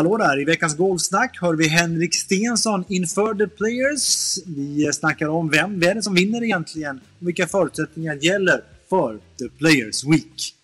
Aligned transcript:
Hallå 0.00 0.16
där! 0.16 0.40
I 0.40 0.44
veckans 0.44 0.76
Golfsnack 0.76 1.38
hör 1.40 1.54
vi 1.54 1.68
Henrik 1.68 2.14
Stensson 2.14 2.84
inför 2.88 3.34
The 3.34 3.46
Players. 3.46 4.38
Vi 4.46 4.92
snackar 4.92 5.28
om 5.28 5.50
vem, 5.50 5.80
vem 5.80 5.90
är 5.90 5.94
det 5.94 6.02
som 6.02 6.14
vinner 6.14 6.44
egentligen 6.44 7.00
och 7.20 7.28
vilka 7.28 7.46
förutsättningar 7.46 8.14
gäller 8.14 8.64
för 8.88 9.18
The 9.38 9.48
Players 9.58 10.04
Week. 10.04 10.54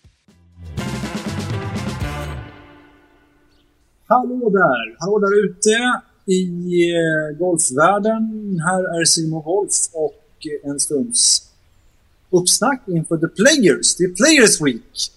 Hallå 4.07 4.49
där! 4.49 4.99
Hallå 4.99 5.19
där 5.19 5.45
ute 5.45 6.01
i 6.25 6.43
eh, 6.91 7.37
golfvärlden. 7.39 8.23
Här 8.65 8.99
är 9.01 9.05
Simon 9.05 9.43
Wolf 9.43 9.71
och 9.93 10.47
en 10.63 10.79
stunds 10.79 11.51
uppsnack 12.29 12.83
inför 12.87 13.17
The 13.17 13.27
Players, 13.27 13.95
The 13.95 14.07
Players 14.07 14.61
Week. 14.61 15.11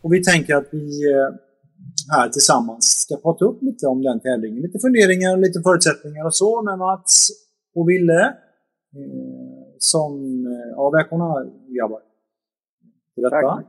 Och 0.00 0.12
vi 0.12 0.24
tänker 0.24 0.54
att 0.54 0.68
vi 0.70 1.12
eh, 1.12 1.45
här 2.10 2.28
tillsammans 2.28 2.84
ska 2.84 3.16
prata 3.16 3.44
upp 3.44 3.62
lite 3.62 3.86
om 3.86 4.02
den 4.02 4.20
tävlingen. 4.20 4.62
Lite 4.62 4.78
funderingar, 4.78 5.36
lite 5.36 5.60
förutsättningar 5.62 6.24
och 6.24 6.34
så 6.34 6.62
med 6.62 6.78
Mats 6.78 7.28
och 7.74 7.88
Ville. 7.88 8.20
Eh, 8.96 9.66
som, 9.78 10.12
eh, 10.46 10.68
ja 10.76 10.90
välkomna 10.90 11.34
grabbar. 11.76 12.00
Till 13.14 13.22
detta. 13.22 13.40
Tack. 13.40 13.66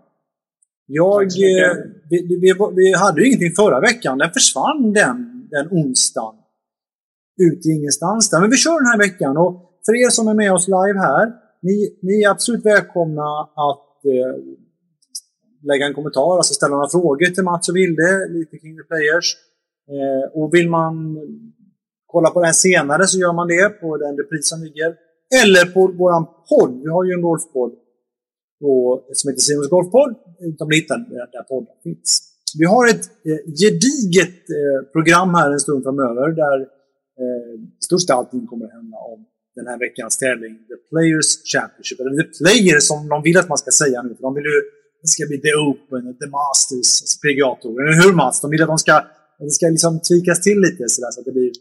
Jag, 0.85 1.29
Tack 1.29 1.39
eh, 1.39 1.71
vi, 2.09 2.37
vi, 2.41 2.53
vi 2.75 2.93
hade 2.93 3.21
ju 3.21 3.27
ingenting 3.27 3.55
förra 3.55 3.79
veckan. 3.79 4.17
Den 4.17 4.31
försvann 4.31 4.93
den, 4.93 5.47
den 5.51 5.67
onsdagen. 5.71 6.35
Ut 7.37 7.65
i 7.65 7.69
ingenstans 7.69 8.29
där. 8.29 8.39
Men 8.41 8.49
vi 8.49 8.57
kör 8.57 8.79
den 8.83 8.91
här 8.91 8.97
veckan. 8.97 9.37
Och 9.37 9.53
för 9.85 9.93
er 10.05 10.09
som 10.09 10.27
är 10.27 10.33
med 10.33 10.53
oss 10.53 10.67
live 10.67 10.99
här. 10.99 11.33
Ni, 11.61 11.97
ni 12.01 12.23
är 12.23 12.29
absolut 12.29 12.65
välkomna 12.65 13.41
att 13.41 14.05
eh, 14.05 14.35
lägga 15.67 15.85
en 15.85 15.93
kommentar, 15.93 16.37
alltså 16.37 16.53
ställa 16.53 16.75
några 16.75 16.89
frågor 16.89 17.25
till 17.25 17.43
Mats 17.43 17.69
och 17.69 17.75
Vilde, 17.75 18.27
lite 18.29 18.57
kring 18.57 18.77
the 18.77 18.83
players. 18.83 19.27
Eh, 19.93 20.25
och 20.37 20.53
vill 20.53 20.69
man 20.69 20.93
kolla 22.05 22.29
på 22.29 22.39
det 22.39 22.45
här 22.45 22.53
senare 22.53 23.07
så 23.07 23.19
gör 23.19 23.33
man 23.33 23.47
det 23.47 23.69
på 23.81 23.97
den 23.97 24.17
repris 24.17 24.49
som 24.49 24.63
ligger. 24.63 24.89
Eller 25.43 25.65
på 25.73 25.81
våran 25.87 26.25
podd. 26.49 26.81
Vi 26.83 26.89
har 26.89 27.03
ju 27.03 27.11
en 27.13 27.21
golfpodd 27.21 27.73
på, 28.61 29.03
som 29.13 29.29
heter 29.29 29.41
Simons 29.41 29.69
Golfpodd. 29.69 30.15
De 30.59 30.71
hittar 30.71 30.97
där, 30.97 31.31
där 31.31 31.43
podden 31.43 31.75
finns. 31.83 32.33
Vi 32.59 32.65
har 32.65 32.87
ett 32.93 33.05
eh, 33.29 33.41
gediget 33.61 34.39
eh, 34.59 34.79
program 34.95 35.33
här 35.33 35.51
en 35.51 35.59
stund 35.59 35.83
framöver 35.83 36.27
där 36.43 36.57
eh, 37.21 37.53
största 37.87 38.13
allting 38.13 38.47
kommer 38.47 38.65
att 38.65 38.71
hända 38.71 38.97
om 38.97 39.25
den 39.55 39.67
här 39.67 39.79
veckans 39.79 40.17
tävling, 40.17 40.53
The 40.71 40.77
Players 40.89 41.29
Championship. 41.53 41.99
Eller 41.99 42.13
The 42.21 42.27
Players 42.39 42.83
som 42.91 43.09
de 43.09 43.17
vill 43.27 43.37
att 43.37 43.49
man 43.49 43.57
ska 43.57 43.71
säga 43.71 44.01
nu. 44.01 44.15
För 44.15 44.21
de 44.21 44.33
vill 44.37 44.43
ju 44.43 44.61
det 45.01 45.07
ska 45.07 45.23
bli 45.29 45.37
The 45.41 45.53
Open, 45.67 46.03
The 46.21 46.29
Masters, 46.37 46.89
alltså 47.01 47.17
PGA-touren. 47.23 47.87
Eller 47.87 48.03
hur 48.03 48.13
Mats? 48.13 48.41
De 48.41 48.51
vill 48.51 48.61
att 48.61 48.73
de 48.75 48.77
ska, 48.77 48.95
det 49.39 49.49
ska 49.49 49.65
liksom 49.67 50.01
tvikas 50.01 50.41
till 50.41 50.59
lite 50.67 50.83
sådär 50.89 51.11
så 51.11 51.19
att 51.19 51.25
det 51.25 51.31
blir... 51.31 51.51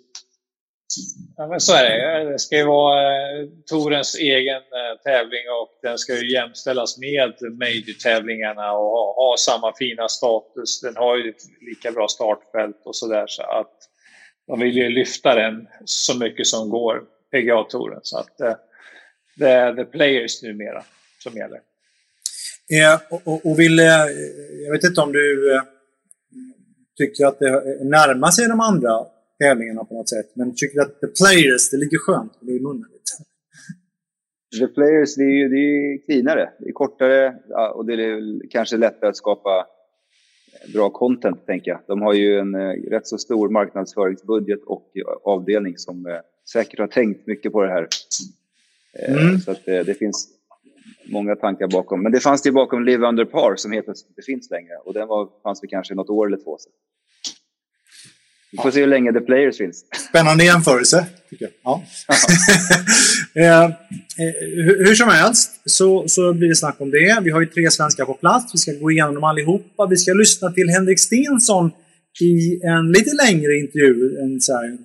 Ja, 1.36 1.46
men 1.46 1.60
så 1.60 1.72
är 1.74 1.84
det. 1.84 2.30
Det 2.32 2.38
ska 2.38 2.56
ju 2.56 2.64
vara 2.64 3.00
eh, 3.12 3.48
Torens 3.70 4.14
egen 4.14 4.62
eh, 4.80 4.94
tävling 5.04 5.44
och 5.60 5.70
den 5.82 5.98
ska 5.98 6.14
ju 6.14 6.32
jämställas 6.32 6.98
med 6.98 7.34
Major-tävlingarna 7.62 8.72
och 8.72 8.90
ha, 8.96 9.14
ha 9.22 9.36
samma 9.38 9.72
fina 9.78 10.08
status. 10.08 10.80
Den 10.80 10.96
har 10.96 11.16
ju 11.16 11.30
ett 11.30 11.42
lika 11.60 11.92
bra 11.92 12.08
startfält 12.08 12.82
och 12.84 12.96
sådär 12.96 13.24
så 13.26 13.42
att 13.42 13.76
de 14.46 14.60
vill 14.60 14.76
ju 14.76 14.88
lyfta 14.88 15.34
den 15.34 15.66
så 15.84 16.18
mycket 16.18 16.46
som 16.46 16.70
går, 16.70 17.02
PGA-touren. 17.32 18.00
Så 18.02 18.18
att 18.18 18.40
eh, 18.40 18.54
det 19.36 19.50
är 19.50 19.74
the 19.74 19.84
players 19.84 20.42
numera 20.42 20.84
som 21.18 21.36
gäller. 21.36 21.60
Eh, 22.72 23.00
och, 23.10 23.46
och, 23.46 23.58
vill, 23.58 23.78
eh, 23.78 24.06
jag 24.64 24.72
vet 24.72 24.84
inte 24.84 25.00
om 25.00 25.12
du 25.12 25.54
eh, 25.54 25.62
tycker 26.96 27.26
att 27.26 27.38
det 27.38 27.50
närmar 27.84 28.30
sig 28.30 28.48
de 28.48 28.60
andra 28.60 29.06
tävlingarna 29.38 29.84
på 29.84 29.94
något 29.94 30.08
sätt, 30.08 30.30
men 30.34 30.54
tycker 30.54 30.80
att 30.80 31.00
The 31.00 31.06
Players, 31.06 31.70
det 31.70 31.76
ligger 31.76 31.98
skönt 31.98 32.32
i 32.42 32.60
munnen 32.60 32.90
lite. 32.92 33.14
The 34.60 34.74
Players, 34.74 35.14
det 35.16 35.22
är 35.22 35.36
ju 35.42 35.48
det 35.48 35.56
är 35.56 36.06
cleanare. 36.06 36.50
Det 36.58 36.68
är 36.68 36.72
kortare 36.72 37.36
och 37.74 37.86
det 37.86 37.92
är 37.92 38.48
kanske 38.50 38.76
lättare 38.76 39.10
att 39.10 39.16
skapa 39.16 39.66
bra 40.72 40.90
content, 40.90 41.46
tänker 41.46 41.70
jag. 41.70 41.80
De 41.86 42.02
har 42.02 42.14
ju 42.14 42.38
en 42.38 42.54
eh, 42.54 42.90
rätt 42.90 43.06
så 43.06 43.18
stor 43.18 43.48
marknadsföringsbudget 43.48 44.62
och 44.66 44.90
eh, 44.94 45.32
avdelning 45.32 45.78
som 45.78 46.20
säkert 46.52 46.78
har 46.78 46.86
tänkt 46.86 47.26
mycket 47.26 47.52
på 47.52 47.62
det 47.62 47.68
här. 47.68 47.88
Mm. 49.08 49.38
Så 49.38 49.50
att, 49.50 49.68
eh, 49.68 49.80
det 49.80 49.94
finns 49.94 50.28
många 51.08 51.36
tankar 51.36 51.68
bakom. 51.68 52.02
Men 52.02 52.12
det 52.12 52.20
fanns 52.20 52.42
det 52.42 52.48
ju 52.48 52.52
bakom 52.52 52.84
Live 52.84 53.06
Under 53.06 53.24
Par 53.24 53.56
som 53.56 53.72
helt 53.72 53.84
plötsligt 53.84 54.10
inte 54.10 54.22
finns 54.22 54.50
längre. 54.50 54.74
Och 54.84 54.94
den 54.94 55.08
var, 55.08 55.28
fanns 55.42 55.60
för 55.60 55.66
kanske 55.66 55.94
något 55.94 56.10
år 56.10 56.26
eller 56.26 56.36
två 56.36 56.58
sedan. 56.58 56.72
Vi 58.52 58.58
får 58.62 58.70
se 58.70 58.80
hur 58.80 58.86
länge 58.86 59.12
The 59.12 59.20
Players 59.20 59.56
finns. 59.56 59.84
Spännande 60.08 60.44
jämförelse, 60.44 61.06
tycker 61.30 61.44
jag. 61.44 61.52
Ja. 61.64 61.82
eh, 63.42 63.64
eh, 63.64 63.70
hur, 64.66 64.86
hur 64.86 64.94
som 64.94 65.08
helst 65.08 65.60
så, 65.64 66.08
så 66.08 66.32
blir 66.32 66.48
det 66.48 66.56
snack 66.56 66.80
om 66.80 66.90
det. 66.90 67.18
Vi 67.22 67.30
har 67.30 67.40
ju 67.40 67.46
tre 67.46 67.70
svenskar 67.70 68.04
på 68.04 68.14
plats. 68.14 68.54
Vi 68.54 68.58
ska 68.58 68.72
gå 68.72 68.90
igenom 68.90 69.14
dem 69.14 69.24
allihopa. 69.24 69.86
Vi 69.86 69.96
ska 69.96 70.12
lyssna 70.12 70.52
till 70.52 70.68
Henrik 70.68 71.00
Stensson 71.00 71.70
i 72.20 72.60
en 72.62 72.92
lite 72.92 73.10
längre 73.26 73.58
intervju, 73.58 74.18
en 74.22 74.40
så 74.40 74.52
här 74.52 74.78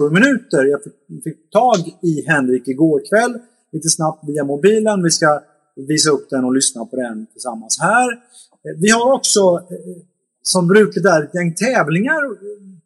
6-7 0.00 0.12
minuter. 0.12 0.64
Jag 0.64 0.80
fick, 0.84 1.24
fick 1.24 1.50
tag 1.50 1.78
i 2.02 2.24
Henrik 2.28 2.68
igår 2.68 3.00
kväll, 3.10 3.38
lite 3.72 3.88
snabbt 3.88 4.28
via 4.28 4.44
mobilen. 4.44 5.02
Vi 5.02 5.10
ska 5.10 5.40
visa 5.76 6.10
upp 6.10 6.30
den 6.30 6.44
och 6.44 6.54
lyssna 6.54 6.84
på 6.84 6.96
den 6.96 7.26
tillsammans 7.26 7.78
här. 7.80 8.12
Eh, 8.12 8.74
Vi 8.80 8.90
har 8.90 9.12
också, 9.12 9.40
eh, 9.40 10.02
som 10.42 10.68
brukligt 10.68 11.06
är, 11.06 11.22
ett 11.22 11.34
gäng 11.34 11.54
tävlingar 11.54 12.22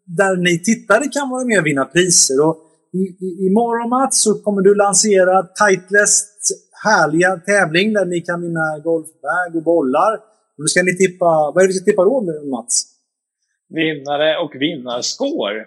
där 0.04 0.36
ni 0.36 0.58
tittare 0.58 1.04
kan 1.08 1.30
vara 1.30 1.44
med 1.44 1.58
och 1.58 1.66
vinna 1.66 1.84
priser. 1.84 2.46
Och 2.48 2.56
i, 2.92 2.98
i, 3.26 3.46
imorgon 3.46 3.88
Mats 3.90 4.22
så 4.22 4.34
kommer 4.34 4.62
du 4.62 4.74
lansera 4.74 5.42
Titlests 5.42 6.52
härliga 6.84 7.36
tävling 7.36 7.92
där 7.92 8.04
ni 8.06 8.20
kan 8.20 8.42
vinna 8.42 8.78
golfbag 8.84 9.50
och 9.56 9.62
bollar. 9.62 10.12
Då 10.56 10.66
ska 10.66 10.82
ni 10.82 10.96
tippa, 10.96 11.26
vad 11.54 11.56
är 11.56 11.60
det 11.62 11.66
vi 11.66 11.72
ska 11.72 11.84
tippa 11.84 12.04
då 12.04 12.20
Mats? 12.50 12.84
Vinnare 13.68 14.38
och 14.38 14.52
vinnarskår 14.54 15.66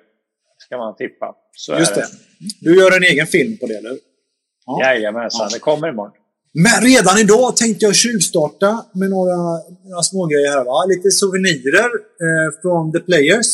ska 0.58 0.78
man 0.78 0.96
tippa. 0.96 1.36
Så 1.56 1.74
Just 1.74 1.92
är 1.98 2.02
det. 2.02 2.08
Du 2.62 2.78
gör 2.80 2.98
en 2.98 3.04
egen 3.04 3.28
film 3.28 3.58
på 3.58 3.68
det, 3.68 3.74
eller? 3.78 3.98
Ja. 4.66 4.82
Jajamensan, 4.84 5.48
Ja. 5.50 5.54
det 5.54 5.60
kommer 5.60 5.90
imorgon. 5.90 6.12
Men 6.66 6.78
redan 6.90 7.18
idag 7.26 7.58
tänkte 7.58 7.86
jag 7.86 7.96
tjuvstarta 7.96 8.86
med 9.00 9.10
några, 9.10 9.38
några 9.90 10.04
smågrejer 10.04 10.52
här. 10.56 10.66
Va? 10.66 10.80
Lite 10.94 11.12
souvenirer 11.12 11.90
eh, 12.26 12.48
från 12.62 12.92
The 12.92 13.00
Players. 13.00 13.50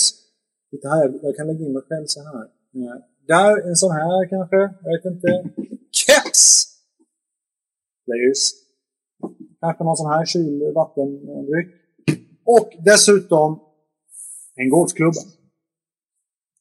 Titta 0.71 0.87
här, 0.89 1.13
jag 1.21 1.35
kan 1.37 1.47
lägga 1.47 1.65
in 1.65 1.73
mig 1.73 1.83
själv 1.89 2.05
så 2.07 2.19
här. 2.23 2.43
Eh, 2.77 2.97
där, 3.27 3.69
en 3.69 3.75
sån 3.75 3.91
här 3.91 4.29
kanske. 4.29 4.57
Jag 4.83 4.91
vet 4.93 5.05
inte. 5.13 5.27
Keps! 5.99 6.43
Players. 8.05 8.41
Kanske 9.61 9.83
någon 9.83 9.97
sån 9.97 10.11
här 10.11 10.25
kyl 10.25 10.73
vattendryck. 10.75 11.69
Och 12.45 12.69
dessutom 12.85 13.59
en 14.55 14.69
golfklubba. 14.69 15.21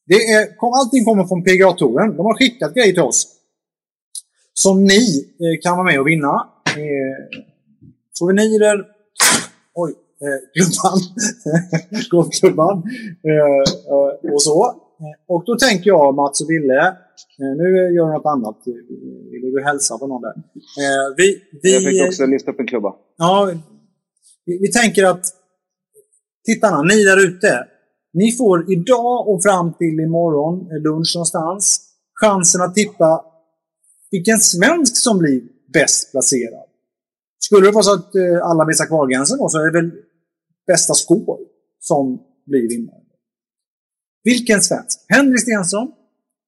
Det 0.05 0.31
är, 0.33 0.57
kom, 0.57 0.73
allting 0.73 1.05
kommer 1.05 1.25
från 1.25 1.43
PGA-touren. 1.43 2.17
De 2.17 2.25
har 2.25 2.37
skickat 2.37 2.73
grejer 2.73 2.93
till 2.93 3.09
oss. 3.11 3.27
Som 4.53 4.83
ni 4.83 5.25
eh, 5.43 5.61
kan 5.61 5.77
vara 5.77 5.85
med 5.85 5.99
och 5.99 6.07
vinna. 6.07 6.47
Eh, 6.65 7.39
souvenirer. 8.13 8.85
Oj, 9.75 9.91
eh, 9.91 10.39
klubban. 10.53 10.99
Golfklubban. 12.11 12.83
Eh, 13.27 13.61
eh, 13.93 14.33
och 14.33 14.41
så. 14.41 14.65
Eh, 14.65 15.15
Och 15.27 15.43
då 15.45 15.55
tänker 15.57 15.87
jag 15.89 16.15
Mats 16.15 16.41
och 16.41 16.49
Ville. 16.49 16.97
Nu 17.39 17.63
gör 17.95 18.05
du 18.07 18.13
något 18.13 18.25
annat. 18.25 18.57
Vill 19.31 19.53
du 19.55 19.63
hälsa 19.63 19.97
på 19.97 20.07
någon 20.07 20.21
där? 20.21 20.33
Vi, 21.17 21.41
vi, 21.63 21.73
Jag 21.73 21.83
fick 21.83 22.03
också 22.07 22.25
lyfta 22.25 22.51
upp 22.51 22.59
en 22.59 22.67
klubba. 22.67 22.93
Ja, 23.17 23.51
vi, 24.45 24.57
vi 24.61 24.71
tänker 24.71 25.03
att 25.05 25.25
tittarna, 26.45 26.81
ni 26.81 27.03
där 27.03 27.27
ute, 27.27 27.67
Ni 28.13 28.31
får 28.31 28.71
idag 28.71 29.27
och 29.29 29.43
fram 29.43 29.73
till 29.73 29.99
imorgon, 29.99 30.55
lunch 30.83 31.11
någonstans, 31.15 31.79
chansen 32.21 32.61
att 32.61 32.75
tippa 32.75 33.25
vilken 34.13 34.39
svensk 34.39 34.97
som 34.97 35.17
blir 35.17 35.41
bäst 35.73 36.11
placerad. 36.11 36.67
Skulle 37.39 37.67
det 37.67 37.71
vara 37.71 37.83
så 37.83 37.93
att 37.93 38.15
eh, 38.15 38.49
alla 38.49 38.65
missar 38.65 38.85
kvalgränsen 38.85 39.37
då 39.37 39.49
så 39.49 39.57
är 39.57 39.65
det 39.65 39.81
väl 39.81 39.91
bästa 40.67 40.93
skål 40.93 41.39
som 41.79 42.19
blir 42.45 42.69
vinnare. 42.69 43.01
Vilken 44.23 44.61
svensk? 44.61 45.05
Henrik 45.07 45.41
Stensson, 45.41 45.91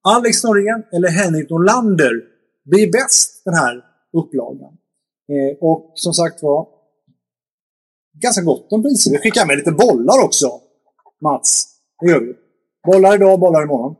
Alex 0.08 0.44
Norén 0.44 0.82
eller 0.92 1.08
Henrik 1.08 1.50
Norlander 1.50 2.12
blir 2.64 2.92
bäst 2.92 3.44
den 3.44 3.54
här 3.54 3.84
upplagan? 4.12 4.72
Eh, 5.32 5.56
och 5.60 5.92
som 5.94 6.12
sagt 6.12 6.42
var, 6.42 6.68
ganska 8.22 8.42
gott 8.42 8.72
om 8.72 8.82
priser. 8.82 9.10
Vi 9.10 9.18
skickar 9.18 9.46
med 9.46 9.56
lite 9.56 9.72
bollar 9.72 10.24
också. 10.24 10.60
Mats, 11.22 11.66
det 12.00 12.10
gör 12.10 12.20
vi. 12.20 12.34
Bollar 12.86 13.14
idag, 13.14 13.40
bollar 13.40 13.62
imorgon. 13.62 13.96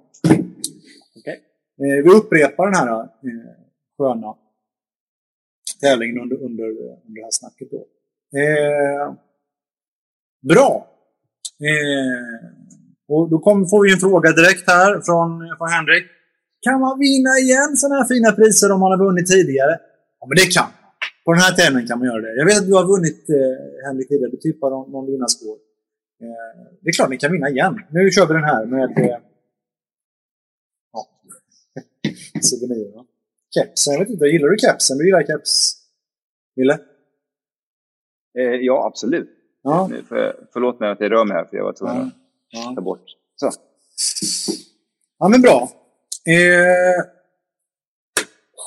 Eh, 1.82 2.04
vi 2.04 2.10
upprepar 2.10 2.64
den 2.66 2.74
här 2.74 3.00
eh, 3.00 3.06
sköna 3.98 4.34
tävlingen 5.80 6.22
under, 6.22 6.36
under, 6.36 6.68
under 7.06 7.20
det 7.20 7.22
här 7.22 7.30
snacket. 7.30 7.68
Då. 7.70 7.80
Eh, 8.40 9.14
bra! 10.50 10.86
Eh, 11.68 12.38
och 13.08 13.30
då 13.30 13.38
kom, 13.38 13.68
får 13.68 13.82
vi 13.84 13.92
en 13.92 13.98
fråga 13.98 14.32
direkt 14.32 14.64
här 14.70 15.00
från, 15.06 15.28
från 15.58 15.68
Henrik. 15.68 16.06
Kan 16.60 16.80
man 16.80 16.98
vinna 16.98 17.32
igen 17.44 17.76
sådana 17.76 17.94
här 18.00 18.08
fina 18.14 18.32
priser 18.32 18.72
om 18.72 18.80
man 18.80 18.90
har 18.90 18.98
vunnit 19.06 19.26
tidigare? 19.26 19.74
Ja, 20.20 20.26
men 20.26 20.36
det 20.36 20.46
kan 20.54 20.64
man. 20.64 20.72
På 21.24 21.32
den 21.32 21.42
här 21.42 21.52
tävlingen 21.60 21.88
kan 21.88 21.98
man 21.98 22.08
göra 22.08 22.20
det. 22.26 22.36
Jag 22.40 22.46
vet 22.48 22.58
att 22.58 22.66
du 22.70 22.74
har 22.80 22.86
vunnit, 22.94 23.20
eh, 23.36 23.86
Henrik, 23.86 24.08
tidigare. 24.08 24.30
Du 24.30 24.36
tippade 24.36 24.72
någon, 24.74 24.90
någon 24.94 25.06
vinnarskår. 25.10 25.56
Eh, 26.22 26.62
det 26.80 26.88
är 26.90 26.92
klart 26.92 27.10
ni 27.10 27.16
kan 27.16 27.32
vinna 27.32 27.48
igen. 27.48 27.74
Nu 27.90 28.10
kör 28.10 28.26
vi 28.26 28.34
den 28.34 28.44
här 28.52 28.62
med 28.66 28.90
eh, 29.04 29.18
souvenirer. 32.40 33.04
Kepsen, 33.54 33.92
jag 33.92 34.00
vet 34.00 34.10
inte. 34.10 34.24
Gillar 34.24 34.48
du 34.48 34.56
kepsen? 34.58 34.98
Du 34.98 35.06
gillar 35.06 35.22
keps, 35.22 35.76
Ville? 36.56 36.78
Eh, 38.38 38.44
ja, 38.44 38.86
absolut. 38.86 39.30
Ja. 39.62 39.90
För, 40.08 40.48
förlåt 40.52 40.80
mig 40.80 40.90
att 40.90 41.00
jag 41.00 41.12
rör 41.12 41.24
mig 41.24 41.36
här, 41.36 41.44
för 41.44 41.56
jag 41.56 41.64
var 41.64 41.72
tvungen 41.72 42.02
att 42.02 42.12
ja. 42.48 42.72
ta 42.76 42.80
bort. 42.80 43.04
Så. 43.36 43.50
Ja, 45.18 45.28
men 45.28 45.42
bra. 45.42 45.70
Eh, 46.26 47.04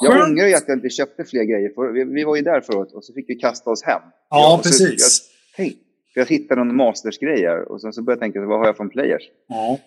jag 0.01 0.29
ångrar 0.29 0.47
ju 0.47 0.53
att 0.53 0.67
jag 0.67 0.77
inte 0.77 0.89
köpte 0.89 1.23
fler 1.23 1.43
grejer. 1.43 1.69
För 1.69 1.91
vi, 1.91 2.03
vi 2.03 2.23
var 2.23 2.35
ju 2.35 2.41
där 2.41 2.61
förut 2.61 2.91
och 2.91 3.05
så 3.05 3.13
fick 3.13 3.29
vi 3.29 3.35
kasta 3.35 3.69
oss 3.69 3.83
hem. 3.83 4.01
Ja, 4.29 4.59
precis. 4.63 5.29
Jag, 5.57 5.63
hej, 5.63 5.77
jag 6.15 6.25
hittade 6.25 6.63
någon 6.63 6.75
Masters-grejer 6.75 7.71
och 7.71 7.81
sen 7.81 7.93
så 7.93 8.01
började 8.01 8.25
jag 8.25 8.33
tänka, 8.33 8.47
vad 8.47 8.59
har 8.59 8.65
jag 8.65 8.77
från 8.77 8.89
players? 8.89 9.23
Ja. 9.47 9.79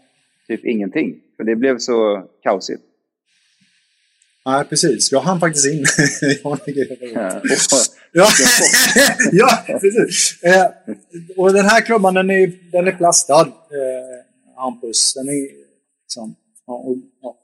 Typ 0.47 0.65
ingenting. 0.65 1.21
För 1.37 1.45
det 1.45 1.57
blev 1.57 1.79
så 1.79 2.29
kaosigt. 2.43 2.83
Nej, 4.47 4.65
precis. 4.65 5.13
Jag 5.13 5.21
hann 5.21 5.41
faktiskt 5.41 5.67
in. 5.67 5.85
ja, 6.43 6.59
ja, 8.13 8.29
ja, 9.33 9.65
precis. 9.67 10.43
Eh, 10.43 10.67
och 11.37 11.53
den 11.53 11.65
här 11.65 11.81
klubban, 11.81 12.15
den 12.15 12.31
är, 12.31 12.71
den 12.73 12.89
är 12.89 12.93
plastad, 12.93 13.41
eh, 13.41 14.57
Hampus. 14.57 15.15
Den 15.15 15.29
är 15.29 15.49
liksom, 16.03 16.37
ja, 16.67 16.75
och, 16.75 16.97
ja. 17.23 17.37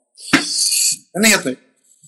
Den 1.13 1.25
är 1.25 1.29
helt 1.29 1.45
ny. 1.45 1.57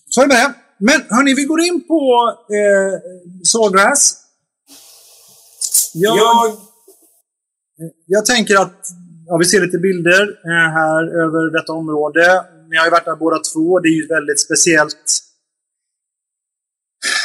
Så 0.09 0.21
är 0.21 0.29
det 0.29 0.35
med 0.35 0.45
det. 0.45 0.55
Men 0.79 1.03
hörni, 1.09 1.35
vi 1.35 1.45
går 1.45 1.61
in 1.61 1.87
på 1.87 2.33
eh, 2.51 3.01
Sawgrass. 3.45 4.17
Jag, 5.95 6.19
jag... 6.19 6.57
jag 8.07 8.27
tänker 8.27 8.57
att 8.57 8.87
ja, 9.27 9.37
vi 9.37 9.45
ser 9.45 9.61
lite 9.61 9.79
bilder 9.79 10.23
eh, 10.23 10.73
här 10.73 11.03
över 11.03 11.59
detta 11.59 11.73
område. 11.73 12.45
Ni 12.71 12.77
har 12.77 12.85
ju 12.85 12.91
varit 12.91 13.05
där 13.05 13.17
båda 13.17 13.39
två. 13.39 13.81
Det 13.81 13.89
är 13.89 13.93
ju 13.93 14.05
ett 14.05 14.11
väldigt 14.11 14.41
speciellt 14.41 15.07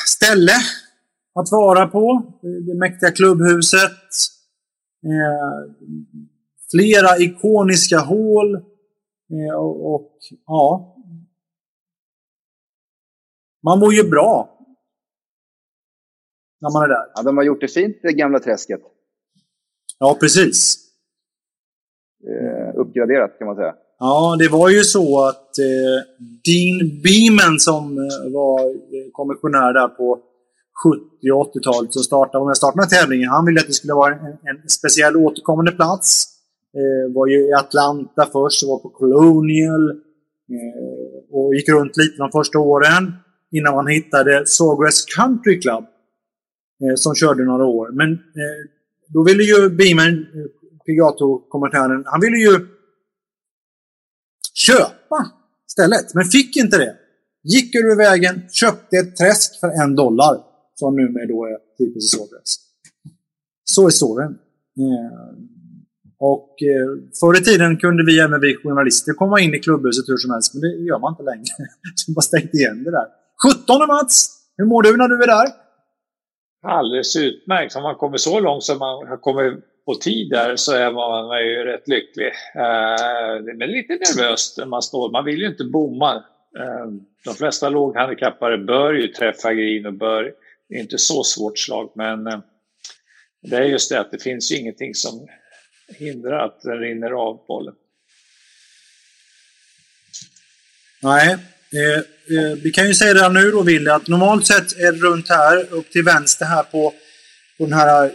ställe 0.08 0.52
att 1.40 1.52
vara 1.52 1.88
på. 1.88 2.34
Det 2.42 2.76
mäktiga 2.76 3.12
klubbhuset. 3.12 3.92
Eh, 5.04 5.76
flera 6.72 7.18
ikoniska 7.18 8.00
hål. 8.00 8.56
Eh, 8.56 9.56
och, 9.56 9.96
och, 9.96 10.18
ja, 10.46 10.96
man 13.64 13.80
mår 13.80 13.94
ju 13.94 14.10
bra. 14.10 14.60
När 16.62 16.74
man 16.74 16.84
är 16.84 16.88
där. 16.88 17.12
Ja, 17.16 17.22
de 17.24 17.38
har 17.38 17.44
gjort 17.44 17.62
det 17.62 17.68
fint, 17.68 17.98
det 18.02 18.14
gamla 18.14 18.40
träsket. 18.40 18.82
Ja, 20.00 20.18
precis. 20.20 20.78
Eh, 22.28 22.76
uppgraderat 22.76 23.38
kan 23.38 23.48
man 23.48 23.56
säga. 23.56 23.76
Ja, 24.00 24.36
det 24.40 24.48
var 24.48 24.70
ju 24.70 24.84
så 24.84 25.26
att 25.28 25.60
eh, 25.60 25.98
Dean 26.46 27.02
Beeman 27.04 27.60
som 27.60 27.98
eh, 27.98 28.34
var 28.34 28.60
eh, 28.60 29.12
kommissionär 29.12 29.74
där 29.74 29.88
på 29.88 30.20
70 30.84 31.32
och 31.34 31.56
80-talet 31.56 31.94
som 31.94 32.04
startade, 32.04 32.46
med 32.46 32.58
startade 32.58 32.88
tävlingen, 32.88 33.30
han 33.30 33.46
ville 33.46 33.60
att 33.60 33.68
det 33.68 33.74
skulle 33.74 33.94
vara 33.94 34.14
en, 34.16 34.26
en 34.26 34.70
speciell 34.70 35.16
återkommande 35.16 35.72
plats. 35.72 36.26
Eh, 36.78 37.14
var 37.16 37.28
ju 37.28 37.50
i 37.50 37.54
Atlanta 37.54 38.26
först, 38.32 38.68
var 38.68 38.80
på 38.80 38.90
Colonial 38.90 39.90
eh, 40.56 41.36
och 41.36 41.56
gick 41.56 41.70
runt 41.70 41.98
lite 41.98 42.18
de 42.18 42.32
första 42.32 42.60
åren 42.60 43.14
innan 43.52 43.76
man 43.76 43.88
hittade 43.88 44.46
Sawgrass 44.46 45.06
Country 45.06 45.62
Club 45.62 45.84
eh, 46.84 46.96
som 46.96 47.16
körde 47.16 47.44
några 47.44 47.66
år. 47.66 47.90
Men 47.92 48.12
eh, 48.14 48.62
då 49.08 49.24
ville 49.24 49.44
ju 49.44 49.70
Beaman, 49.70 50.08
eh, 50.08 50.48
Pigato-kommentären, 50.86 52.04
han 52.06 52.22
ville 52.22 52.38
ju 52.38 52.75
köpa 54.68 55.20
stället, 55.76 56.14
men 56.14 56.26
fick 56.26 56.58
inte 56.58 56.78
det. 56.78 56.96
Gick 57.44 57.76
över 57.76 57.96
vägen, 57.96 58.50
köpte 58.52 58.98
ett 58.98 59.16
träsk 59.16 59.60
för 59.60 59.70
en 59.84 59.96
dollar, 59.96 60.36
som 60.76 60.96
numera 60.96 61.26
då 61.26 61.46
är 61.46 61.58
typiskt 61.78 62.18
Sovjets. 62.18 62.56
Så 63.64 63.86
är 63.86 63.90
storyn. 63.90 64.38
Eh, 64.84 65.28
och 66.20 66.50
eh, 66.72 66.90
förr 67.20 67.42
i 67.42 67.44
tiden 67.44 67.78
kunde 67.78 68.06
vi, 68.06 68.20
även 68.20 68.42
vi 68.42 68.56
journalister, 68.56 69.14
komma 69.14 69.40
in 69.40 69.54
i 69.54 69.60
klubbhuset 69.60 70.10
hur 70.10 70.18
som 70.18 70.32
helst, 70.32 70.54
men 70.54 70.62
det 70.62 70.68
gör 70.68 71.00
man 71.00 71.14
inte 71.14 71.24
längre. 71.24 71.46
De 72.08 72.16
har 72.16 72.22
stängt 72.22 72.54
igen 72.54 72.84
det 72.84 72.92
där. 72.92 73.08
17 73.44 73.88
Mats! 73.88 74.42
Hur 74.58 74.66
mår 74.66 74.84
du 74.84 74.98
när 74.98 75.08
du 75.08 75.24
är 75.24 75.28
där? 75.28 75.48
Alldeles 76.68 77.16
utmärkt. 77.16 77.76
Om 77.76 77.84
man 77.84 77.96
kommer 77.96 78.18
så 78.18 78.40
långt 78.40 78.64
som 78.64 78.80
man 78.80 79.08
har 79.08 79.18
kommit 79.18 79.54
på 79.86 79.96
tid 79.96 80.30
där 80.30 80.56
så 80.56 80.74
är 80.74 80.92
man 80.92 81.40
ju 81.40 81.64
rätt 81.64 81.88
lycklig. 81.88 82.28
Eh, 82.56 83.44
det 83.44 83.64
är 83.64 83.68
lite 83.68 83.94
nervöst 83.94 84.58
när 84.58 84.66
man 84.66 84.82
står. 84.82 85.12
Man 85.12 85.26
vill 85.26 85.40
ju 85.40 85.48
inte 85.48 85.64
bomma. 85.64 86.16
Eh, 86.60 86.88
de 87.26 87.36
flesta 87.36 87.70
låghandikappade 87.70 88.58
bör 88.58 88.94
ju 88.94 89.08
träffa 89.08 89.54
green 89.54 89.86
och 89.86 89.94
bör 89.94 90.32
det 90.70 90.76
är 90.76 90.80
inte 90.80 90.98
så 90.98 91.24
svårt 91.24 91.60
slag 91.60 91.92
men 91.96 92.28
eh, 92.28 92.40
det 93.42 93.56
är 93.56 93.64
just 93.64 93.90
det 93.90 94.00
att 94.00 94.12
det 94.12 94.24
finns 94.24 94.52
ju 94.52 94.58
ingenting 94.58 94.96
som 94.96 95.28
hindrar 95.88 96.46
att 96.46 96.62
den 96.62 96.80
rinner 96.80 97.12
av 97.12 97.46
bollen. 97.48 97.76
Nej, 101.02 101.38
Eh, 101.76 101.98
eh, 102.38 102.58
vi 102.64 102.72
kan 102.72 102.88
ju 102.88 102.94
säga 102.94 103.14
redan 103.14 103.34
nu 103.34 103.52
då, 103.52 103.62
Wille, 103.62 103.94
att 103.94 104.08
normalt 104.08 104.48
sett 104.48 104.78
är 104.78 104.92
det 104.92 105.00
runt 105.00 105.30
här, 105.30 105.74
upp 105.74 105.92
till 105.92 106.04
vänster 106.04 106.46
här 106.46 106.64
på, 106.64 106.94
på 107.58 107.66
den 107.66 107.74
här 107.74 108.12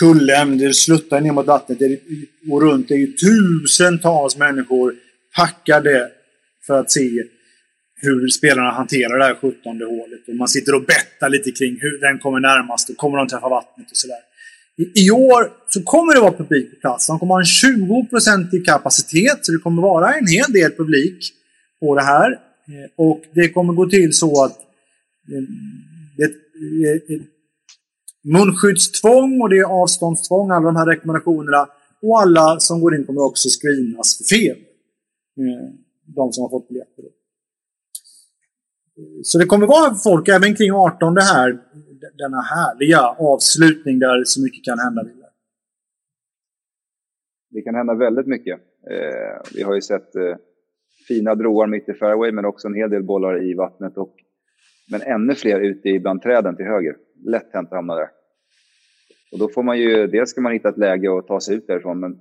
kullen, 0.00 0.58
det 0.58 0.74
sluttar 0.74 1.20
ner 1.20 1.32
mot 1.32 1.46
vattnet 1.46 1.78
och 2.50 2.62
runt 2.62 2.88
det 2.88 2.94
är 2.94 2.98
ju 2.98 3.12
tusentals 3.12 4.36
människor 4.36 4.94
packade 5.36 6.10
för 6.66 6.80
att 6.80 6.90
se 6.90 7.10
hur 8.02 8.28
spelarna 8.28 8.70
hanterar 8.70 9.18
det 9.18 9.24
här 9.24 9.34
17 9.34 9.80
hålet. 9.80 10.28
Och 10.28 10.34
man 10.34 10.48
sitter 10.48 10.74
och 10.74 10.84
bettar 10.84 11.28
lite 11.28 11.50
kring 11.50 11.78
hur 11.80 12.00
den 12.00 12.18
kommer 12.18 12.40
närmast 12.40 12.90
och 12.90 12.96
kommer 12.96 13.18
de 13.18 13.28
träffa 13.28 13.48
vattnet 13.48 13.90
och 13.90 13.96
sådär. 13.96 14.22
I, 14.76 15.06
I 15.06 15.10
år 15.10 15.52
så 15.68 15.82
kommer 15.82 16.14
det 16.14 16.20
vara 16.20 16.32
publik 16.32 16.70
på 16.70 16.80
plats. 16.80 17.06
De 17.06 17.18
kommer 17.18 17.34
ha 17.34 17.40
en 17.40 18.48
20% 18.48 18.54
i 18.56 18.60
kapacitet, 18.60 19.38
så 19.42 19.52
det 19.52 19.58
kommer 19.58 19.82
vara 19.82 20.14
en 20.14 20.26
hel 20.26 20.52
del 20.52 20.70
publik 20.70 21.32
på 21.80 21.94
det 21.94 22.02
här. 22.02 22.30
Eh, 22.32 22.90
och 22.96 23.22
det 23.34 23.48
kommer 23.48 23.72
gå 23.72 23.88
till 23.88 24.12
så 24.12 24.44
att 24.44 24.58
eh, 25.32 25.42
det 26.16 26.24
eh, 26.24 27.20
munskyddstvång 28.24 29.40
och 29.42 29.48
det 29.48 29.58
är 29.58 29.82
avståndstvång, 29.82 30.50
alla 30.50 30.66
de 30.66 30.76
här 30.76 30.86
rekommendationerna. 30.86 31.68
Och 32.02 32.20
alla 32.20 32.60
som 32.60 32.80
går 32.80 32.94
in 32.94 33.06
kommer 33.06 33.24
också 33.24 33.48
screenas 33.48 34.18
för 34.18 34.24
fel. 34.36 34.56
Eh, 35.36 35.68
de 36.04 36.32
som 36.32 36.42
har 36.42 36.50
fått 36.50 36.68
biljetter. 36.68 37.04
Så 39.22 39.38
det 39.38 39.44
kommer 39.44 39.66
vara 39.66 39.94
folk 39.94 40.28
även 40.28 40.54
kring 40.54 40.72
18 40.72 41.14
det 41.14 41.22
här, 41.22 41.58
denna 42.18 42.40
härliga 42.40 43.00
avslutning 43.00 43.98
där 43.98 44.24
så 44.24 44.42
mycket 44.42 44.64
kan 44.64 44.78
hända. 44.78 45.02
Det 47.50 47.62
kan 47.62 47.74
hända 47.74 47.94
väldigt 47.94 48.26
mycket. 48.26 48.60
Eh, 48.90 49.50
vi 49.54 49.62
har 49.62 49.74
ju 49.74 49.80
sett 49.80 50.14
eh, 50.14 50.36
fina 51.08 51.36
broar 51.36 51.66
mitt 51.66 51.88
i 51.88 51.94
fairway, 51.94 52.32
men 52.32 52.44
också 52.44 52.68
en 52.68 52.74
hel 52.74 52.90
del 52.90 53.02
bollar 53.02 53.50
i 53.50 53.54
vattnet. 53.54 53.96
Och, 53.96 54.14
men 54.90 55.02
ännu 55.02 55.34
fler 55.34 55.60
ute 55.60 55.98
bland 55.98 56.22
träden 56.22 56.56
till 56.56 56.66
höger. 56.66 56.96
Lätt 57.24 57.52
hänt 57.52 57.68
att 57.68 57.76
hamna 57.76 57.94
där. 57.94 58.08
Och 59.32 59.38
då 59.38 59.48
får 59.48 59.62
man 59.62 59.78
ju, 59.78 60.06
dels 60.06 60.30
ska 60.30 60.40
man 60.40 60.52
hitta 60.52 60.68
ett 60.68 60.78
läge 60.78 61.08
och 61.08 61.26
ta 61.26 61.40
sig 61.40 61.56
ut 61.56 61.66
därifrån, 61.66 62.00
men 62.00 62.20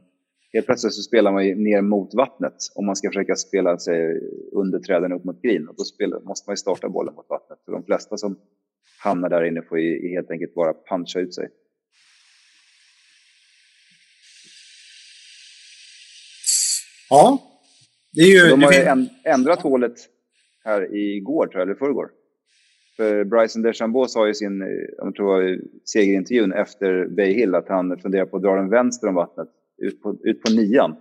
helt 0.53 0.65
plötsligt 0.65 0.93
så 0.93 1.01
spelar 1.01 1.31
man 1.31 1.45
ju 1.45 1.55
ner 1.55 1.81
mot 1.81 2.13
vattnet 2.13 2.53
om 2.75 2.85
man 2.85 2.95
ska 2.95 3.09
försöka 3.09 3.35
spela 3.35 3.77
sig 3.77 4.21
under 4.51 4.79
träden 4.79 5.13
upp 5.13 5.23
mot 5.23 5.41
green. 5.41 5.67
Och 5.67 5.75
då 5.77 5.83
spelar, 5.83 6.19
måste 6.19 6.49
man 6.49 6.53
ju 6.53 6.57
starta 6.57 6.89
bollen 6.89 7.15
mot 7.15 7.29
vattnet. 7.29 7.59
Så 7.65 7.71
de 7.71 7.83
flesta 7.83 8.17
som 8.17 8.39
hamnar 8.99 9.29
där 9.29 9.43
inne 9.43 9.61
får 9.61 9.79
ju 9.79 10.09
helt 10.09 10.31
enkelt 10.31 10.53
bara 10.53 10.73
puncha 10.89 11.19
ut 11.19 11.35
sig. 11.35 11.49
Ja, 17.09 17.39
det 18.11 18.21
är 18.21 18.27
ju... 18.27 18.49
De 18.49 18.63
har 18.63 18.73
ju 18.73 19.07
ändrat 19.23 19.61
hålet 19.61 19.93
här 20.63 20.95
igår, 20.95 21.47
tror 21.47 21.59
jag, 21.59 21.67
eller 21.67 21.79
förrgår. 21.79 22.09
För 22.99 23.23
Bryson 23.23 23.61
DeChambeau 23.61 24.07
sa 24.07 24.27
ju 24.27 24.33
sin, 24.33 24.61
eh, 24.61 24.67
jag 24.97 25.15
tror 25.15 25.59
segerintervjun 25.85 26.53
efter 26.53 27.07
Bay 27.15 27.33
Hill 27.33 27.55
att 27.55 27.69
han 27.69 27.99
funderar 28.01 28.25
på 28.25 28.37
att 28.37 28.43
dra 28.43 28.55
den 28.55 28.69
vänster 28.69 29.07
om 29.07 29.15
vattnet, 29.15 29.47
ut 29.77 30.01
på, 30.01 30.17
ut 30.23 30.43
på 30.43 30.51
nian. 30.51 30.95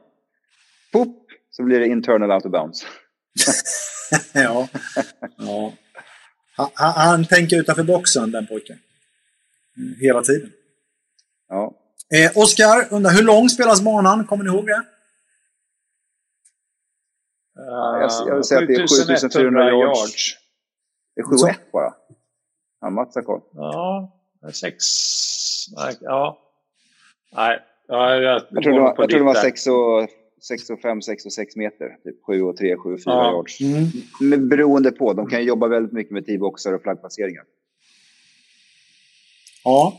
Pop, 0.92 1.26
så 1.50 1.62
blir 1.62 1.80
det 1.80 1.86
internal 1.86 2.30
out 2.30 2.46
of 2.46 2.52
bounds. 2.52 2.86
ja. 4.34 4.68
ja. 5.36 5.72
Han, 6.56 6.92
han, 6.94 7.24
tänker 7.24 7.60
utanför 7.60 7.82
boxen, 7.82 8.30
den 8.30 8.46
pojken. 8.46 8.78
Mm, 9.76 9.94
Hela 10.00 10.22
tiden. 10.22 10.50
Ja. 11.48 11.74
Eh, 12.14 12.38
Oskar 12.38 12.88
undrar, 12.90 13.10
hur 13.12 13.22
lång 13.22 13.48
spelas 13.48 13.82
banan? 13.82 14.26
Kommer 14.26 14.44
ni 14.44 14.50
ihåg 14.50 14.66
det? 14.66 14.84
Jag, 17.54 18.10
jag 18.26 18.34
vill 18.34 18.44
säga 18.44 18.60
att 18.60 18.66
det 18.66 18.74
är 18.74 19.04
7400 19.04 19.70
yards. 19.70 20.47
Det 21.18 21.22
är 21.22 21.26
7 21.26 21.50
1 21.50 21.72
bara. 21.72 22.90
Mats 22.90 23.14
har 23.14 23.22
koll. 23.22 23.40
Ja, 23.54 24.12
sex... 24.52 24.84
Nej, 25.76 25.94
ja. 26.00 26.38
Nej, 27.36 27.58
ja, 27.88 28.14
jag, 28.14 28.42
Jag 28.50 28.62
tror 28.62 28.72
det 28.74 28.80
var, 28.80 28.94
jag 28.98 29.10
tror 29.10 29.18
det 29.18 29.24
var 29.26 29.34
6 29.34 29.66
och, 29.66 30.08
6 30.48 30.70
och 30.70 30.80
5, 30.80 31.02
6 31.02 31.26
och 31.26 31.32
6 31.32 31.56
meter. 31.56 31.86
Typ 32.04 32.24
7 32.26 32.42
och 32.42 32.56
3, 32.56 32.76
7 32.76 32.92
och 32.94 32.98
4 32.98 33.12
Ja. 33.14 33.32
yards. 33.32 33.60
Mm. 33.60 33.84
Men 34.20 34.48
beroende 34.48 34.90
på. 34.90 35.12
De 35.12 35.26
kan 35.26 35.40
ju 35.40 35.46
jobba 35.46 35.68
väldigt 35.68 35.92
mycket 35.92 36.12
med 36.12 36.26
T-boxar 36.26 36.72
och 36.72 36.82
flaggplaceringar. 36.82 37.44
Ja. 39.64 39.98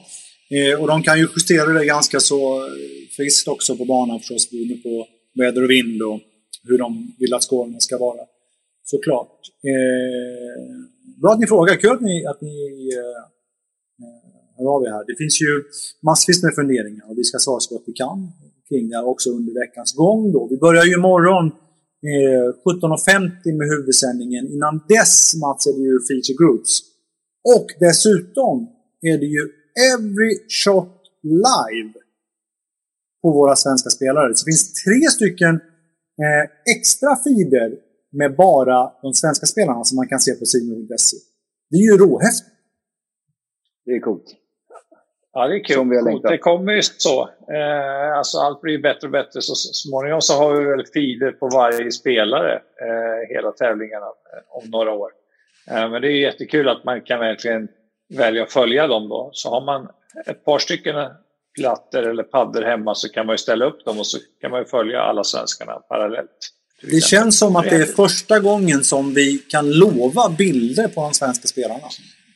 Eh, 0.49 0.81
och 0.81 0.87
de 0.87 1.03
kan 1.03 1.17
ju 1.19 1.27
justera 1.35 1.73
det 1.73 1.85
ganska 1.85 2.19
så 2.19 2.65
eh, 2.65 2.71
friskt 3.15 3.47
också 3.47 3.77
på 3.77 3.85
banan 3.85 4.19
förstås, 4.19 4.51
beroende 4.51 4.75
på 4.75 5.07
väder 5.35 5.63
och 5.63 5.69
vind 5.69 6.01
och 6.01 6.19
hur 6.63 6.77
de 6.77 7.15
vill 7.19 7.33
att 7.33 7.43
skålen 7.43 7.79
ska 7.79 7.97
vara. 7.97 8.21
Såklart. 8.83 9.39
Eh, 9.63 10.63
bra 11.21 11.31
att 11.33 11.39
ni 11.39 11.47
frågar. 11.47 11.75
Kul 11.75 11.91
att 11.91 12.01
ni, 12.01 12.25
att 12.25 12.41
ni 12.41 12.57
eh, 12.99 13.21
eh, 14.03 14.57
hör 14.57 14.75
av 14.75 14.83
er 14.85 14.91
här. 14.95 15.03
Det 15.07 15.15
finns 15.21 15.41
ju 15.41 15.63
massvis 16.09 16.43
med 16.43 16.53
funderingar 16.55 17.05
och 17.09 17.17
vi 17.17 17.23
ska 17.23 17.37
svara 17.39 17.59
så 17.59 17.75
gott 17.75 17.83
vi 17.87 17.93
kan 17.93 18.19
kring 18.69 18.89
det 18.89 18.95
här 18.95 19.07
också 19.07 19.29
under 19.29 19.53
veckans 19.61 19.93
gång. 19.95 20.31
Då. 20.31 20.47
Vi 20.51 20.57
börjar 20.57 20.85
ju 20.85 20.93
imorgon 20.93 21.45
eh, 22.11 22.47
17.50 22.65 23.57
med 23.57 23.67
huvudsändningen. 23.67 24.47
Innan 24.53 24.81
dess, 24.87 25.35
Mats, 25.41 25.67
är 25.67 25.73
det 25.73 25.83
ju 25.89 25.99
feature 26.09 26.37
groups. 26.41 26.81
Och 27.55 27.67
dessutom 27.79 28.67
är 29.01 29.17
det 29.17 29.25
ju 29.25 29.43
Every 29.93 30.33
Shot 30.47 30.95
Live 31.23 31.93
på 33.21 33.31
våra 33.31 33.55
svenska 33.55 33.89
spelare. 33.89 34.35
Så 34.35 34.45
det 34.45 34.51
finns 34.51 34.83
tre 34.83 35.01
stycken 35.17 35.55
eh, 36.23 36.75
extra 36.75 37.15
feeder 37.23 37.88
med 38.11 38.35
bara 38.35 38.91
de 39.01 39.13
svenska 39.13 39.45
spelarna 39.45 39.83
som 39.83 39.95
man 39.95 40.07
kan 40.07 40.19
se 40.19 40.31
på 40.33 40.45
simor.se. 40.45 41.17
Det 41.69 41.77
är 41.77 41.91
ju 41.91 41.97
råhäftigt. 41.97 42.55
Det 43.85 43.91
är 43.91 43.99
coolt. 43.99 44.35
Ja, 45.33 45.47
det 45.47 45.55
är 45.55 45.63
kul. 45.63 45.75
Som 45.75 45.89
vi 45.89 45.95
har 45.95 46.03
Coolt. 46.03 46.13
längtat. 46.13 46.31
Det 46.31 46.37
kommer 46.37 46.73
ju 46.73 46.81
så. 46.81 47.29
Eh, 47.53 48.17
alltså 48.17 48.37
allt 48.37 48.61
blir 48.61 48.77
bättre 48.81 49.07
och 49.07 49.11
bättre. 49.11 49.41
Så 49.41 49.55
småningom 49.55 50.21
så 50.21 50.33
har 50.33 50.53
vi 50.53 50.65
väl 50.65 50.85
feeder 50.85 51.31
på 51.31 51.47
varje 51.47 51.91
spelare 51.91 52.53
eh, 52.55 53.35
hela 53.35 53.51
tävlingarna 53.51 54.05
eh, 54.05 54.43
om 54.49 54.69
några 54.69 54.91
år. 54.93 55.11
Eh, 55.71 55.89
men 55.89 56.01
det 56.01 56.07
är 56.07 56.19
jättekul 56.19 56.69
att 56.69 56.83
man 56.83 57.01
kan 57.01 57.19
verkligen 57.19 57.67
välja 58.17 58.43
att 58.43 58.51
följa 58.51 58.87
dem 58.87 59.09
då. 59.09 59.29
Så 59.33 59.49
har 59.49 59.61
man 59.61 59.89
ett 60.25 60.45
par 60.45 60.59
stycken 60.59 60.95
plattor 61.59 62.03
eller 62.03 62.23
paddor 62.23 62.61
hemma 62.61 62.95
så 62.95 63.09
kan 63.09 63.25
man 63.25 63.33
ju 63.33 63.37
ställa 63.37 63.65
upp 63.65 63.85
dem 63.85 63.99
och 63.99 64.07
så 64.07 64.17
kan 64.41 64.51
man 64.51 64.59
ju 64.59 64.65
följa 64.65 65.01
alla 65.01 65.23
svenskarna 65.23 65.73
parallellt. 65.73 66.49
Det 66.81 67.03
känns 67.03 67.39
som 67.39 67.55
att 67.55 67.69
det 67.69 67.75
är 67.75 67.85
första 67.85 68.39
gången 68.39 68.83
som 68.83 69.13
vi 69.13 69.37
kan 69.37 69.71
lova 69.71 70.29
bilder 70.29 70.87
på 70.87 71.01
de 71.01 71.13
svenska 71.13 71.47
spelarna. 71.47 71.87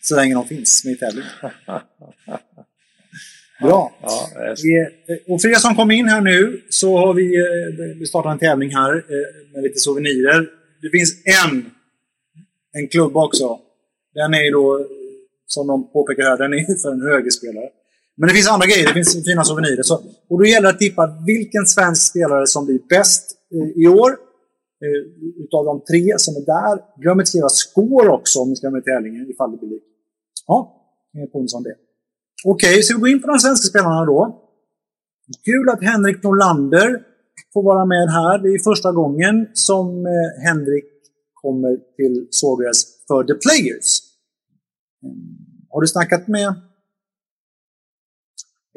Så 0.02 0.16
länge 0.16 0.34
de 0.34 0.48
finns 0.48 0.86
med 0.86 0.94
i 0.94 0.98
tävlingen. 0.98 1.30
Bra. 3.62 3.92
Ja, 4.02 4.30
Och 5.28 5.42
för 5.42 5.50
er 5.50 5.56
som 5.56 5.76
kom 5.76 5.92
in 5.92 6.08
här 6.08 6.22
nu 6.22 6.62
så 6.70 6.98
har 6.98 7.14
vi 7.14 7.36
eh, 7.36 8.00
vi 8.00 8.06
startat 8.06 8.32
en 8.32 8.40
tävling 8.40 8.76
här 8.76 8.96
eh, 8.96 9.54
med 9.54 9.64
lite 9.64 9.80
souvenirer. 9.80 10.48
Det 10.82 10.90
finns 10.90 11.14
en, 11.44 11.66
en 12.74 12.88
klubba 12.88 13.26
också. 13.26 13.60
Den 14.14 14.34
är 14.34 14.44
ju 14.44 14.52
då, 14.52 14.88
som 15.48 15.68
de 15.68 15.92
påpekar 15.92 16.24
här, 16.24 16.38
den 16.38 16.54
är 16.54 16.82
för 16.82 16.92
en 16.92 17.02
högerspelare. 17.02 17.70
Men 18.18 18.28
det 18.28 18.34
finns 18.34 18.50
andra 18.50 18.68
grejer, 18.68 18.88
det 18.88 18.94
finns 18.94 19.26
fina 19.26 19.44
souvenirer. 19.44 19.84
Så, 19.84 19.96
och 20.30 20.40
då 20.40 20.46
gäller 20.46 20.68
det 20.68 20.74
att 20.74 20.80
tippa 20.80 21.18
vilken 21.26 21.66
svensk 21.66 22.10
spelare 22.10 22.48
som 22.48 22.66
blir 22.66 22.80
bäst 22.90 23.38
eh, 23.54 23.84
i 23.84 23.88
år. 23.88 24.12
Eh, 24.84 25.02
utav 25.44 25.66
de 25.66 25.76
tre 25.92 26.04
som 26.18 26.34
är 26.36 26.46
där. 26.56 27.02
Glöm 27.02 27.20
inte 27.20 27.30
skriva 27.30 27.50
score 27.50 28.10
också 28.10 28.40
om 28.40 28.50
ni 28.50 28.56
ska 28.56 28.70
med 28.70 28.86
tävlingen 28.86 29.30
ifall 29.32 29.52
det 29.52 29.58
blir 29.58 29.70
lik. 29.70 29.84
Ja, 30.48 30.58
eh, 31.18 31.30
på 31.32 31.40
en 31.40 31.48
sån 31.48 31.64
del. 31.64 31.80
Okej, 32.46 32.84
så 32.84 32.94
vi 32.96 33.00
går 33.00 33.10
in 33.10 33.22
på 33.22 33.28
de 33.28 33.40
svenska 33.40 33.68
spelarna 33.72 34.06
då. 34.06 34.40
Kul 35.46 35.70
att 35.70 35.84
Henrik 35.84 36.24
Norlander 36.24 37.04
får 37.54 37.64
vara 37.64 37.86
med 37.86 38.08
här. 38.10 38.38
Det 38.44 38.50
är 38.50 38.60
första 38.60 38.92
gången 38.92 39.48
som 39.54 40.06
eh, 40.06 40.44
Henrik 40.48 40.86
kommer 41.34 41.78
till 41.96 42.28
Sågräs 42.30 43.08
för 43.08 43.24
The 43.24 43.34
Players. 43.34 44.00
Har 45.70 45.82
du 45.82 45.88
snackat 45.88 46.28
med... 46.28 46.48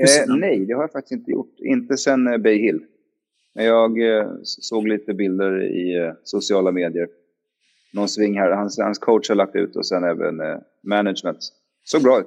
Eh, 0.03 0.37
nej, 0.37 0.67
det 0.67 0.73
har 0.73 0.83
jag 0.83 0.93
faktiskt 0.93 1.13
inte 1.13 1.31
gjort. 1.31 1.55
Inte 1.59 1.97
sen 1.97 2.27
eh, 2.27 2.39
Bay 2.39 2.59
Hill. 2.59 2.81
Men 3.57 3.65
jag 3.65 4.19
eh, 4.19 4.27
såg 4.43 4.89
lite 4.89 5.15
bilder 5.15 5.65
i 5.65 5.97
eh, 5.97 6.13
sociala 6.25 6.73
medier. 6.73 7.09
Någon 7.93 8.09
sving 8.09 8.39
här. 8.39 8.51
Hans, 8.51 8.79
hans 8.79 8.99
coach 8.99 9.29
har 9.29 9.37
lagt 9.37 9.57
ut 9.57 9.77
och 9.77 9.87
sen 9.87 10.05
även 10.05 10.41
eh, 10.41 10.57
management. 10.83 11.39
Såg 11.85 12.03
bra 12.03 12.21
ut. 12.21 12.27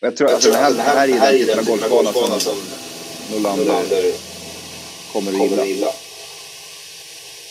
Och 0.00 0.06
Jag 0.06 0.16
tror 0.16 0.28
att 0.28 0.42
den 0.42 0.52
här, 0.52 0.74
här, 0.74 1.08
här 1.08 1.34
är 1.34 1.46
den 1.46 1.64
typen 1.64 1.84
av 1.84 1.90
golfbana 1.90 2.38
som 2.38 2.56
Norlander 3.32 4.12
kommer 5.12 5.60
att 5.60 5.68
gilla. 5.68 5.90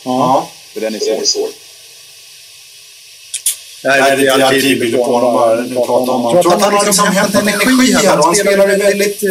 Ja. 0.06 0.48
För 0.74 0.82
den 0.82 0.96
är 0.96 1.26
svår. 1.26 1.67
Det 3.82 3.90
här 3.90 4.12
är 4.12 4.18
lite 4.18 4.34
arkivbilder 4.34 4.98
på 4.98 5.04
honom. 5.04 5.68
Nu 5.70 5.76
pratar 5.76 6.14
om 6.14 6.36
Jag 6.36 6.42
tror 6.44 6.54
att 6.54 6.62
han 6.62 6.74
har 6.74 6.86
liksom 6.86 7.08
hämtat 7.08 7.42
energi 7.42 7.94
här. 7.94 8.18
och 8.20 8.26
Han 8.26 8.36
spelar 8.36 8.68
väldigt 8.68 9.24
eh, 9.24 9.30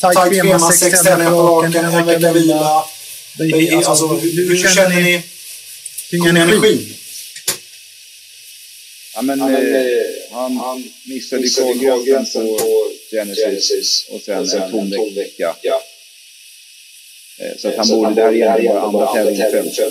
tajt 0.00 0.18
schema, 0.18 0.72
sex 0.72 1.02
tävlingar 1.02 1.30
på 1.30 1.42
raken, 1.62 1.84
en 1.84 2.06
vecka 2.06 2.32
vila. 2.32 2.84
Det 3.38 3.44
är- 3.44 3.88
Alltså, 3.88 4.06
hur, 4.06 4.48
hur 4.48 4.68
känner 4.68 5.00
ni 5.00 5.22
kring 6.10 6.26
energin? 6.26 6.94
Ja, 9.14 9.22
men, 9.22 9.40
eh, 9.40 9.46
han, 10.32 10.84
missade 11.04 11.42
ju 11.42 11.78
kvalgränsen 11.78 12.46
på 12.46 12.90
Genesis 13.10 14.06
och 14.10 14.20
sen 14.20 14.48
en 14.62 14.70
tom 14.70 14.90
vecka. 15.14 15.54
Eh, 17.38 17.56
Så 17.58 17.68
att 17.68 17.76
han 17.76 17.88
borde, 17.88 18.14
det 18.14 18.22
här 18.22 18.28
är 18.28 18.34
egentligen 18.34 18.74
bara 18.76 18.82
andra 18.82 19.06
tävlingen 19.14 19.50
själv. 19.52 19.66
Eh, 19.66 19.90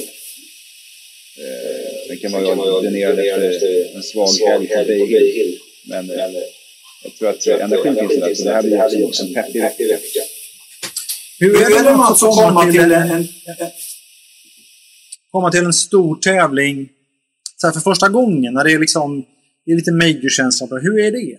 Man 2.29 2.45
ju 2.45 2.55
vara 2.55 2.81
dränerad 2.81 3.19
efter 3.19 3.95
en 3.95 4.03
svag 4.03 4.27
helg 4.47 4.67
på 4.67 4.83
Bay 4.83 5.31
Hill. 5.31 5.59
Men 5.89 6.09
eh, 6.09 6.15
jag 7.03 7.15
tror 7.15 7.29
att 7.29 7.47
energin 7.47 7.95
finns 7.95 8.19
där. 8.19 8.35
Så 8.35 8.43
det 8.43 8.77
här 8.77 8.89
blir 8.89 9.07
också 9.07 9.23
en 9.23 9.33
peppig 9.33 9.61
vecka. 9.61 10.23
Hur 11.39 11.55
är 11.55 11.83
det 11.83 11.97
Mats 11.97 12.23
att 12.23 12.35
komma 12.35 12.71
till 12.71 12.91
en... 12.91 13.27
komma 15.31 15.51
till 15.51 15.65
en 15.65 15.73
stor 15.73 16.15
tävling 16.15 16.89
så 17.57 17.67
här 17.67 17.73
för 17.73 17.79
första 17.79 18.09
gången? 18.09 18.53
När 18.53 18.63
det 18.63 18.71
är 18.71 18.79
liksom 18.79 19.25
det 19.65 19.71
är 19.71 19.75
lite 19.75 19.91
major-känsla 19.91 20.67
på. 20.67 20.77
Hur 20.77 20.99
är 20.99 21.11
det? 21.11 21.37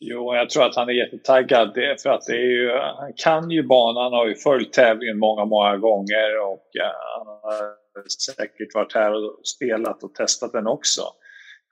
Jo, 0.00 0.34
jag 0.34 0.50
tror 0.50 0.64
att 0.66 0.76
han 0.76 0.88
är 0.88 0.92
jättetaggad. 0.92 1.74
För 2.02 2.10
att 2.10 2.26
det 2.26 2.32
är 2.32 2.50
ju, 2.58 2.70
han 3.00 3.12
kan 3.16 3.50
ju 3.50 3.62
banan, 3.62 4.02
han 4.02 4.12
har 4.12 4.26
ju 4.26 4.34
följt 4.34 4.72
tävlingen 4.72 5.18
många, 5.18 5.44
många 5.44 5.76
gånger 5.76 6.28
och 6.50 6.66
eh, 6.84 6.96
han 7.18 7.26
har 7.26 7.62
säkert 8.08 8.74
varit 8.74 8.94
här 8.94 9.12
och 9.12 9.40
spelat 9.44 10.02
och 10.02 10.14
testat 10.14 10.52
den 10.52 10.66
också. 10.66 11.02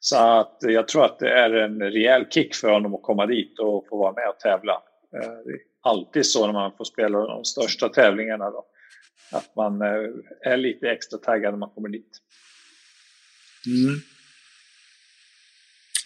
Så 0.00 0.16
att 0.16 0.59
jag 0.61 0.88
tror 0.88 1.04
att 1.04 1.18
det 1.18 1.30
är 1.30 1.50
en 1.50 1.83
rejäl 1.83 2.25
kick 2.30 2.54
för 2.54 2.71
honom 2.71 2.95
att 2.95 3.02
komma 3.02 3.26
dit 3.26 3.59
och 3.59 3.87
få 3.88 3.99
vara 3.99 4.12
med 4.12 4.28
och 4.28 4.38
tävla. 4.38 4.73
Eh, 5.14 5.30
det 5.45 5.52
är 5.52 5.59
alltid 5.83 6.26
så 6.26 6.47
när 6.47 6.52
man 6.52 6.73
får 6.76 6.85
spela 6.85 7.18
de 7.18 7.45
största 7.45 7.88
tävlingarna 7.88 8.50
då. 8.50 8.64
Att 9.33 9.56
man 9.56 9.83
eh, 9.83 10.52
är 10.52 10.56
lite 10.56 10.90
extra 10.90 11.18
taggad 11.18 11.52
när 11.52 11.59
man 11.59 11.71
kommer 11.71 11.88
dit. 11.88 12.21
Mm. 13.66 14.00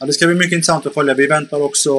Ja, 0.00 0.06
det 0.06 0.12
ska 0.12 0.26
bli 0.26 0.34
mycket 0.34 0.52
intressant 0.52 0.86
att 0.86 0.94
följa. 0.94 1.14
Vi 1.14 1.26
väntar 1.26 1.62
också 1.62 1.90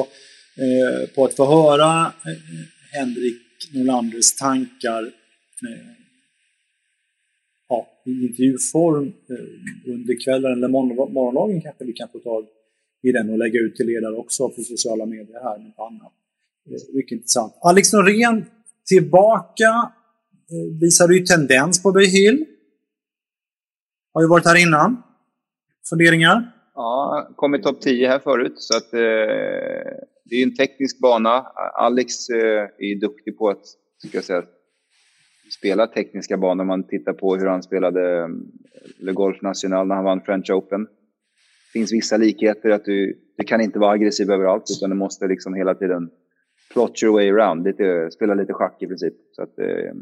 eh, 0.56 1.08
på 1.14 1.24
att 1.24 1.36
få 1.36 1.46
höra 1.46 2.06
eh, 2.06 2.62
Henrik 2.92 3.42
Norlanders 3.72 4.36
tankar 4.36 5.02
eh, 5.02 6.01
ja, 7.72 7.86
i 8.04 8.26
intervjuform 8.26 9.06
eh, 9.06 9.92
under 9.94 10.24
kvällen 10.24 10.52
eller 10.52 10.68
morgondagen 10.68 11.60
kanske 11.60 11.84
vi 11.84 11.92
kan 11.92 12.08
få 12.08 12.18
tag 12.18 12.46
i 13.02 13.12
den 13.12 13.30
och 13.30 13.38
lägga 13.38 13.60
ut 13.60 13.76
till 13.76 13.86
ledare 13.86 14.14
också 14.14 14.48
på 14.48 14.62
sociala 14.62 15.06
medier 15.06 15.40
här 15.42 15.58
med 15.58 15.72
annat. 15.76 16.12
Eh, 16.66 16.94
mycket 16.94 17.12
intressant. 17.12 17.52
Alex 17.60 17.92
Norén 17.92 18.44
tillbaka 18.86 19.92
eh, 20.50 20.80
visade 20.80 21.14
ju 21.14 21.24
tendens 21.24 21.82
på 21.82 21.92
Bay 21.92 22.06
Hill. 22.06 22.44
Har 24.14 24.22
ju 24.22 24.28
varit 24.28 24.46
här 24.46 24.62
innan. 24.62 25.02
Funderingar? 25.90 26.52
Ja, 26.74 27.28
kom 27.36 27.54
i 27.54 27.62
topp 27.62 27.80
10 27.80 28.08
här 28.08 28.18
förut. 28.18 28.54
Så 28.56 28.76
att, 28.76 28.92
eh, 28.94 29.00
det 30.24 30.36
är 30.36 30.42
en 30.42 30.56
teknisk 30.56 30.98
bana. 31.00 31.46
Alex 31.74 32.28
eh, 32.28 32.68
är 32.78 33.00
duktig 33.00 33.38
på 33.38 33.48
att 33.48 33.66
ska 33.98 34.18
jag 34.18 34.24
säga, 34.24 34.42
spela 35.58 35.86
tekniska 35.86 36.36
banor. 36.36 36.64
Man 36.64 36.86
tittar 36.86 37.12
på 37.12 37.36
hur 37.36 37.46
han 37.46 37.62
spelade 37.62 38.18
eh, 38.18 38.28
Le 38.98 39.12
Golf 39.12 39.42
National 39.42 39.86
när 39.86 39.94
han 39.94 40.04
vann 40.04 40.20
French 40.20 40.50
Open. 40.50 40.84
Det 40.84 41.78
finns 41.78 41.92
vissa 41.92 42.16
likheter. 42.16 42.70
att 42.70 42.84
Du, 42.84 43.18
du 43.36 43.44
kan 43.44 43.60
inte 43.60 43.78
vara 43.78 43.92
aggressiv 43.92 44.30
överallt, 44.30 44.64
utan 44.78 44.90
du 44.90 44.96
måste 44.96 45.26
liksom 45.26 45.54
hela 45.54 45.74
tiden 45.74 46.10
plot 46.72 47.02
your 47.02 47.12
way 47.12 47.30
around. 47.30 47.64
Lite, 47.66 48.10
spela 48.10 48.34
lite 48.34 48.52
schack 48.52 48.82
i 48.82 48.86
princip. 48.86 49.14
Så 49.32 49.42
att, 49.42 49.58
eh, 49.58 49.92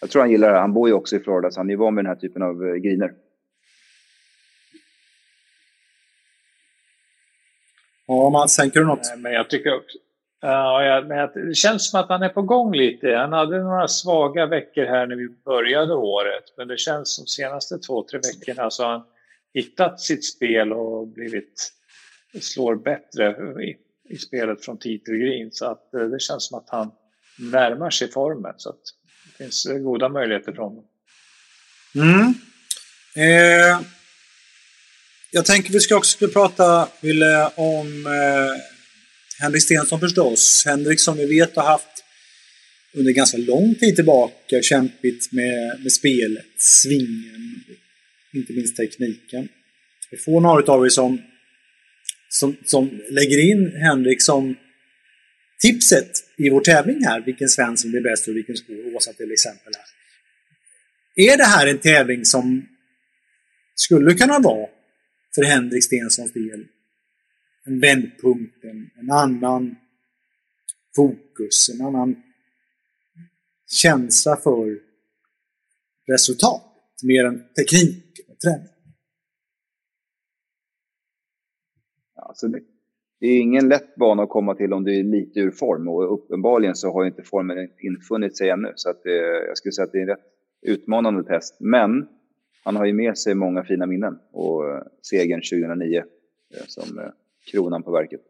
jag 0.00 0.10
tror 0.10 0.22
han 0.22 0.30
gillar 0.30 0.52
det. 0.52 0.58
Han 0.58 0.72
bor 0.72 0.88
ju 0.88 0.94
också 0.94 1.16
i 1.16 1.20
Florida, 1.20 1.50
så 1.50 1.60
han 1.60 1.70
är 1.70 1.76
van 1.76 1.94
med 1.94 2.04
den 2.04 2.10
här 2.10 2.20
typen 2.20 2.42
av 2.42 2.66
eh, 2.66 2.74
griner. 2.74 3.12
Ja, 8.06 8.30
Mats, 8.30 8.56
tänker 8.56 8.80
du 8.80 8.86
något? 8.86 9.12
Men 9.18 9.32
jag 9.32 9.50
tycker 9.50 9.76
också... 9.76 9.98
Ja, 10.40 11.04
men 11.08 11.48
det 11.48 11.54
känns 11.54 11.90
som 11.90 12.00
att 12.00 12.08
han 12.08 12.22
är 12.22 12.28
på 12.28 12.42
gång 12.42 12.74
lite. 12.74 13.08
Han 13.08 13.32
hade 13.32 13.62
några 13.62 13.88
svaga 13.88 14.46
veckor 14.46 14.84
här 14.84 15.06
när 15.06 15.16
vi 15.16 15.28
började 15.28 15.94
året. 15.94 16.44
Men 16.56 16.68
det 16.68 16.78
känns 16.78 17.14
som 17.14 17.24
de 17.24 17.28
senaste 17.28 17.78
två, 17.78 18.06
tre 18.10 18.18
veckorna 18.18 18.70
så 18.70 18.84
har 18.84 18.90
han 18.90 19.04
hittat 19.54 20.00
sitt 20.00 20.24
spel 20.24 20.72
och 20.72 21.08
blivit 21.08 21.72
slår 22.40 22.74
bättre 22.74 23.36
i, 23.62 23.76
i 24.14 24.18
spelet 24.18 24.64
från 24.64 24.78
tid 24.78 25.04
till 25.04 25.14
green. 25.14 25.52
Så 25.52 25.66
att 25.66 25.94
eh, 25.94 26.00
det 26.00 26.20
känns 26.20 26.46
som 26.46 26.58
att 26.58 26.70
han 26.70 26.90
närmar 27.38 27.90
sig 27.90 28.10
formen. 28.10 28.54
Så 28.56 28.70
att 28.70 28.80
det 29.24 29.44
finns 29.44 29.66
eh, 29.66 29.78
goda 29.78 30.08
möjligheter 30.08 30.52
för 30.52 30.62
honom. 30.62 30.84
Mm. 31.94 32.34
Eh, 33.16 33.80
jag 35.30 35.44
tänker 35.44 35.72
vi 35.72 35.80
ska 35.80 35.96
också 35.96 36.28
prata 36.28 36.88
Wille, 37.00 37.50
om 37.56 38.06
eh, 38.06 38.75
Henrik 39.38 39.62
Stensson 39.62 40.00
förstås. 40.00 40.62
Henrik 40.66 41.00
som 41.00 41.16
vi 41.16 41.26
vet 41.26 41.56
har 41.56 41.64
haft 41.64 42.04
under 42.94 43.12
ganska 43.12 43.38
lång 43.38 43.74
tid 43.74 43.96
tillbaka 43.96 44.62
kämpigt 44.62 45.32
med, 45.32 45.80
med 45.82 45.92
spelet, 45.92 46.46
svingen, 46.56 47.64
inte 48.32 48.52
minst 48.52 48.76
tekniken. 48.76 49.48
Det 50.10 50.16
är 50.16 50.20
få 50.20 50.40
några 50.40 50.72
av 50.72 50.84
er 50.84 50.88
som, 50.88 51.22
som, 52.28 52.56
som 52.64 53.00
lägger 53.10 53.50
in 53.50 53.72
Henrik 53.72 54.22
som 54.22 54.56
tipset 55.62 56.10
i 56.36 56.50
vår 56.50 56.60
tävling 56.60 57.04
här, 57.04 57.20
vilken 57.20 57.48
svensk 57.48 57.82
som 57.82 57.90
blir 57.90 58.00
bäst 58.00 58.28
och 58.28 58.36
vilken 58.36 58.56
skor, 58.56 58.94
Åsa 58.96 59.12
till 59.12 59.32
exempel. 59.32 59.72
Här. 59.76 59.86
Är 61.24 61.36
det 61.36 61.44
här 61.44 61.66
en 61.66 61.78
tävling 61.78 62.24
som 62.24 62.68
skulle 63.74 64.14
kunna 64.14 64.38
vara 64.38 64.68
för 65.34 65.42
Henrik 65.42 65.84
Stenssons 65.84 66.32
del 66.32 66.64
en 67.66 67.80
vändpunkt, 67.80 68.64
en, 68.64 68.90
en 69.00 69.10
annan 69.10 69.76
fokus, 70.96 71.68
en 71.74 71.86
annan 71.86 72.22
känsla 73.66 74.36
för 74.36 74.78
resultat, 76.12 76.62
mer 77.02 77.24
än 77.24 77.38
teknik 77.38 78.20
och 78.28 78.40
träning. 78.40 78.68
Alltså 82.14 82.48
det, 82.48 82.60
det, 83.20 83.26
är 83.26 83.40
ingen 83.40 83.68
lätt 83.68 83.94
bana 83.94 84.22
att 84.22 84.28
komma 84.28 84.54
till 84.54 84.72
om 84.72 84.84
du 84.84 84.98
är 84.98 85.02
lite 85.02 85.40
ur 85.40 85.50
form 85.50 85.88
och 85.88 86.14
uppenbarligen 86.14 86.74
så 86.74 86.92
har 86.92 87.04
inte 87.06 87.22
formen 87.22 87.68
infunnit 87.78 88.36
sig 88.36 88.50
ännu. 88.50 88.72
Så 88.74 88.90
att, 88.90 89.02
det, 89.02 89.46
jag 89.46 89.56
skulle 89.58 89.72
säga 89.72 89.84
att 89.84 89.92
det 89.92 89.98
är 89.98 90.02
en 90.02 90.08
rätt 90.08 90.26
utmanande 90.62 91.24
test. 91.24 91.56
Men 91.60 92.08
han 92.64 92.76
har 92.76 92.84
ju 92.84 92.92
med 92.92 93.18
sig 93.18 93.34
många 93.34 93.64
fina 93.64 93.86
minnen 93.86 94.18
och 94.32 94.70
eh, 94.70 94.82
segern 95.02 95.40
2009 95.40 95.98
eh, 95.98 96.04
som 96.66 96.98
kronan 97.50 97.82
på 97.82 97.90
verket. 97.90 98.20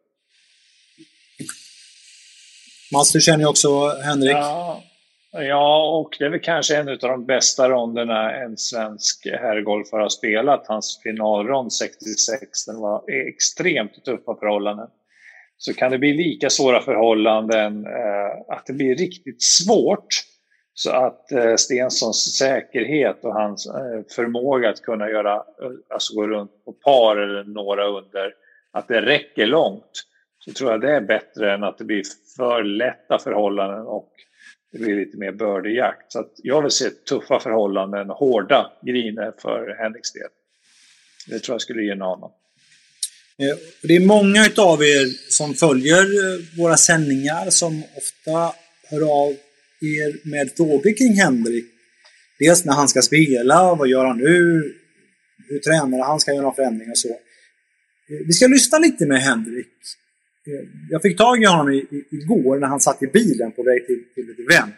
Mats, 2.92 3.12
du 3.12 3.20
känner 3.20 3.38
ju 3.38 3.46
också 3.46 3.88
Henrik. 4.04 4.36
Ja, 4.36 4.82
ja, 5.32 5.98
och 5.98 6.16
det 6.18 6.24
är 6.24 6.28
väl 6.28 6.40
kanske 6.40 6.76
en 6.76 6.88
av 6.88 6.98
de 6.98 7.26
bästa 7.26 7.68
ronderna 7.68 8.32
en 8.32 8.56
svensk 8.56 9.26
herrgolfare 9.26 10.02
har 10.02 10.08
spelat. 10.08 10.66
Hans 10.66 11.00
finalrond 11.02 11.72
66, 11.72 12.64
den 12.66 12.80
var 12.80 13.10
extremt 13.10 14.04
tuffa 14.04 14.36
förhållanden. 14.40 14.88
Så 15.58 15.74
kan 15.74 15.90
det 15.90 15.98
bli 15.98 16.12
lika 16.12 16.50
svåra 16.50 16.80
förhållanden, 16.80 17.86
eh, 17.86 18.56
att 18.56 18.66
det 18.66 18.72
blir 18.72 18.96
riktigt 18.96 19.42
svårt 19.42 20.08
så 20.78 20.90
att 20.90 21.32
eh, 21.32 21.54
Stensons 21.54 22.36
säkerhet 22.38 23.24
och 23.24 23.34
hans 23.34 23.66
eh, 23.66 24.02
förmåga 24.16 24.70
att 24.70 24.82
kunna 24.82 25.10
göra, 25.10 25.34
eh, 25.34 25.70
alltså 25.90 26.14
gå 26.14 26.26
runt 26.26 26.64
på 26.64 26.72
par 26.72 27.16
eller 27.16 27.44
några 27.44 27.86
under, 27.86 28.32
att 28.76 28.88
det 28.88 29.02
räcker 29.02 29.46
långt, 29.46 29.92
så 30.38 30.52
tror 30.52 30.70
jag 30.70 30.80
det 30.80 30.90
är 30.96 31.00
bättre 31.00 31.54
än 31.54 31.64
att 31.64 31.78
det 31.78 31.84
blir 31.84 32.02
för 32.36 32.64
lätta 32.64 33.18
förhållanden 33.18 33.86
och 33.86 34.12
det 34.72 34.78
blir 34.78 34.96
lite 34.96 35.18
mer 35.18 35.32
bördejakt. 35.32 36.12
Så 36.12 36.18
att 36.20 36.32
jag 36.36 36.62
vill 36.62 36.70
se 36.70 36.90
tuffa 36.90 37.40
förhållanden, 37.40 38.10
hårda 38.10 38.72
griner 38.82 39.32
för 39.38 39.76
Henriks 39.78 40.12
del. 40.12 40.28
Det 41.28 41.38
tror 41.38 41.54
jag 41.54 41.60
skulle 41.60 41.82
gynna 41.82 42.04
honom. 42.04 42.30
Eh, 43.38 43.56
det 43.82 43.96
är 43.96 44.00
många 44.00 44.40
av 44.56 44.82
er 44.82 45.30
som 45.30 45.54
följer 45.54 46.02
eh, 46.02 46.58
våra 46.58 46.76
sändningar 46.76 47.50
som 47.50 47.82
ofta 47.96 48.56
hör 48.90 49.02
av 49.24 49.30
er 49.80 50.30
med 50.30 50.50
frågor 50.56 50.98
kring 50.98 51.14
Henrik. 51.14 51.64
Dels 52.38 52.64
när 52.64 52.72
han 52.72 52.88
ska 52.88 53.02
spela, 53.02 53.74
vad 53.74 53.88
gör 53.88 54.04
han 54.04 54.18
nu? 54.18 54.62
Hur 55.48 55.58
tränar 55.58 56.04
han? 56.04 56.20
Ska 56.20 56.30
göra 56.32 56.42
några 56.42 56.54
förändringar 56.54 56.92
och 56.92 56.98
så. 56.98 57.16
Eh, 58.08 58.26
vi 58.26 58.32
ska 58.32 58.46
lyssna 58.46 58.78
lite 58.78 59.06
med 59.06 59.20
Henrik. 59.20 59.76
Eh, 60.46 60.68
jag 60.90 61.02
fick 61.02 61.18
tag 61.18 61.42
i 61.42 61.46
honom 61.46 61.72
igår 62.10 62.58
när 62.58 62.66
han 62.66 62.80
satt 62.80 63.02
i 63.02 63.06
bilen 63.06 63.52
på 63.52 63.62
väg 63.62 63.86
till, 63.86 64.04
till 64.14 64.30
ett 64.30 64.38
event. 64.38 64.74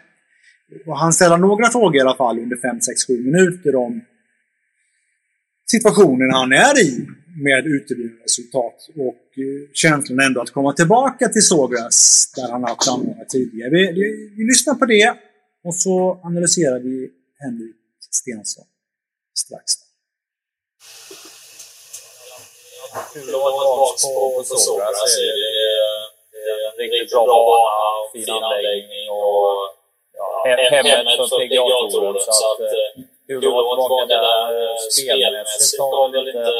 Och 0.85 0.97
han 0.97 1.13
ställer 1.13 1.37
några 1.37 1.69
frågor 1.69 1.95
i 1.95 1.99
alla 1.99 2.15
fall 2.15 2.39
under 2.39 2.57
5, 2.57 2.81
6, 2.81 3.07
7 3.07 3.23
minuter 3.23 3.75
om 3.75 4.01
situationen 5.71 6.31
han 6.31 6.51
är 6.51 6.79
i 6.81 7.07
med 7.43 7.67
uteblivna 7.67 8.23
resultat 8.23 8.89
och 8.95 9.37
eh, 9.37 9.69
känslan 9.73 10.19
ändå 10.19 10.41
att 10.41 10.51
komma 10.51 10.73
tillbaka 10.73 11.29
till 11.29 11.41
Sågräs 11.41 12.31
där 12.35 12.51
han 12.51 12.63
haft 12.63 12.85
framgångar 12.85 13.25
tidigare. 13.25 13.69
Vi, 13.69 13.91
vi, 13.91 14.33
vi, 14.37 14.43
lyssnar 14.43 14.73
på 14.73 14.85
det 14.85 15.13
och 15.63 15.75
så 15.75 16.19
analyserar 16.23 16.79
vi 16.79 17.09
Henrik 17.39 17.75
Stensson 18.11 18.65
strax. 19.37 19.88
Kul 23.13 23.35
att 23.35 23.41
vara 23.41 23.51
tillbaka 23.51 24.49
på 24.49 24.57
Sågräs. 24.65 25.15
Det 26.33 26.39
är 26.49 26.65
en 26.67 26.75
riktigt 26.81 27.11
bra 27.11 27.23
bana 27.25 27.89
fin 28.13 28.29
anläggning 28.35 29.05
och 29.19 29.53
hemmet 30.45 31.17
för 31.29 31.37
PGA-touren. 31.39 32.21
Så 32.39 32.45
att, 32.51 32.61
eh, 32.61 32.89
kul 33.27 33.41
att 33.47 33.53
vara 33.53 33.75
tillbaka 33.81 34.15
där 34.15 34.37
spelmässigt. 34.97 35.81
Har 35.81 36.09
väl 36.13 36.27
inte 36.27 36.53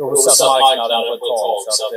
rosat 0.00 0.38
marknaden 0.48 1.00
på 1.08 1.14
ett 1.16 1.26
tag. 1.32 1.56
Så 1.78 1.82
att, 1.86 1.92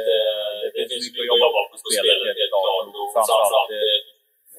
det, 0.76 0.84
finns 0.90 1.06
mycket 1.16 1.34
att 1.34 1.44
jobba 1.44 1.60
på 1.70 1.76
spelet 1.82 2.18
helt 2.40 2.52
klart. 2.52 2.86
Framförallt 3.14 3.72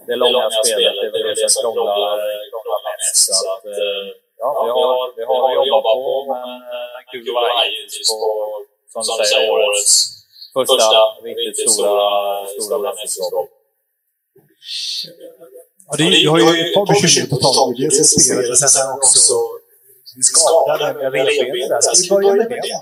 det, 0.06 0.16
långa 0.22 0.50
spelet, 0.50 1.12
det 1.12 1.18
är 1.20 1.24
väl 1.28 1.36
det 1.42 1.50
som 1.54 1.72
krånglar, 1.74 2.16
mest. 2.86 3.26
Så 3.40 3.46
att, 3.52 3.64
ja, 4.42 4.48
vi 4.66 4.70
har, 4.76 5.12
vi 5.16 5.22
har 5.30 5.60
att 5.60 5.68
jobba 5.74 5.90
på, 6.02 6.12
men 6.30 6.48
kul 7.12 7.26
att 7.30 7.34
vara 7.34 7.48
på, 8.10 8.73
som 9.02 9.14
du 9.20 9.24
säger, 9.32 9.50
årets 9.50 9.92
första 10.54 10.98
riktigt 11.24 11.70
stora, 11.72 12.06
stora 12.46 12.92
mästerskap. 12.96 13.48
Ja, 15.88 15.96
det, 15.98 16.04
jag 16.26 16.30
har 16.30 16.38
ju 16.38 16.60
ett 16.64 16.74
par 16.74 16.86
bekymmer 16.86 17.28
på 17.28 17.36
tal 17.36 17.56
om 17.64 17.74
dels 17.80 18.08
spelet, 18.24 18.60
men 18.62 18.68
sen 18.76 18.88
också 18.96 19.18
skadade 20.30 20.86
med 20.98 21.12
revbenen 21.12 21.68
där. 21.68 21.80
Ska 21.80 21.92
vi 22.02 22.08
börja 22.08 22.34
med 22.34 22.58
det? 22.66 22.78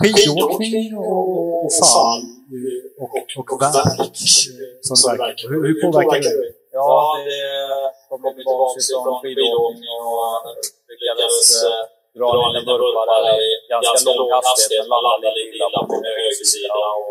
Skidåkning 0.00 0.96
och, 0.98 1.64
och 1.64 1.72
fall 1.82 2.22
och, 3.02 3.14
och, 3.38 3.52
och 3.52 3.62
verk 3.62 4.16
som 4.86 4.96
det 5.12 5.18
verkar. 5.26 5.48
Hur, 5.48 5.60
hur 5.66 5.76
påverkar 5.82 6.20
det? 6.20 6.52
Ja, 6.72 7.16
det 7.28 7.40
kommer 8.08 8.30
tillbaka 8.38 8.80
från 9.04 9.20
skidåkning 9.20 9.96
och 10.10 10.26
lyckades 10.88 11.38
dra 12.18 12.28
en 12.46 12.52
liten 12.56 12.76
vurpa 12.82 13.02
i 13.44 13.46
ganska 13.72 13.98
låg 14.10 14.26
hastighet, 14.32 14.86
men 14.90 14.98
landade 15.06 15.34
lite 15.36 15.50
illa 15.56 15.80
på 15.88 15.94
högersida 16.08 16.76
och 17.00 17.10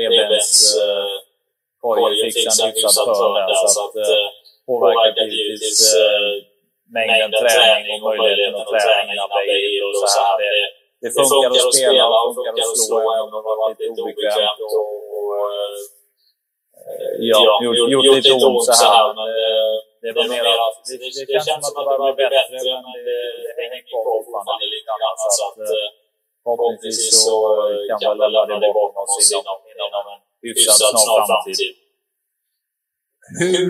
revbenskorgen 0.00 2.14
fick 2.22 2.36
en 2.50 2.58
hyfsad 2.66 3.08
törn 3.18 3.34
där. 3.48 3.66
Så 3.74 3.80
att, 3.84 3.96
påverkat 4.66 5.16
givetvis 5.34 5.80
eh, 6.02 6.30
mängden 6.98 7.30
träning 7.42 7.98
och 8.02 8.08
möjligheten 8.16 8.60
att 8.60 8.68
träna 8.84 9.10
innan 9.14 9.28
play 9.34 9.82
och 9.86 9.94
så 10.02 10.06
här. 10.24 10.34
Det, 10.40 10.52
det 11.02 11.10
funkar 11.16 11.48
att 11.50 11.74
spela 11.74 12.16
och 12.24 12.32
funkar 12.36 12.52
att 12.72 12.78
slå 12.86 12.98
även 13.16 13.32
om 13.36 13.40
det 13.44 13.50
har 13.52 13.58
varit 13.64 13.78
lite 13.80 14.00
obekvämt 14.02 14.60
och, 14.66 14.76
och 15.16 15.34
ja, 17.30 17.40
gjort, 17.64 17.76
gjort 17.92 18.06
lite 18.16 18.32
ont 18.32 18.64
så 18.64 18.72
här. 18.84 19.04
Men 19.18 19.28
det, 20.04 20.12
var 20.16 20.26
mer 20.34 20.44
att 20.66 20.78
det, 20.88 20.96
det, 21.02 21.24
det 21.32 21.40
känns 21.46 21.62
som 21.66 21.76
att 21.80 21.86
det 21.90 21.98
börjar 22.00 22.16
bli 22.18 22.26
bättre, 22.36 22.56
men 22.84 22.98
det, 23.08 23.18
det 23.44 23.52
hänger 23.60 23.80
kvar 23.88 24.02
fortfarande 24.26 24.66
lite 24.74 24.92
grann. 25.00 25.16
Så 25.38 25.42
att, 25.48 25.58
förhoppningsvis 26.44 27.24
så 27.26 27.36
kan 28.00 28.10
vi 28.20 28.26
lämna 28.36 28.56
det 28.64 28.70
bakom 28.80 29.04
oss 29.14 29.32
inom, 29.36 29.58
inom 29.72 29.90
en 30.12 30.20
hyfsat 30.44 30.94
snar 31.04 31.20
framtid. 31.28 31.72
Hur, 33.40 33.68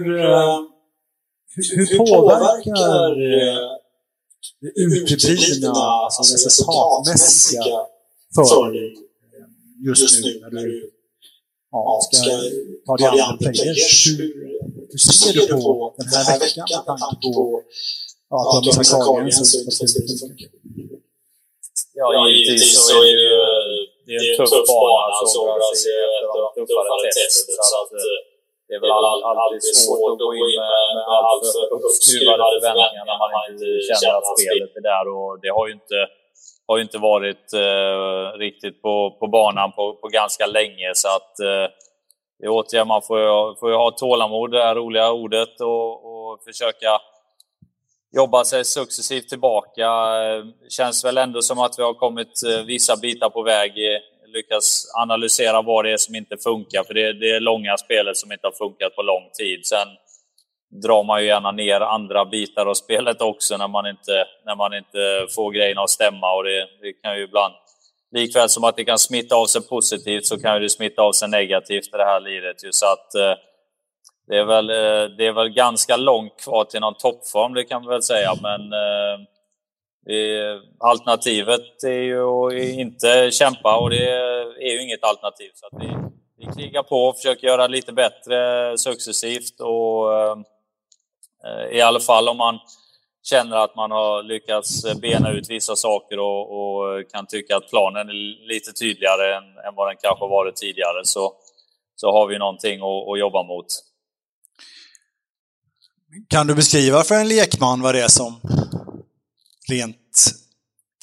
hur, 1.55 1.65
hur 1.77 1.87
påverkar 1.99 3.15
det 4.63 4.71
uteblivna, 4.85 5.73
alltså 6.05 6.23
resultatmässiga 6.35 7.67
för 8.35 8.73
dig 8.73 8.91
just 9.87 10.25
nu 10.25 10.41
när 10.53 10.63
du 10.63 10.91
ja, 11.71 12.01
ska 12.13 12.31
ta 12.87 12.97
dig 12.97 13.21
an 13.21 13.39
players? 13.39 14.07
Hur, 14.91 14.99
ser 15.21 15.33
du 15.39 15.43
på 15.65 15.95
den 15.99 16.25
här 16.29 16.39
veckan 16.45 16.67
med 16.89 16.99
tanke 17.05 17.27
på 17.37 17.63
ja, 18.31 18.37
att 18.51 18.63
du 18.65 18.69
har 18.71 18.79
missat 18.79 19.01
Carlgrens 19.07 19.41
och 19.41 19.63
Ja, 22.01 22.07
givetvis 22.29 22.87
så 22.89 22.97
är 23.11 23.15
det 23.19 23.25
ju 23.29 23.37
det 24.07 24.13
är 24.13 24.21
en 24.31 24.37
tuff 24.37 24.67
bana. 24.71 25.09
Är 25.93 26.07
ett 26.17 26.31
av 26.33 26.39
de 26.45 26.67
tuffare 26.67 27.11
testen. 27.17 27.57
Så 27.71 27.77
att, 27.83 27.93
det 28.69 28.75
är 28.77 28.81
väl 28.81 28.93
alltid 29.45 29.77
svårt 29.85 30.11
att 30.13 30.19
gå 30.41 30.45
in 30.53 30.61
med, 30.73 30.87
med 30.97 31.07
alltför 31.31 31.65
uppskruvade 31.77 32.43
förväntningar 32.55 33.05
när 33.11 33.19
man 33.23 33.31
inte 33.51 33.67
känner 33.89 34.19
att 34.19 34.29
spelet 34.35 34.73
är 34.79 34.85
där. 34.93 35.05
Och 35.17 35.31
det 35.43 35.51
har 35.57 35.65
ju 35.69 35.73
inte, 35.81 35.99
har 36.69 36.77
ju 36.79 36.83
inte 36.89 37.01
varit 37.13 37.47
eh, 37.65 38.25
riktigt 38.45 38.77
på, 38.85 38.95
på 39.21 39.27
banan 39.39 39.69
på, 39.77 39.85
på 40.03 40.09
ganska 40.21 40.47
länge. 40.59 40.89
Så 41.03 41.09
att 41.17 41.35
eh, 41.51 41.67
det 42.45 42.49
är 42.49 42.53
återigen, 42.53 42.89
man 42.89 43.03
får 43.03 43.21
ju, 43.21 43.55
får 43.61 43.71
ju 43.71 43.77
ha 43.77 43.91
tålamod, 43.91 44.51
det 44.51 44.63
här 44.63 44.75
roliga 44.75 45.13
ordet, 45.13 45.61
och, 45.61 45.93
och 45.93 46.43
försöka 46.45 47.01
jobba 48.17 48.45
sig 48.45 48.65
successivt 48.65 49.29
tillbaka. 49.29 49.89
Känns 50.69 51.05
väl 51.05 51.19
ändå 51.19 51.43
som 51.43 51.59
att 51.59 51.79
vi 51.79 51.83
har 51.83 51.95
kommit 51.95 52.43
eh, 52.47 52.65
vissa 52.65 52.97
bitar 52.97 53.31
på 53.31 53.43
väg. 53.43 53.71
Eh, 53.71 54.01
Lyckas 54.35 54.93
analysera 55.03 55.63
vad 55.63 55.85
det 55.85 55.93
är 55.93 55.97
som 55.97 56.15
inte 56.15 56.37
funkar, 56.37 56.85
för 56.85 56.95
det 56.95 57.03
är 57.03 57.13
det 57.13 57.41
långa 57.41 57.77
spelet 57.77 58.17
som 58.17 58.33
inte 58.33 58.47
har 58.47 58.53
funkat 58.53 58.97
på 58.97 59.03
lång 59.03 59.31
tid. 59.39 59.67
Sen 59.67 59.89
drar 60.83 61.05
man 61.05 61.21
ju 61.21 61.27
gärna 61.27 61.53
ner 61.53 61.81
andra 61.81 62.25
bitar 62.25 62.67
av 62.67 62.75
spelet 62.75 63.21
också 63.21 63.57
när 63.57 63.69
man 63.69 63.87
inte, 63.87 64.25
när 64.47 64.57
man 64.57 64.75
inte 64.75 65.27
får 65.35 65.51
grejerna 65.51 65.83
att 65.83 65.91
stämma. 65.91 66.33
Och 66.37 66.45
det, 66.45 66.69
det 66.83 66.93
kan 66.93 67.17
ju 67.17 67.23
ibland, 67.23 67.55
likväl 68.15 68.49
som 68.49 68.65
att 68.65 68.77
det 68.77 68.85
kan 68.85 68.99
smitta 68.99 69.37
av 69.37 69.47
sig 69.47 69.69
positivt, 69.69 70.27
så 70.27 70.41
kan 70.41 70.63
det 70.63 70.71
smitta 70.71 71.03
av 71.03 71.13
sig 71.13 71.29
negativt 71.29 71.87
i 71.87 71.97
det 71.97 72.05
här 72.05 72.21
livet. 72.21 72.57
Så 72.71 72.87
att, 72.87 73.15
eh, 73.15 73.39
det 74.29 74.37
är, 74.37 74.45
väl, 74.45 74.71
eh, 74.71 75.17
det 75.17 75.27
är 75.27 75.33
väl 75.33 75.49
ganska 75.49 75.97
långt 75.97 76.41
kvar 76.41 76.65
till 76.65 76.81
någon 76.81 76.95
toppform, 76.95 77.55
det 77.55 77.65
kan 77.65 77.83
man 77.83 77.91
väl 77.91 78.03
säga, 78.03 78.35
men 78.43 78.73
eh, 78.73 79.19
alternativet 80.79 81.85
är 81.87 82.03
ju 82.03 82.23
att 82.25 82.53
inte 82.53 83.31
kämpa 83.31 83.77
och 83.77 83.91
det 83.91 84.11
är 84.61 84.73
ju 84.73 84.83
inget 84.83 85.05
alternativ. 85.05 85.51
Så 85.55 85.67
att 85.67 85.83
vi, 85.83 85.97
vi 86.39 86.63
krigar 86.63 86.83
på 86.83 87.05
och 87.05 87.17
försöker 87.17 87.47
göra 87.47 87.67
lite 87.67 87.93
bättre 87.93 88.79
successivt 88.79 89.61
och 89.61 90.15
eh, 90.15 90.37
eh, 91.47 91.77
i 91.77 91.81
alla 91.81 92.01
fall 92.01 92.29
om 92.29 92.37
man 92.37 92.59
känner 93.25 93.57
att 93.57 93.77
man 93.77 93.91
har 93.91 94.23
lyckats 94.23 94.85
bena 95.01 95.31
ut 95.31 95.51
vissa 95.51 95.77
saker 95.77 96.19
och, 96.19 96.43
och 96.59 97.11
kan 97.11 97.27
tycka 97.27 97.57
att 97.57 97.69
planen 97.71 98.09
är 98.09 98.49
lite 98.49 98.73
tydligare 98.73 99.37
än, 99.37 99.45
än 99.45 99.75
vad 99.77 99.89
den 99.89 99.97
kanske 100.03 100.25
varit 100.27 100.57
tidigare 100.57 101.05
så, 101.05 101.33
så 101.97 102.13
har 102.13 102.27
vi 102.27 102.39
någonting 102.39 102.81
att, 102.81 103.09
att 103.13 103.19
jobba 103.19 103.43
mot. 103.43 103.67
Kan 106.29 106.47
du 106.47 106.55
beskriva 106.55 107.05
för 107.05 107.15
en 107.15 107.29
lekman 107.29 107.83
vad 107.83 107.95
det 107.95 108.03
är 108.03 108.09
som 108.09 108.41
rent 109.69 110.25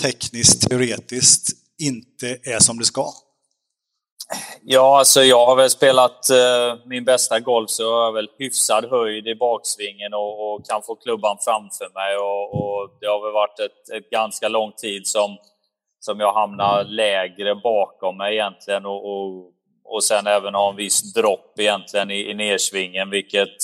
tekniskt, 0.01 0.69
teoretiskt 0.69 1.49
inte 1.77 2.38
är 2.43 2.60
som 2.60 2.79
det 2.79 2.86
ska? 2.86 3.13
Ja, 4.63 5.00
alltså 5.00 5.21
jag 5.21 5.45
har 5.45 5.56
väl 5.56 5.69
spelat 5.69 6.30
eh, 6.30 6.76
min 6.86 7.06
bästa 7.06 7.39
golf 7.39 7.69
så 7.69 7.84
jag 7.84 8.06
har 8.06 8.12
väl 8.12 8.30
hyfsad 8.38 8.86
höjd 8.86 9.28
i 9.28 9.36
baksvingen 9.36 10.13
och, 10.13 10.54
och 10.54 10.65
kan 10.65 10.82
få 10.82 10.95
klubban 10.95 11.38
framför 11.45 11.93
mig. 11.93 12.17
Och, 12.17 12.54
och 12.54 12.89
det 13.00 13.08
har 13.08 13.21
väl 13.26 13.34
varit 13.34 13.60
ett, 13.60 13.97
ett, 13.97 14.10
ganska 14.10 14.47
lång 14.47 14.71
tid 14.71 15.08
som, 15.08 15.38
som 16.00 16.19
jag 16.19 16.34
hamnar 16.34 16.84
lägre 16.84 17.56
bakom 17.56 18.17
mig 18.17 18.34
egentligen 18.34 18.86
och, 18.86 19.12
och, 19.12 19.52
och 19.84 20.04
sen 20.04 20.28
även 20.28 20.56
ha 20.56 20.69
en 20.69 20.76
viss 20.76 21.13
dropp 21.13 21.60
egentligen 21.60 22.12
i, 22.12 22.30
i 22.30 22.34
nersvingen 22.34 23.10
vilket 23.10 23.58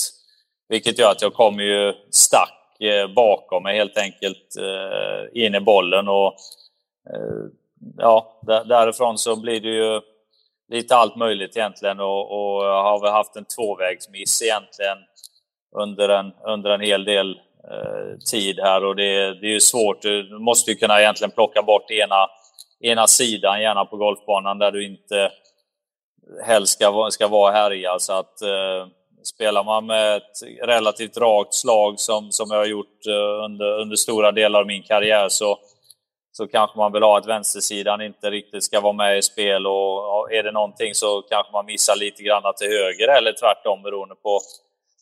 vilket 0.68 0.98
gör 0.98 1.10
att 1.10 1.22
jag 1.22 1.34
kommer 1.34 1.62
ju 1.62 1.94
stack 2.10 2.80
eh, 2.80 3.14
bakom 3.14 3.62
mig 3.62 3.76
helt 3.76 3.98
enkelt 3.98 4.56
eh, 4.58 5.42
in 5.44 5.54
i 5.54 5.60
bollen. 5.60 6.08
Och, 6.08 6.34
eh, 7.10 7.44
ja, 7.96 8.40
därifrån 8.46 9.18
så 9.18 9.36
blir 9.40 9.60
det 9.60 9.68
ju 9.68 10.00
lite 10.68 10.96
allt 10.96 11.16
möjligt 11.16 11.56
egentligen 11.56 12.00
och, 12.00 12.30
och 12.30 12.64
har 12.64 13.00
väl 13.00 13.12
haft 13.12 13.36
en 13.36 13.44
tvåvägsmiss 13.44 14.42
egentligen 14.42 14.98
under 15.76 16.08
en, 16.08 16.32
under 16.46 16.70
en 16.70 16.80
hel 16.80 17.04
del 17.04 17.30
eh, 17.70 18.18
tid 18.30 18.60
här 18.60 18.84
och 18.84 18.96
det, 18.96 19.40
det 19.40 19.46
är 19.46 19.52
ju 19.52 19.60
svårt. 19.60 20.02
Du 20.02 20.38
måste 20.38 20.70
ju 20.70 20.76
kunna 20.76 21.00
egentligen 21.00 21.30
plocka 21.30 21.62
bort 21.62 21.90
ena, 21.90 22.28
ena 22.80 23.06
sidan, 23.06 23.60
gärna 23.62 23.84
på 23.84 23.96
golfbanan 23.96 24.58
där 24.58 24.72
du 24.72 24.86
inte 24.86 25.32
helst 26.46 26.72
ska, 26.72 27.08
ska 27.10 27.28
vara 27.28 27.52
härja. 27.52 27.98
Så 27.98 28.12
att 28.12 28.42
eh, 28.42 28.86
Spelar 29.22 29.64
man 29.64 29.86
med 29.86 30.16
ett 30.16 30.42
relativt 30.62 31.16
rakt 31.16 31.54
slag 31.54 32.00
som, 32.00 32.32
som 32.32 32.50
jag 32.50 32.58
har 32.58 32.66
gjort 32.66 33.06
eh, 33.06 33.44
under, 33.44 33.80
under 33.80 33.96
stora 33.96 34.32
delar 34.32 34.60
av 34.60 34.66
min 34.66 34.82
karriär 34.82 35.28
så, 35.28 35.58
så 36.38 36.48
kanske 36.48 36.78
man 36.78 36.92
vill 36.92 37.02
ha 37.02 37.18
att 37.18 37.26
vänstersidan 37.26 38.00
inte 38.00 38.30
riktigt 38.30 38.64
ska 38.64 38.80
vara 38.80 38.92
med 38.92 39.18
i 39.18 39.22
spel 39.22 39.66
och 39.66 40.32
är 40.32 40.42
det 40.42 40.52
någonting 40.52 40.94
så 40.94 41.22
kanske 41.22 41.52
man 41.52 41.66
missar 41.66 41.96
lite 41.96 42.22
grann 42.22 42.42
till 42.56 42.68
höger 42.68 43.08
eller 43.18 43.32
tvärtom 43.32 43.82
beroende 43.82 44.14
på 44.14 44.40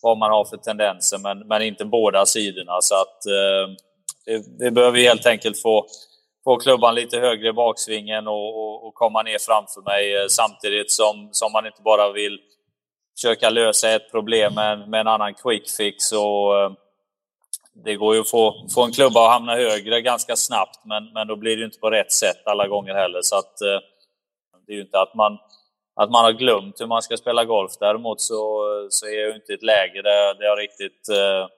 vad 0.03 0.19
man 0.19 0.31
har 0.31 0.45
för 0.45 0.57
tendenser, 0.57 1.19
men, 1.19 1.39
men 1.39 1.63
inte 1.63 1.85
båda 1.85 2.27
sidorna. 2.27 2.81
Så 2.81 2.95
att 2.95 3.27
eh, 3.27 3.65
det, 4.27 4.65
det 4.65 4.71
behöver 4.71 4.99
helt 4.99 5.27
enkelt 5.27 5.63
få, 5.63 5.87
få 6.45 6.57
klubban 6.57 6.95
lite 6.95 7.19
högre 7.19 7.49
i 7.49 7.53
baksvingen 7.53 8.27
och, 8.29 8.49
och, 8.63 8.87
och 8.87 8.95
komma 8.95 9.23
ner 9.23 9.39
framför 9.41 9.81
mig 9.81 10.17
eh, 10.17 10.27
samtidigt 10.29 10.91
som, 10.91 11.29
som 11.33 11.53
man 11.53 11.67
inte 11.67 11.83
bara 11.83 12.13
vill 12.13 12.39
försöka 13.17 13.51
lösa 13.51 13.91
ett 13.91 14.11
problem 14.11 14.55
med, 14.55 14.89
med 14.89 15.01
en 15.01 15.09
annan 15.09 15.35
quick 15.35 15.71
fix. 15.71 16.13
Och, 16.13 16.59
eh, 16.59 16.71
det 17.85 17.97
går 17.97 18.15
ju 18.15 18.21
att 18.21 18.31
få, 18.31 18.67
få 18.75 18.85
en 18.85 18.93
klubba 18.93 19.27
att 19.27 19.33
hamna 19.33 19.55
högre 19.55 20.01
ganska 20.01 20.37
snabbt, 20.37 20.81
men, 20.85 21.13
men 21.13 21.27
då 21.27 21.37
blir 21.37 21.57
det 21.57 21.65
inte 21.65 21.79
på 21.79 21.91
rätt 21.91 22.13
sätt 22.13 22.47
alla 22.47 22.69
gånger 22.69 22.95
heller. 22.95 23.23
Så 23.23 23.37
att, 23.37 23.61
eh, 23.61 23.81
det 24.67 24.73
är 24.73 24.77
ju 24.77 24.83
inte 24.83 25.01
att 25.01 25.15
man, 25.15 25.39
att 26.01 26.11
man 26.11 26.25
har 26.25 26.33
glömt 26.33 26.81
hur 26.81 26.87
man 26.87 27.03
ska 27.03 27.17
spela 27.17 27.45
golf. 27.45 27.73
Däremot 27.81 28.21
så, 28.21 28.63
så 28.91 29.07
är 29.07 29.27
jag 29.27 29.37
inte 29.37 29.53
i 29.53 29.55
ett 29.55 29.63
läge 29.63 30.03
där, 30.03 30.35
där 30.35 30.45
jag 30.45 30.59
riktigt 30.59 31.09
eh, 31.09 31.49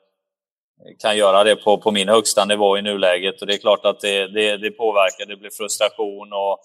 kan 0.98 1.16
göra 1.16 1.44
det 1.44 1.56
på, 1.56 1.78
på 1.78 1.90
min 1.90 2.08
högsta 2.08 2.44
nivå 2.44 2.78
i 2.78 2.82
nuläget. 2.82 3.40
Och 3.40 3.46
det 3.46 3.54
är 3.54 3.58
klart 3.58 3.84
att 3.84 4.00
det, 4.00 4.26
det, 4.26 4.56
det 4.56 4.70
påverkar, 4.70 5.26
det 5.26 5.36
blir 5.36 5.50
frustration 5.50 6.32
och 6.32 6.58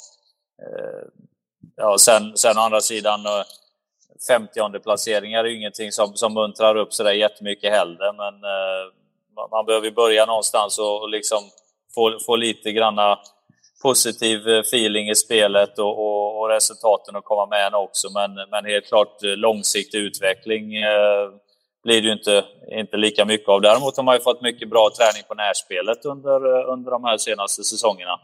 eh, 0.61 1.07
ja, 1.75 1.97
sen, 1.97 2.37
sen 2.37 2.57
å 2.57 2.61
andra 2.61 2.81
sidan 2.81 3.25
eh, 3.25 3.43
50 4.27 4.79
placeringar 4.79 5.43
är 5.43 5.47
ju 5.47 5.57
ingenting 5.57 5.91
som, 5.91 6.13
som 6.15 6.33
muntrar 6.33 6.75
upp 6.75 6.93
sådär 6.93 7.11
jättemycket 7.11 7.71
heller, 7.73 8.13
men 8.13 8.33
eh, 8.33 9.02
man 9.51 9.65
behöver 9.65 9.91
börja 9.91 10.25
någonstans 10.25 10.79
och, 10.79 11.01
och 11.01 11.09
liksom 11.09 11.39
få, 11.95 12.17
få 12.25 12.35
lite 12.35 12.71
granna 12.71 13.19
positiv 13.83 14.47
eh, 14.47 14.59
feeling 14.59 15.09
i 15.09 15.15
spelet 15.15 15.79
och, 15.79 15.99
och, 15.99 16.39
och, 16.39 16.49
resultaten 16.49 17.15
att 17.15 17.23
komma 17.23 17.45
med 17.45 17.67
en 17.67 17.73
också. 17.73 18.07
Men, 18.13 18.49
men 18.51 18.65
helt 18.65 18.87
klart 18.87 19.23
eh, 19.23 19.29
långsiktig 19.29 19.97
utveckling 19.97 20.75
eh, 20.75 21.29
blir 21.83 22.01
det 22.01 22.07
ju 22.07 22.13
inte, 22.13 22.45
inte 22.71 22.97
lika 22.97 23.25
mycket 23.25 23.49
av. 23.49 23.61
Däremot 23.61 23.97
har 23.97 24.03
man 24.03 24.15
ju 24.15 24.21
fått 24.21 24.41
mycket 24.41 24.69
bra 24.69 24.89
träning 24.97 25.23
på 25.27 25.33
närspelet 25.33 26.05
under, 26.05 26.59
eh, 26.59 26.73
under 26.73 26.91
de 26.91 27.03
här 27.03 27.17
senaste 27.17 27.63
säsongerna 27.63 28.19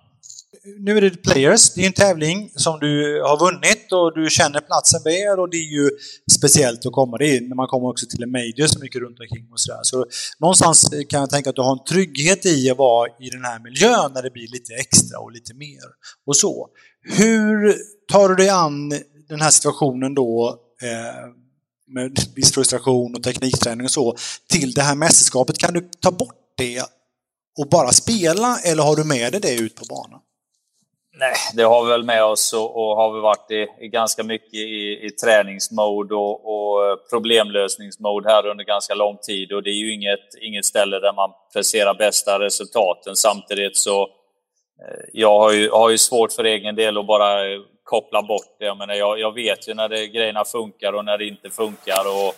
nu 0.80 0.98
är 0.98 1.02
det 1.02 1.24
Players, 1.24 1.74
det 1.74 1.82
är 1.82 1.86
en 1.88 1.94
tävling 1.94 2.52
som 2.56 2.80
du 2.80 3.22
har 3.22 3.40
vunnit 3.40 3.92
och 3.92 4.16
du 4.16 4.30
känner 4.30 4.62
platsen 4.62 5.02
väl 5.04 5.40
och 5.40 5.50
det 5.50 5.58
är 5.58 5.72
ju 5.72 5.90
speciellt 6.32 6.86
att 6.86 6.94
komma 6.94 7.18
dit 7.18 7.48
Men 7.48 7.56
man 7.56 7.68
kommer 7.68 7.88
också 7.88 8.06
till 8.06 8.24
en 8.24 8.32
major 8.32 8.68
som 8.68 8.82
mycket 8.82 9.02
runt 9.02 9.20
omkring 9.20 9.48
och 9.52 9.60
sådär. 9.60 9.80
Så 9.84 10.06
någonstans 10.40 10.90
kan 11.10 11.20
jag 11.20 11.30
tänka 11.30 11.50
att 11.50 11.56
du 11.56 11.62
har 11.62 11.72
en 11.72 11.84
trygghet 11.84 12.46
i 12.46 12.70
att 12.70 12.78
vara 12.78 13.10
i 13.20 13.30
den 13.30 13.46
här 13.46 13.60
miljön 13.60 14.12
när 14.14 14.24
det 14.24 14.32
blir 14.32 14.48
lite 14.48 14.74
extra 14.74 15.20
och 15.20 15.32
lite 15.32 15.54
mer 15.54 15.86
och 16.28 16.38
så. 16.38 16.68
Hur 17.02 17.76
tar 18.12 18.30
du 18.30 18.36
dig 18.36 18.50
an 18.50 18.90
den 19.30 19.42
här 19.42 19.52
situationen 19.52 20.14
då 20.16 20.60
eh, 20.82 21.26
med 21.88 22.20
viss 22.36 22.54
frustration 22.54 23.16
och 23.16 23.24
teknikträning 23.24 23.86
och 23.86 23.92
så, 23.92 24.16
till 24.50 24.72
det 24.72 24.82
här 24.82 24.96
mästerskapet. 24.96 25.58
Kan 25.58 25.74
du 25.74 25.90
ta 26.02 26.12
bort 26.12 26.54
det 26.58 26.84
och 27.60 27.70
bara 27.72 27.92
spela 27.92 28.60
eller 28.60 28.84
har 28.84 28.96
du 28.96 29.04
med 29.04 29.32
dig 29.32 29.42
det 29.42 29.56
ut 29.56 29.76
på 29.76 29.86
banan? 29.86 30.20
Nej, 31.20 31.34
det 31.54 31.64
har 31.64 31.86
vi 31.86 31.92
väl 31.92 32.04
med 32.04 32.24
oss 32.24 32.54
och, 32.54 32.76
och 32.76 32.96
har 32.96 33.14
vi 33.14 33.20
varit 33.20 33.52
i, 33.52 33.68
i 33.80 33.88
ganska 33.88 34.24
mycket 34.24 34.54
i, 34.54 35.06
i 35.06 35.10
träningsmode 35.12 36.16
och, 36.16 36.36
och 36.46 36.86
eh, 36.86 36.96
problemlösningsmode 37.10 38.30
här 38.30 38.48
under 38.48 38.64
ganska 38.64 38.94
lång 38.94 39.18
tid. 39.18 39.52
Och 39.52 39.64
det 39.64 39.70
är 39.70 39.80
ju 39.80 39.94
inget, 39.94 40.36
inget 40.42 40.66
ställe 40.66 41.00
där 41.00 41.14
man 41.14 41.30
presterar 41.54 41.94
bästa 41.94 42.40
resultaten. 42.40 43.16
Samtidigt 43.16 43.78
så 43.78 44.02
eh, 44.02 45.06
jag 45.14 45.40
har 45.40 45.52
ju, 45.52 45.70
har 45.70 45.90
ju 45.90 45.98
svårt 45.98 46.32
för 46.32 46.44
egen 46.44 46.76
del 46.76 46.98
att 46.98 47.08
bara 47.08 47.54
eh, 47.54 47.60
koppla 47.84 48.22
bort 48.22 48.56
det. 48.60 48.66
Jag, 48.66 48.78
menar, 48.78 48.94
jag, 48.94 49.20
jag 49.20 49.34
vet 49.34 49.68
ju 49.68 49.74
när 49.74 49.90
det, 49.90 50.08
grejerna 50.08 50.46
funkar 50.46 50.94
och 50.94 51.06
när 51.06 51.18
det 51.18 51.26
inte 51.26 51.50
funkar. 51.50 52.04
Och, 52.08 52.36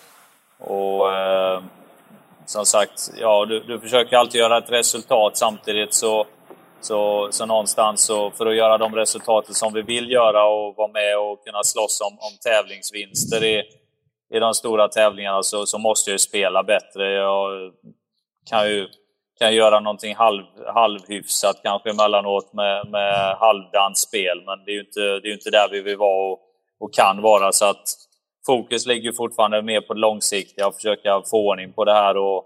och 0.71 1.13
eh, 1.13 1.61
som 2.45 2.65
sagt, 2.65 3.11
ja, 3.19 3.45
du, 3.45 3.59
du 3.59 3.79
försöker 3.79 4.17
alltid 4.17 4.39
göra 4.39 4.57
ett 4.57 4.71
resultat 4.71 5.37
samtidigt 5.37 5.93
så 5.93 6.25
så, 6.81 7.27
så 7.31 7.45
någonstans 7.45 8.05
så 8.05 8.31
för 8.31 8.45
att 8.45 8.55
göra 8.55 8.77
de 8.77 8.95
resultaten 8.95 9.55
som 9.55 9.73
vi 9.73 9.81
vill 9.81 10.11
göra 10.11 10.45
och 10.45 10.75
vara 10.75 10.91
med 10.91 11.17
och 11.19 11.45
kunna 11.45 11.63
slåss 11.63 12.01
om, 12.01 12.13
om 12.13 12.37
tävlingsvinster 12.43 13.43
i, 13.43 13.63
i 14.33 14.39
de 14.39 14.53
stora 14.53 14.87
tävlingarna 14.87 15.43
så, 15.43 15.65
så 15.65 15.77
måste 15.77 16.09
jag 16.09 16.15
ju 16.15 16.19
spela 16.19 16.63
bättre. 16.63 17.11
Jag 17.11 17.71
kan 18.49 18.69
ju 18.69 18.87
kan 19.41 19.55
göra 19.55 19.79
någonting 19.79 20.15
halv, 20.15 20.43
halvhyfsat 20.73 21.59
kanske 21.63 21.89
emellanåt 21.89 22.53
med, 22.53 22.87
med 22.87 23.35
halvdant 23.39 23.97
spel, 23.97 24.43
men 24.45 24.65
det 24.65 24.71
är 24.71 24.73
ju 24.73 24.79
inte, 24.79 24.99
det 24.99 25.29
är 25.29 25.33
inte 25.33 25.49
där 25.49 25.67
vi 25.71 25.81
vill 25.81 25.97
vara 25.97 26.31
och, 26.31 26.39
och 26.79 26.93
kan 26.93 27.21
vara. 27.21 27.51
Så 27.51 27.65
att 27.65 27.83
fokus 28.45 28.85
ligger 28.85 29.11
fortfarande 29.11 29.61
mer 29.61 29.81
på 29.81 29.93
det 29.93 29.99
långsiktiga 29.99 30.67
och 30.67 30.75
försöka 30.75 31.21
få 31.29 31.49
ordning 31.49 31.73
på 31.73 31.85
det 31.85 31.93
här 31.93 32.17
och, 32.17 32.37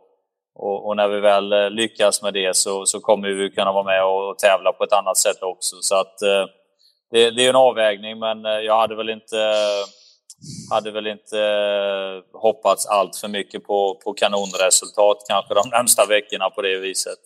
och, 0.55 0.87
och, 0.87 0.95
när 0.95 1.07
vi 1.07 1.19
väl 1.19 1.53
eh, 1.53 1.69
lyckas 1.69 2.21
med 2.21 2.33
det 2.33 2.55
så, 2.55 2.85
så 2.85 2.99
kommer 2.99 3.29
vi 3.29 3.49
kunna 3.49 3.71
vara 3.71 3.83
med 3.83 4.03
och 4.05 4.39
tävla 4.39 4.71
på 4.71 4.83
ett 4.83 4.93
annat 4.93 5.17
sätt 5.17 5.41
också. 5.41 5.75
Så 5.81 5.95
att, 5.95 6.21
eh, 6.21 6.45
det, 7.11 7.31
det, 7.31 7.45
är 7.45 7.49
en 7.49 7.55
avvägning, 7.55 8.19
men 8.19 8.45
eh, 8.45 8.51
jag 8.51 8.77
hade 8.79 8.95
väl 8.95 9.09
inte, 9.09 9.37
hade 10.71 10.91
väl 10.91 11.07
inte 11.07 11.39
eh, 11.39 12.39
hoppats 12.41 12.85
allt 12.85 13.15
för 13.15 13.27
mycket 13.27 13.63
på, 13.63 13.99
på 14.03 14.13
kanonresultat 14.13 15.17
kanske 15.29 15.53
de 15.53 15.69
närmsta 15.71 16.05
veckorna 16.05 16.49
på 16.49 16.61
det 16.61 16.79
viset. 16.79 17.19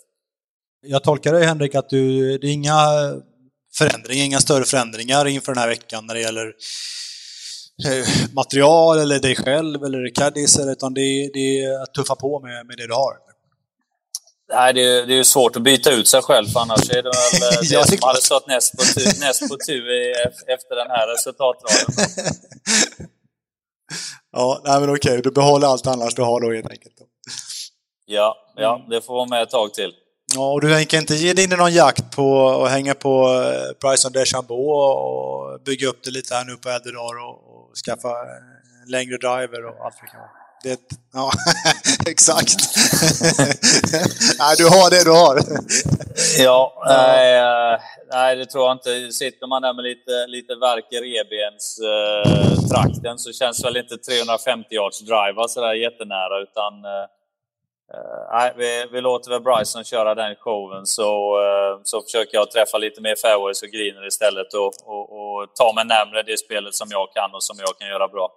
Jag 0.82 1.04
tolkar 1.04 1.34
dig 1.34 1.46
Henrik 1.46 1.76
att 1.76 1.90
du, 1.90 2.38
det 2.38 2.48
är 2.48 2.54
inga 2.54 2.78
förändringar, 3.78 4.26
inga 4.26 4.40
större 4.40 4.64
förändringar 4.64 5.28
inför 5.28 5.54
den 5.54 5.62
här 5.62 5.70
veckan 5.70 6.06
när 6.06 6.14
det 6.14 6.22
gäller 6.22 6.54
material 8.34 9.00
eller 9.00 9.20
dig 9.20 9.36
själv 9.36 9.84
eller 9.84 10.16
Caddis, 10.16 10.60
utan 10.60 10.94
det 10.94 11.02
är, 11.02 11.30
det 11.34 11.64
är 11.64 11.84
att 11.84 11.94
tuffa 11.94 12.16
på 12.16 12.40
med, 12.40 12.66
med 12.66 12.78
det 12.78 12.88
du 12.88 12.94
har? 12.94 13.14
Nej, 14.54 14.74
det 14.74 14.82
är, 14.82 15.06
det 15.06 15.20
är 15.20 15.24
svårt 15.24 15.56
att 15.56 15.62
byta 15.62 15.92
ut 15.92 16.08
sig 16.08 16.22
själv, 16.22 16.48
annars 16.56 16.90
är 16.90 16.96
det 16.96 17.04
väl 17.04 17.60
det 17.62 17.66
ja, 17.66 17.84
som 17.84 17.98
hade 18.02 18.22
stått 18.22 18.48
näst 18.48 18.78
på 18.78 18.84
tur, 18.84 19.20
näst 19.20 19.50
på 19.50 19.58
tur 19.68 19.84
efter 20.48 20.76
den 20.76 20.88
här 20.90 21.08
resultatraden. 21.08 21.86
ja, 24.32 24.62
nej 24.66 24.80
men 24.80 24.90
okej, 24.90 25.22
du 25.24 25.32
behåller 25.32 25.68
allt 25.68 25.88
annars 25.88 26.16
du 26.16 26.22
har 26.22 26.42
då 26.42 26.54
helt 26.54 26.72
enkelt. 26.72 26.96
Ja, 28.06 28.36
ja, 28.56 28.86
det 28.90 29.02
får 29.02 29.14
vara 29.14 29.26
med 29.26 29.44
ett 29.44 29.50
tag 29.50 29.74
till. 29.74 29.92
Ja, 30.36 30.52
och 30.52 30.62
du 30.62 30.74
tänker 30.74 30.98
inte 30.98 31.16
ge 31.16 31.34
dig 31.34 31.44
in 31.44 31.54
i 31.54 31.56
någon 31.56 31.74
jakt 31.74 32.16
på 32.16 32.50
att 32.50 32.72
hänga 32.72 32.94
på 32.94 33.44
eh, 33.44 33.78
Bryson 33.82 34.12
DeChambeau 34.12 34.60
och 34.60 35.62
bygga 35.62 35.88
upp 35.88 36.04
det 36.04 36.12
lite 36.12 36.36
här 36.36 36.46
nu 36.46 36.56
på 36.56 36.70
äldre 36.70 36.98
och, 36.98 37.49
och 37.70 37.78
skaffa 37.86 38.10
eh, 38.10 38.90
längre 38.96 39.18
driver 39.18 39.66
och 39.66 39.86
allt 39.86 39.96
det 40.02 40.08
kan 40.08 40.20
vara? 40.20 40.40
Det, 40.64 40.80
ja, 41.14 41.32
exakt. 42.14 42.50
nej, 44.40 44.56
du 44.58 44.66
har 44.76 44.90
det 44.90 45.04
du 45.04 45.12
har. 45.12 45.36
ja, 46.38 46.84
nej, 46.86 47.38
eh, 47.38 47.80
nej, 48.12 48.36
det 48.36 48.46
tror 48.46 48.64
jag 48.68 48.76
inte. 48.76 49.12
Sitter 49.12 49.48
man 49.48 49.62
där 49.62 49.74
med 49.74 49.84
lite, 49.84 50.28
lite 50.28 50.56
verk 50.56 50.88
i 50.92 50.98
rebens 51.08 51.80
eh, 51.92 52.70
trakten 52.72 53.20
så 53.20 53.32
känns 53.32 53.66
väl 53.66 53.78
inte 53.78 53.98
350 53.98 54.76
yards 54.76 55.00
drive 55.00 55.48
sådär 55.48 55.74
jättenära, 55.74 56.36
utan 56.46 56.74
eh, 56.86 57.06
Uh, 57.94 58.58
vi, 58.58 58.86
vi 58.92 59.02
låter 59.02 59.32
väl 59.32 59.42
Bryson 59.42 59.84
köra 59.84 60.16
den 60.16 60.36
showen 60.36 60.86
så, 60.86 61.40
uh, 61.40 61.82
så 61.84 62.02
försöker 62.02 62.38
jag 62.38 62.52
träffa 62.52 62.78
lite 62.78 63.02
mer 63.02 63.16
fairways 63.16 63.62
och 63.64 63.70
greener 63.70 64.08
istället 64.08 64.54
och, 64.54 64.74
och, 64.86 65.06
och 65.12 65.56
ta 65.56 65.74
mig 65.76 65.86
närmre 65.86 66.24
det 66.24 66.38
spelet 66.38 66.74
som 66.76 66.88
jag 66.92 67.08
kan 67.14 67.36
och 67.36 67.44
som 67.44 67.56
jag 67.60 67.80
kan 67.80 67.88
göra 67.88 68.08
bra. 68.08 68.30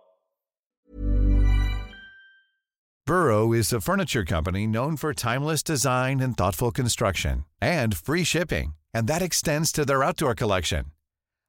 Burrow 3.07 3.53
is 3.53 3.73
a 3.73 3.81
furniture 3.81 4.25
company 4.25 4.67
known 4.67 4.97
for 4.97 5.13
timeless 5.13 5.63
design 5.63 6.21
and 6.21 6.39
thoughtful 6.39 6.71
construction 6.71 7.45
and 7.61 7.97
free 7.97 8.25
shipping. 8.25 8.75
And 8.95 9.09
that 9.09 9.23
extends 9.23 9.73
to 9.73 9.85
their 9.85 10.05
outdoor 10.05 10.35
collection. 10.35 10.85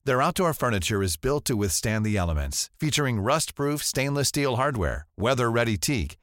Their 0.06 0.22
outdoor 0.22 0.54
furniture 0.54 1.04
is 1.04 1.16
built 1.16 1.46
to 1.46 1.56
withstand 1.56 2.06
the 2.06 2.18
elements, 2.18 2.70
featuring 2.80 3.22
rust-proof 3.22 3.84
stainless 3.84 4.30
steel 4.30 4.56
hardware, 4.56 5.06
weather-ready 5.18 5.78
teak, 5.78 6.18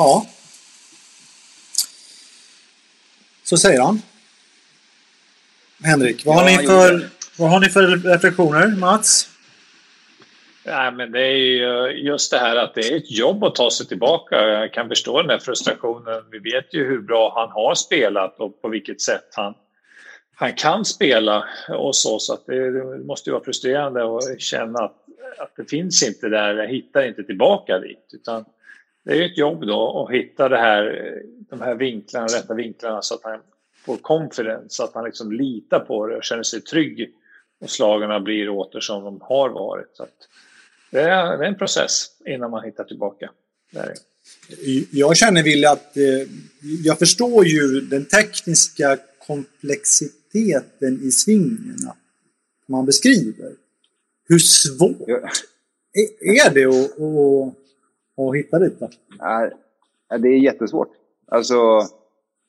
Ja. 0.00 0.26
Så 3.42 3.56
säger 3.56 3.80
han. 3.80 4.02
Henrik, 5.82 6.26
vad, 6.26 6.36
ja, 6.36 6.40
har, 6.40 6.46
ni 6.46 6.66
för, 6.66 7.08
vad 7.38 7.50
har 7.50 7.60
ni 7.60 7.68
för 7.68 7.86
reflektioner, 7.96 8.68
Mats? 8.68 9.28
Nej, 10.64 10.92
men 10.92 11.12
det 11.12 11.20
är 11.20 11.36
ju 11.36 11.90
just 11.90 12.30
det 12.30 12.38
här 12.38 12.56
att 12.56 12.74
det 12.74 12.92
är 12.92 12.96
ett 12.96 13.10
jobb 13.10 13.44
att 13.44 13.54
ta 13.54 13.70
sig 13.70 13.86
tillbaka. 13.86 14.36
Jag 14.36 14.72
kan 14.72 14.88
förstå 14.88 15.22
den 15.22 15.30
här 15.30 15.38
frustrationen. 15.38 16.24
Vi 16.30 16.38
vet 16.38 16.74
ju 16.74 16.84
hur 16.84 17.00
bra 17.00 17.32
han 17.36 17.50
har 17.50 17.74
spelat 17.74 18.40
och 18.40 18.62
på 18.62 18.68
vilket 18.68 19.00
sätt 19.00 19.28
han, 19.32 19.54
han 20.34 20.52
kan 20.52 20.84
spela 20.84 21.44
och 21.68 21.96
så. 21.96 22.18
Så 22.18 22.34
att 22.34 22.46
det, 22.46 22.70
det 22.70 22.98
måste 22.98 23.30
ju 23.30 23.32
vara 23.32 23.44
frustrerande 23.44 24.16
att 24.16 24.40
känna 24.40 24.78
att, 24.78 24.96
att 25.38 25.56
det 25.56 25.70
finns 25.70 26.02
inte 26.02 26.28
där, 26.28 26.54
jag 26.54 26.68
hittar 26.68 27.02
inte 27.02 27.22
tillbaka 27.22 27.78
dit. 27.78 28.10
Utan 28.12 28.44
det 29.04 29.12
är 29.12 29.22
ett 29.22 29.38
jobb 29.38 29.66
då 29.66 30.06
att 30.06 30.14
hitta 30.14 30.48
det 30.48 30.58
här, 30.58 31.14
de 31.50 31.60
här 31.60 31.74
vinklarna, 31.74 32.26
rätta 32.26 32.54
vinklarna 32.54 33.02
så 33.02 33.14
att 33.14 33.24
han 33.24 33.40
får 33.84 33.96
confidence, 33.96 34.76
så 34.76 34.84
att 34.84 34.94
han 34.94 35.04
liksom 35.04 35.32
litar 35.32 35.80
på 35.80 36.06
det 36.06 36.16
och 36.16 36.24
känner 36.24 36.42
sig 36.42 36.60
trygg 36.60 37.10
och 37.60 37.70
slagarna 37.70 38.20
blir 38.20 38.48
åter 38.48 38.80
som 38.80 39.04
de 39.04 39.20
har 39.20 39.48
varit. 39.48 39.90
Så 39.92 40.06
det, 40.90 41.00
är, 41.00 41.38
det 41.38 41.44
är 41.44 41.48
en 41.48 41.58
process 41.58 42.06
innan 42.26 42.50
man 42.50 42.64
hittar 42.64 42.84
tillbaka. 42.84 43.30
Där. 43.70 43.94
Jag 44.90 45.16
känner 45.16 45.42
Wille 45.42 45.70
att 45.70 45.96
eh, 45.96 46.28
jag 46.84 46.98
förstår 46.98 47.46
ju 47.46 47.80
den 47.80 48.04
tekniska 48.04 48.98
komplexiteten 49.26 51.00
i 51.02 51.10
svingarna 51.10 51.96
man 52.66 52.86
beskriver. 52.86 53.52
Hur 54.28 54.38
svårt 54.38 55.08
är 56.20 56.54
det 56.54 56.64
att, 56.64 57.00
att 57.00 57.54
att 58.28 58.36
hitta 58.36 58.58
dit? 58.58 58.80
Då? 58.80 58.88
Ja, 59.18 59.50
det 60.18 60.28
är 60.28 60.38
jättesvårt. 60.38 60.88
Alltså, 61.26 61.54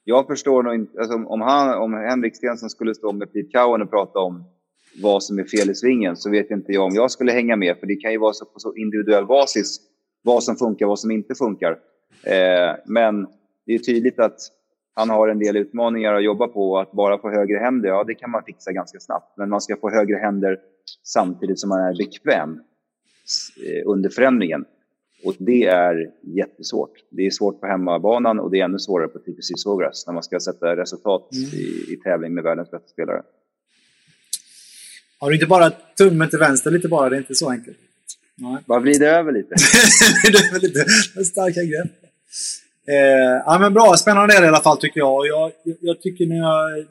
jag 0.03 0.27
förstår 0.27 0.63
nog 0.63 0.75
inte... 0.75 0.99
Alltså, 0.99 1.15
om, 1.15 1.41
han, 1.41 1.81
om 1.81 1.93
Henrik 1.93 2.35
Stenson 2.35 2.69
skulle 2.69 2.95
stå 2.95 3.11
med 3.11 3.33
Pete 3.33 3.57
Cowan 3.57 3.81
och 3.81 3.89
prata 3.89 4.19
om 4.19 4.43
vad 5.01 5.23
som 5.23 5.39
är 5.39 5.43
fel 5.43 5.69
i 5.69 5.75
svingen 5.75 6.15
så 6.15 6.29
vet 6.29 6.51
inte 6.51 6.71
jag 6.71 6.85
om 6.85 6.95
jag 6.95 7.11
skulle 7.11 7.31
hänga 7.31 7.55
med. 7.55 7.77
För 7.77 7.87
det 7.87 7.95
kan 7.95 8.11
ju 8.11 8.17
vara 8.17 8.33
så 8.33 8.45
på 8.45 8.59
så 8.59 8.75
individuell 8.75 9.25
basis 9.25 9.77
vad 10.21 10.43
som 10.43 10.55
funkar 10.55 10.85
och 10.85 10.89
vad 10.89 10.99
som 10.99 11.11
inte 11.11 11.35
funkar. 11.35 11.71
Eh, 12.23 12.75
men 12.85 13.27
det 13.65 13.73
är 13.73 13.79
tydligt 13.79 14.19
att 14.19 14.39
han 14.93 15.09
har 15.09 15.27
en 15.27 15.39
del 15.39 15.57
utmaningar 15.57 16.13
att 16.13 16.23
jobba 16.23 16.47
på. 16.47 16.79
Att 16.79 16.91
bara 16.91 17.17
få 17.17 17.29
högre 17.29 17.57
händer, 17.57 17.89
ja 17.89 18.03
det 18.03 18.15
kan 18.15 18.31
man 18.31 18.43
fixa 18.43 18.71
ganska 18.71 18.99
snabbt. 18.99 19.37
Men 19.37 19.49
man 19.49 19.61
ska 19.61 19.75
få 19.77 19.89
högre 19.89 20.17
händer 20.17 20.59
samtidigt 21.03 21.59
som 21.59 21.69
man 21.69 21.79
är 21.79 21.97
bekväm 21.97 22.59
eh, 23.67 23.83
under 23.85 24.09
förändringen. 24.09 24.65
Och 25.23 25.35
det 25.39 25.63
är 25.63 26.11
jättesvårt. 26.21 26.93
Det 27.09 27.25
är 27.25 27.29
svårt 27.29 27.59
på 27.61 27.67
hemmabanan 27.67 28.39
och 28.39 28.51
det 28.51 28.59
är 28.59 28.65
ännu 28.65 28.79
svårare 28.79 29.07
på 29.07 29.19
TPC 29.19 29.57
Sawgrass 29.57 30.07
när 30.07 30.13
man 30.13 30.23
ska 30.23 30.39
sätta 30.39 30.75
resultat 30.75 31.29
mm. 31.33 31.45
i, 31.45 31.93
i 31.93 31.99
tävling 32.03 32.33
med 32.33 32.43
världens 32.43 32.71
bästa 32.71 32.87
spelare. 32.87 33.23
Har 35.19 35.29
du 35.29 35.35
inte 35.35 35.47
bara 35.47 35.71
tummen 35.97 36.29
till 36.29 36.39
vänster 36.39 36.71
lite 36.71 36.87
bara? 36.87 37.09
Det 37.09 37.15
är 37.15 37.17
inte 37.17 37.35
så 37.35 37.49
enkelt. 37.49 37.77
Nej. 38.35 38.57
Bara 38.65 38.79
vrida 38.79 39.05
över 39.05 39.31
lite. 39.31 39.49
det 40.23 40.37
är 40.37 40.61
lite 40.61 41.25
starka 41.25 41.63
grepp. 41.63 41.91
Eh, 42.87 43.43
ja, 43.45 43.57
men 43.59 43.73
bra, 43.73 43.95
spännande 43.97 44.35
är 44.35 44.41
det 44.41 44.45
i 44.45 44.49
alla 44.49 44.61
fall 44.61 44.77
tycker 44.77 44.99
jag. 44.99 45.27
jag. 45.27 45.51
Jag 45.79 46.01
tycker 46.01 46.25
när 46.25 46.37
jag 46.37 46.85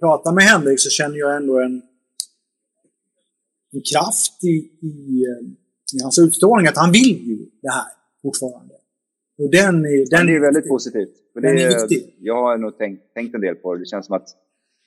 pratar 0.00 0.32
med 0.32 0.44
Henrik 0.44 0.80
så 0.80 0.90
känner 0.90 1.18
jag 1.18 1.36
ändå 1.36 1.60
en, 1.60 1.82
en 3.72 3.82
kraft 3.92 4.44
i, 4.44 4.86
i, 4.86 5.26
i 5.94 6.02
hans 6.02 6.18
utstrålning. 6.18 6.66
Att 6.66 6.76
han 6.76 6.92
vill 6.92 7.28
ju 7.28 7.36
det 7.62 7.70
här 7.70 7.86
fortfarande. 8.22 8.74
Och 9.38 9.50
den 9.50 9.84
är, 9.84 10.10
den 10.10 10.26
det 10.26 10.36
är 10.36 10.40
väldigt 10.40 10.68
positivt. 10.68 11.14
För 11.32 11.40
det 11.40 11.48
är, 11.48 11.88
viktig. 11.88 12.14
Jag 12.20 12.42
har 12.42 12.58
nog 12.58 12.78
tänkt, 12.78 13.14
tänkt 13.14 13.34
en 13.34 13.40
del 13.40 13.54
på 13.54 13.74
det. 13.74 13.80
Det 13.80 13.86
känns 13.86 14.06
som 14.06 14.16
att 14.16 14.28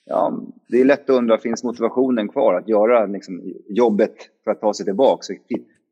ja, 0.04 0.42
det 0.68 0.80
är 0.80 0.84
lätt 0.84 1.10
att 1.10 1.16
undra, 1.16 1.38
finns 1.38 1.64
motivationen 1.64 2.28
kvar 2.28 2.54
att 2.54 2.68
göra 2.68 3.06
liksom, 3.06 3.54
jobbet 3.68 4.14
för 4.44 4.50
att 4.50 4.60
ta 4.60 4.74
sig 4.74 4.86
tillbaka? 4.86 5.22
Så 5.22 5.34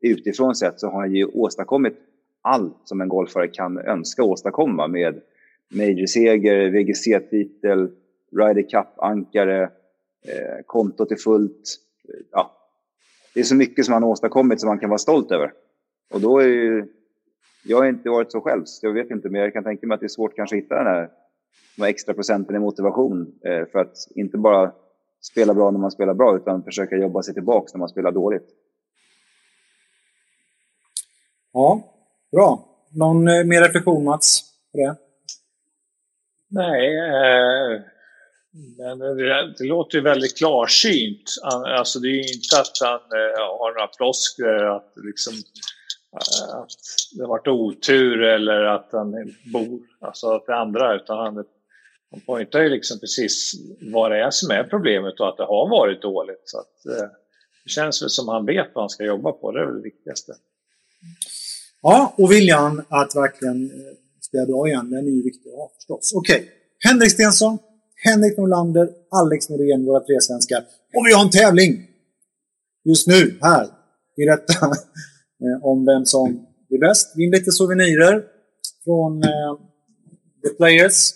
utifrån 0.01 0.55
sett 0.55 0.79
så 0.79 0.87
har 0.87 0.99
han 0.99 1.15
ju 1.15 1.25
åstadkommit 1.25 1.93
allt 2.41 2.77
som 2.83 3.01
en 3.01 3.09
golfare 3.09 3.47
kan 3.47 3.77
önska 3.77 4.23
åstadkomma 4.23 4.87
med 4.87 5.21
major-seger, 5.69 6.69
VGC-titel, 6.69 7.91
Ryder 8.31 8.69
Cup-ankare, 8.69 9.63
eh, 10.27 10.63
kontot 10.65 11.11
är 11.11 11.15
fullt. 11.15 11.77
Ja, 12.31 12.51
det 13.33 13.39
är 13.39 13.43
så 13.43 13.55
mycket 13.55 13.85
som 13.85 13.93
han 13.93 14.03
åstadkommit 14.03 14.59
som 14.59 14.67
man 14.67 14.79
kan 14.79 14.89
vara 14.89 14.97
stolt 14.97 15.31
över. 15.31 15.53
Och 16.13 16.21
då 16.21 16.39
är 16.39 16.47
ju, 16.47 16.87
jag 17.63 17.77
har 17.77 17.85
inte 17.85 18.09
varit 18.09 18.31
så 18.31 18.41
själv, 18.41 18.63
så 18.65 18.85
jag 18.85 18.93
vet 18.93 19.11
inte, 19.11 19.29
men 19.29 19.41
jag 19.41 19.53
kan 19.53 19.63
tänka 19.63 19.87
mig 19.87 19.95
att 19.95 20.01
det 20.01 20.05
är 20.05 20.07
svårt 20.07 20.35
kanske 20.35 20.57
att 20.57 20.63
hitta 20.63 20.75
den 20.75 20.85
här 20.85 21.09
de 21.75 21.83
extra 21.83 22.13
procenten 22.13 22.55
i 22.55 22.59
motivation 22.59 23.33
eh, 23.45 23.65
för 23.71 23.79
att 23.79 23.95
inte 24.15 24.37
bara 24.37 24.71
spela 25.21 25.53
bra 25.53 25.71
när 25.71 25.79
man 25.79 25.91
spelar 25.91 26.13
bra, 26.13 26.35
utan 26.35 26.63
försöka 26.63 26.95
jobba 26.95 27.21
sig 27.21 27.33
tillbaka 27.33 27.67
när 27.73 27.79
man 27.79 27.89
spelar 27.89 28.11
dåligt. 28.11 28.49
Ja, 31.53 31.81
bra. 32.31 32.67
Någon 32.89 33.27
eh, 33.27 33.43
mer 33.43 33.61
reflektion 33.61 34.03
Mats? 34.03 34.41
På 34.71 34.77
det? 34.77 34.95
Nej, 36.47 36.97
eh, 36.97 37.81
men 38.77 39.01
eh, 39.01 39.15
det, 39.15 39.53
det, 39.57 39.63
låter 39.63 39.97
ju 39.97 40.03
väldigt 40.03 40.37
klarsynt. 40.37 41.35
Alltså 41.43 41.99
det 41.99 42.07
är 42.07 42.11
ju 42.11 42.33
inte 42.33 42.59
att 42.59 42.79
han 42.81 42.99
eh, 42.99 43.41
har 43.59 43.73
några 43.73 43.89
floskler 43.97 44.75
att 44.75 44.93
liksom 45.03 45.33
eh, 46.13 46.55
att 46.55 46.69
det 47.15 47.21
har 47.21 47.29
varit 47.29 47.47
otur 47.47 48.21
eller 48.21 48.63
att 48.63 48.89
han 48.91 49.11
bor, 49.53 49.79
alltså 49.99 50.27
att 50.27 50.45
det 50.45 50.55
andra, 50.55 50.95
utan 50.95 51.17
han, 51.17 51.45
han 52.11 52.21
pointar 52.25 52.61
ju 52.61 52.69
liksom 52.69 52.99
precis 52.99 53.53
vad 53.81 54.11
det 54.11 54.17
är 54.17 54.31
som 54.31 54.51
är 54.51 54.63
problemet 54.63 55.19
och 55.19 55.29
att 55.29 55.37
det 55.37 55.43
har 55.43 55.69
varit 55.69 56.01
dåligt. 56.01 56.41
Så 56.45 56.57
att, 56.59 56.85
eh, 56.85 57.09
det 57.63 57.69
känns 57.69 58.01
väl 58.01 58.09
som 58.09 58.27
han 58.27 58.45
vet 58.45 58.71
vad 58.73 58.83
han 58.83 58.89
ska 58.89 59.03
jobba 59.03 59.31
på, 59.31 59.51
det 59.51 59.59
är 59.59 59.65
väl 59.65 59.75
det 59.75 59.83
viktigaste. 59.83 60.33
Ja, 61.81 62.13
och 62.17 62.31
viljan 62.31 62.85
att 62.89 63.15
verkligen 63.15 63.63
eh, 63.65 63.71
städa 64.21 64.45
spela 64.45 64.45
bra 64.45 64.67
igen, 64.67 64.89
den 64.89 65.07
är 65.07 65.11
ju 65.11 65.23
viktig 65.23 65.49
att 65.49 65.55
ha 65.55 65.71
förstås. 65.75 66.13
Okej, 66.15 66.35
okay. 66.35 66.49
Henrik 66.79 67.11
Stensson, 67.11 67.57
Henrik 68.03 68.37
Norlander, 68.37 68.89
Alex 69.09 69.49
Norén, 69.49 69.85
våra 69.85 69.99
tre 69.99 70.21
svenskar. 70.21 70.61
Och 70.95 71.05
vi 71.07 71.13
har 71.13 71.23
en 71.23 71.29
tävling! 71.29 71.87
Just 72.83 73.07
nu, 73.07 73.37
här, 73.41 73.67
i 74.17 74.25
detta, 74.25 74.65
eh, 75.43 75.65
om 75.65 75.85
vem 75.85 76.05
som 76.05 76.45
är 76.69 76.79
bäst. 76.79 77.17
Vinn 77.17 77.31
lite 77.31 77.51
souvenirer 77.51 78.23
från 78.83 79.23
eh, 79.23 79.53
The 80.43 80.49
Players. 80.57 81.13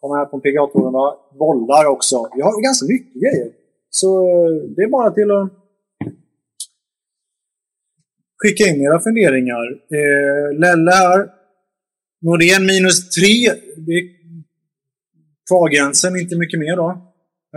Kommer 0.00 0.16
här 0.16 0.26
på 0.26 0.40
PGA-touren. 0.40 1.18
Bollar 1.38 1.84
också. 1.86 2.30
Vi 2.34 2.40
har 2.42 2.62
ganska 2.62 2.86
mycket 2.86 3.14
grejer. 3.22 3.52
Så 3.90 4.26
eh, 4.26 4.54
det 4.76 4.82
är 4.82 4.88
bara 4.88 5.10
till 5.10 5.30
att 5.30 5.52
skicka 8.36 8.64
in 8.64 8.82
era 8.82 9.00
funderingar. 9.00 9.64
Eh, 9.72 10.58
Lelle 10.58 10.90
här. 10.90 11.30
Norén 12.20 12.66
minus 12.66 13.10
3. 13.10 13.24
Det 13.76 14.17
kvargränsen, 15.48 16.16
inte 16.16 16.36
mycket 16.36 16.60
mer 16.60 16.76
då. 16.76 16.88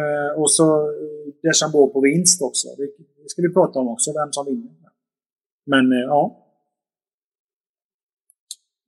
Eh, 0.02 0.40
och 0.42 0.52
så 0.52 0.68
eh, 0.82 1.34
Deschambault 1.44 1.94
på 1.94 2.02
vinst 2.02 2.42
också. 2.42 2.68
Det, 2.78 2.86
det 3.24 3.30
ska 3.30 3.42
vi 3.42 3.54
prata 3.54 3.80
om 3.80 3.88
också, 3.88 4.14
vem 4.14 4.32
som 4.32 4.46
vinner. 4.46 4.72
Men 5.66 5.92
eh, 5.92 6.00
ja. 6.00 6.48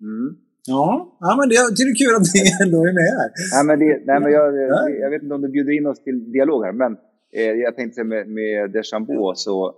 Mm. 0.01 0.35
Ja, 0.67 1.17
ja, 1.19 1.35
men 1.39 1.49
det, 1.49 1.55
det 1.55 1.83
är 1.83 1.95
kul 1.95 2.15
att 2.15 2.33
ni 2.33 2.65
ändå 2.65 2.77
är 2.77 2.93
med 2.93 3.11
här. 3.19 3.31
Ja, 3.53 3.63
men 3.63 3.79
det, 3.79 4.01
nej, 4.05 4.19
men 4.19 4.31
jag, 4.31 4.57
jag, 4.57 4.99
jag 4.99 5.09
vet 5.09 5.23
inte 5.23 5.35
om 5.35 5.41
du 5.41 5.49
bjuder 5.49 5.71
in 5.71 5.87
oss 5.87 6.03
till 6.03 6.31
dialog 6.31 6.65
här, 6.65 6.71
men 6.71 6.97
eh, 7.31 7.51
jag 7.51 7.75
tänkte 7.75 8.03
med, 8.03 8.27
med 8.27 8.71
Deschambault 8.71 9.37
så 9.39 9.75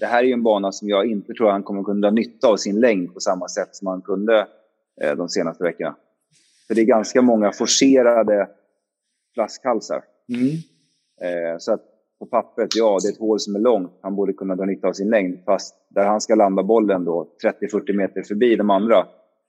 det 0.00 0.06
här 0.06 0.18
är 0.18 0.26
ju 0.26 0.32
en 0.32 0.42
bana 0.42 0.72
som 0.72 0.88
jag 0.88 1.06
inte 1.06 1.32
tror 1.32 1.50
han 1.50 1.62
kommer 1.62 1.82
kunna 1.82 2.10
nytta 2.10 2.48
av 2.48 2.56
sin 2.56 2.80
längd 2.80 3.14
på 3.14 3.20
samma 3.20 3.48
sätt 3.48 3.68
som 3.72 3.86
han 3.86 4.02
kunde 4.02 4.46
eh, 5.02 5.16
de 5.16 5.28
senaste 5.28 5.64
veckorna. 5.64 5.96
För 6.66 6.74
det 6.74 6.80
är 6.80 6.84
ganska 6.84 7.22
många 7.22 7.52
forcerade 7.52 8.48
flaskhalsar. 9.36 10.04
Mm. 10.28 10.50
Eh, 11.20 11.58
så 11.58 11.72
att 11.72 11.82
på 12.18 12.26
pappret, 12.26 12.76
ja, 12.76 12.98
det 13.02 13.08
är 13.08 13.12
ett 13.12 13.18
hål 13.18 13.40
som 13.40 13.54
är 13.54 13.60
långt. 13.60 13.92
Han 14.02 14.16
borde 14.16 14.32
kunna 14.32 14.56
dra 14.56 14.64
nytta 14.64 14.88
av 14.88 14.92
sin 14.92 15.10
längd. 15.10 15.38
Fast 15.44 15.74
där 15.88 16.06
han 16.06 16.20
ska 16.20 16.34
landa 16.34 16.62
bollen 16.62 17.04
då, 17.04 17.28
30-40 17.44 17.92
meter 17.92 18.22
förbi 18.22 18.56
de 18.56 18.70
andra, 18.70 19.06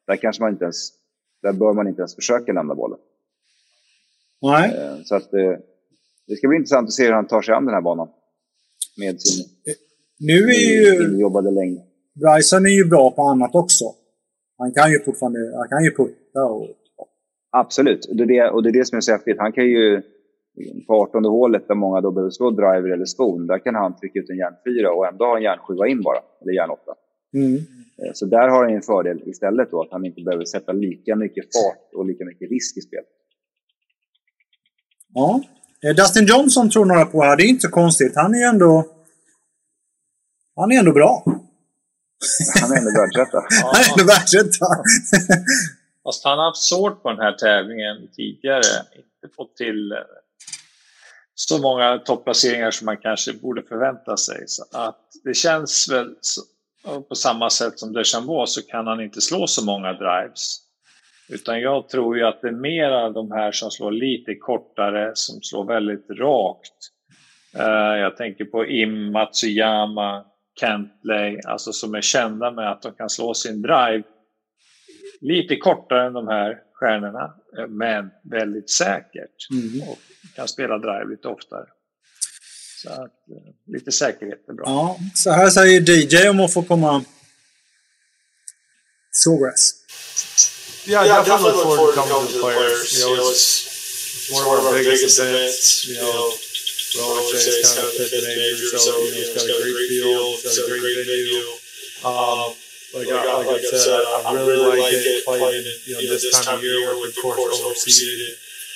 där 0.08 0.16
kanske 0.16 0.44
man 0.44 0.52
inte 0.52 0.64
ens, 0.64 0.90
där 1.42 1.54
bör 1.54 1.74
man 1.74 1.88
inte 1.88 2.02
ens 2.02 2.16
försöka 2.16 2.54
landa 2.54 2.76
bollen. 2.76 3.00
Nej. 4.42 4.76
Eh, 4.78 4.98
så 5.04 5.16
att 5.16 5.34
eh, 5.34 5.58
det 6.28 6.36
ska 6.36 6.48
bli 6.48 6.58
intressant 6.58 6.88
att 6.88 6.94
se 6.94 7.06
hur 7.06 7.14
han 7.14 7.28
tar 7.28 7.42
sig 7.42 7.56
an 7.56 7.66
den 7.66 7.74
här 7.74 7.82
banan. 7.82 8.10
Med 8.98 9.22
sin 9.22 9.46
nu 10.20 10.50
är 10.50 10.72
ju... 10.84 11.14
injobbade 11.14 11.52
längd. 11.52 11.80
Bryson 12.14 12.66
är 12.66 12.70
ju 12.70 12.86
bra 12.86 13.12
på 13.12 13.22
annat 13.22 13.56
också. 13.56 13.86
Han 14.58 14.72
kan 14.72 14.92
ju 14.92 15.04
fortfarande 15.04 15.40
han 15.58 15.70
kan 15.70 15.84
ju 15.84 15.92
putta 15.92 16.44
och... 16.46 16.68
Absolut, 17.52 18.06
och 18.06 18.16
det, 18.16 18.24
är 18.24 18.28
det, 18.28 18.50
och 18.50 18.64
det 18.64 18.70
är 18.70 18.74
det 18.74 18.86
som 18.86 18.98
är 18.98 19.02
så 19.02 19.12
häftigt. 19.12 19.38
Han 19.40 19.52
kan 19.52 19.66
ju 19.66 20.02
på 20.88 20.94
18 20.94 21.26
hålet 21.26 21.68
där 21.68 21.76
många 21.76 22.02
då 22.02 22.12
behöver 22.12 22.32
slå 22.32 22.52
driver 22.52 22.90
eller 22.94 23.06
skon, 23.06 23.48
där 23.48 23.60
kan 23.60 23.76
han 23.76 23.96
trycka 24.00 24.20
ut 24.20 24.30
en 24.30 24.38
järnfyra 24.38 24.92
och 24.92 25.08
ändå 25.08 25.26
ha 25.26 25.38
en 25.38 25.44
järnsjua 25.44 25.88
in 25.88 26.02
bara, 26.02 26.22
eller 26.42 26.54
järnåtta. 26.54 26.94
Mm. 27.34 27.56
Eh, 27.56 28.12
så 28.14 28.26
där 28.26 28.48
har 28.48 28.66
han 28.66 28.76
en 28.76 28.82
fördel 28.82 29.22
istället 29.26 29.72
då, 29.72 29.82
att 29.82 29.92
han 29.92 30.06
inte 30.06 30.22
behöver 30.22 30.46
sätta 30.46 30.72
lika 30.72 31.16
mycket 31.16 31.44
fart 31.44 31.94
och 31.94 32.06
lika 32.06 32.26
mycket 32.26 32.50
risk 32.50 32.78
i 32.78 32.82
spel. 32.82 33.04
Ja. 35.14 35.42
Eh, 35.84 35.96
Dustin 35.96 36.26
Johnson 36.26 36.70
tror 36.70 36.86
några 36.86 37.06
på 37.06 37.22
här, 37.22 37.38
det 37.38 37.44
är 37.44 37.48
inte 37.48 37.68
så 37.68 37.70
konstigt. 37.70 38.14
Han 38.16 38.34
är 38.34 38.40
ju 38.40 38.44
ändå... 38.44 38.86
Han 40.56 40.72
är 40.72 40.80
ändå 40.80 40.92
bra. 40.92 41.24
Han 42.62 42.72
är 42.72 42.78
ändå 42.78 42.92
världsetta. 43.00 43.38
han 43.64 43.82
är 43.82 43.92
ändå 43.92 44.06
världsetta. 44.14 44.66
Fast 46.08 46.24
han 46.24 46.38
har 46.38 46.46
haft 46.46 46.62
svårt 46.62 47.04
på 47.04 47.10
den 47.10 47.20
här 47.20 47.32
tävlingen 47.32 48.08
tidigare. 48.16 48.62
Inte 48.96 49.36
fått 49.36 49.56
till 49.56 49.92
eh, 49.92 49.98
så 51.36 51.62
många 51.62 51.98
topplaceringar 51.98 52.72
som 52.72 52.86
man 52.86 52.98
kanske 52.98 53.34
borde 53.34 53.64
förvänta 53.64 54.18
sig. 54.18 54.44
Så 54.48 54.64
att 54.72 55.02
det 55.24 55.34
känns 55.34 55.90
väl 55.92 56.16
så, 56.22 56.42
på 57.10 57.16
samma 57.16 57.50
sätt 57.50 57.80
som 57.80 57.94
Deschambault 57.94 58.50
så 58.50 58.62
kan 58.62 58.88
han 58.88 59.02
inte 59.02 59.22
slå 59.22 59.48
så 59.48 59.66
många 59.66 59.94
drives. 59.94 60.58
Utan 61.30 61.62
jag 61.62 61.90
tror 61.90 62.18
ju 62.18 62.24
att 62.24 62.42
det 62.42 62.48
är 62.48 62.52
mera 62.52 63.10
de 63.10 63.32
här 63.32 63.52
som 63.52 63.72
slår 63.72 63.92
lite 63.92 64.36
kortare, 64.36 65.12
som 65.16 65.42
slår 65.42 65.64
väldigt 65.64 66.10
rakt. 66.10 66.74
Eh, 67.56 68.00
jag 68.02 68.18
tänker 68.18 68.46
på 68.46 68.66
Im, 68.66 69.12
Matsuyama, 69.12 70.26
Kentley, 70.60 71.40
alltså 71.46 71.74
som 71.74 71.96
är 71.96 72.02
kända 72.02 72.52
med 72.52 72.72
att 72.72 72.82
de 72.82 72.94
kan 72.94 73.10
slå 73.10 73.34
sin 73.34 73.62
drive 73.62 74.04
lite 75.22 75.56
kortare 75.56 76.08
än 76.08 76.14
de 76.14 76.28
här 76.28 76.58
stjärnorna, 76.74 77.34
eh, 77.58 77.68
men 77.68 78.10
väldigt 78.24 78.70
säkert. 78.70 79.50
Mm. 79.52 79.90
Och 79.90 80.00
kan 80.36 80.48
spela 80.48 80.78
drive 80.78 81.06
lite 81.10 81.28
oftare. 81.28 81.66
Så 82.82 82.90
att, 82.90 83.00
eh, 83.00 83.54
lite 83.68 83.92
säkerhet 83.92 84.50
är 84.50 84.54
bra. 84.54 84.66
Ja, 84.66 85.00
så 85.16 85.32
här 85.32 85.50
säger 85.50 85.90
DJ 85.90 86.30
om 86.30 86.40
att 86.40 86.54
få 86.54 86.64
komma 86.64 87.04
Sawgrass. 89.12 89.74
Yeah, 90.86 91.06
yeah, 91.06 91.26
definitely 91.26 91.52
look 91.52 91.64
forward 91.64 91.96
to 91.96 92.02
coming 92.02 92.28
to 92.28 92.34
the 92.34 92.40
players. 92.40 92.96
You 92.96 93.06
know, 93.06 93.32
it's, 93.32 93.68
it's 94.30 94.32
one 94.32 94.60
of 94.60 94.66
our 94.66 94.74
biggest 94.74 95.20
events. 95.20 95.88
You 95.90 95.96
know, 96.00 96.32
we 96.94 97.02
always 97.02 97.44
say 97.44 97.52
it's 97.60 97.76
kind 97.76 97.88
of 97.88 97.94
a 97.94 98.08
fifth 98.08 98.24
major, 98.24 98.78
so 98.78 98.92
you 99.04 99.12
know, 99.12 99.36
it's 99.36 99.46
got 99.48 99.60
a 99.60 99.64
great 99.68 99.90
field, 99.90 100.40
it's 100.46 100.58
got 100.60 100.72
a 100.72 100.80
great 100.80 100.98
venue. 101.04 101.44
Um, 102.08 102.54
like, 102.94 103.08
I, 103.10 103.44
like 103.44 103.62
I 103.74 103.78
said, 103.78 104.02
I 104.26 104.34
really 104.34 104.80
like 104.82 104.94
it 104.94 105.26
playing, 105.26 105.66
it. 105.66 105.88
you 105.88 105.94
know, 105.96 106.02
this 106.14 106.46
time 106.46 106.58
of 106.58 106.64
year 106.64 106.96
with 107.02 107.16
the 107.16 107.22
course 107.22 107.62
overseeded. 107.62 108.34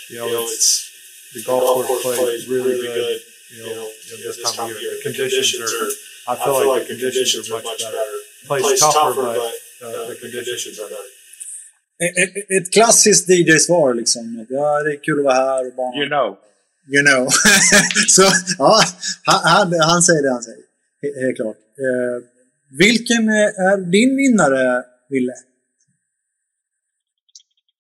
You 0.09 0.18
know, 0.20 0.43
it's 0.55 0.89
the 1.34 1.41
golf 1.43 1.86
course 1.88 2.03
play 2.03 2.34
is 2.39 2.47
really 2.47 2.76
good. 2.82 3.22
you 3.55 3.64
know, 3.64 3.88
you 4.07 4.12
know, 4.12 4.18
this 4.28 4.38
time 4.55 4.70
of 4.72 4.82
year. 4.82 4.91
The 4.97 5.03
conditions 5.03 5.64
are, 5.64 5.89
I 6.32 6.36
feel 6.43 6.68
like 6.68 6.88
the 6.88 6.95
conditions 6.95 7.49
are 7.51 7.62
much 7.64 7.80
better. 7.80 8.05
Plays 8.47 8.80
tougher, 8.80 9.22
but 9.22 9.53
uh, 9.86 10.07
the 10.09 10.16
conditions 10.22 10.80
are 10.80 10.89
better. 10.89 11.09
Ett, 12.01 12.51
ett 12.57 12.74
klassiskt 12.74 13.30
DJ-svar 13.30 13.93
liksom. 13.93 14.45
Ja, 14.49 14.84
det 14.84 14.91
är 14.91 15.03
kul 15.03 15.20
att 15.20 15.26
vara 15.26 15.36
här. 15.36 15.68
Och 15.68 15.74
bara, 15.76 15.95
You 16.01 16.07
know. 16.09 16.38
You 16.93 17.03
know. 17.03 17.30
så, 18.16 18.22
ja, 18.57 18.84
han, 19.26 19.39
han, 19.43 19.80
han 19.82 20.01
säger 20.01 20.22
det 20.24 20.32
han 20.32 20.43
säger. 20.43 20.64
He- 21.03 21.26
Helt 21.26 21.36
klart. 21.36 21.57
Eh, 21.86 22.18
vilken 22.80 23.24
är 23.30 23.78
din 23.91 24.15
vinnare, 24.17 24.84
Ville? 25.09 25.34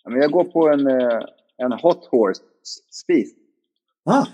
Men 0.09 0.21
jag 0.21 0.31
går 0.31 0.43
på 0.43 0.69
en, 0.69 0.87
eh, 0.87 1.19
en 1.57 1.71
hot 1.71 2.05
horse 2.11 2.41
Spieth. 2.91 3.31
Ah, 4.05 4.25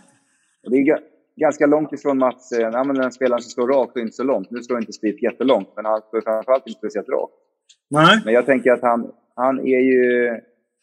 Och 0.63 0.71
det 0.71 0.77
är 0.77 0.81
ga- 0.81 1.03
ganska 1.35 1.65
långt 1.65 1.93
ifrån 1.93 2.17
Mats. 2.17 2.51
Eh, 2.51 2.59
ja, 2.59 2.83
men 2.83 2.95
den 2.95 3.11
spelaren 3.11 3.41
som 3.41 3.49
slår 3.51 3.67
rakt 3.67 3.95
och 3.95 4.01
inte 4.01 4.15
så 4.15 4.23
långt. 4.23 4.51
Nu 4.51 4.61
slår 4.63 4.79
inte 4.79 4.93
Spieth 4.93 5.23
jättelångt, 5.23 5.69
men 5.75 5.85
han 5.85 6.01
slår 6.09 6.21
framförallt 6.21 6.67
inte 6.67 6.77
speciellt 6.79 7.09
rakt. 7.09 7.33
nej. 7.89 8.21
Men 8.25 8.33
jag 8.33 8.45
tänker 8.45 8.71
att 8.71 8.81
han, 8.81 9.11
han 9.35 9.59
är 9.59 9.79
ju... 9.79 10.25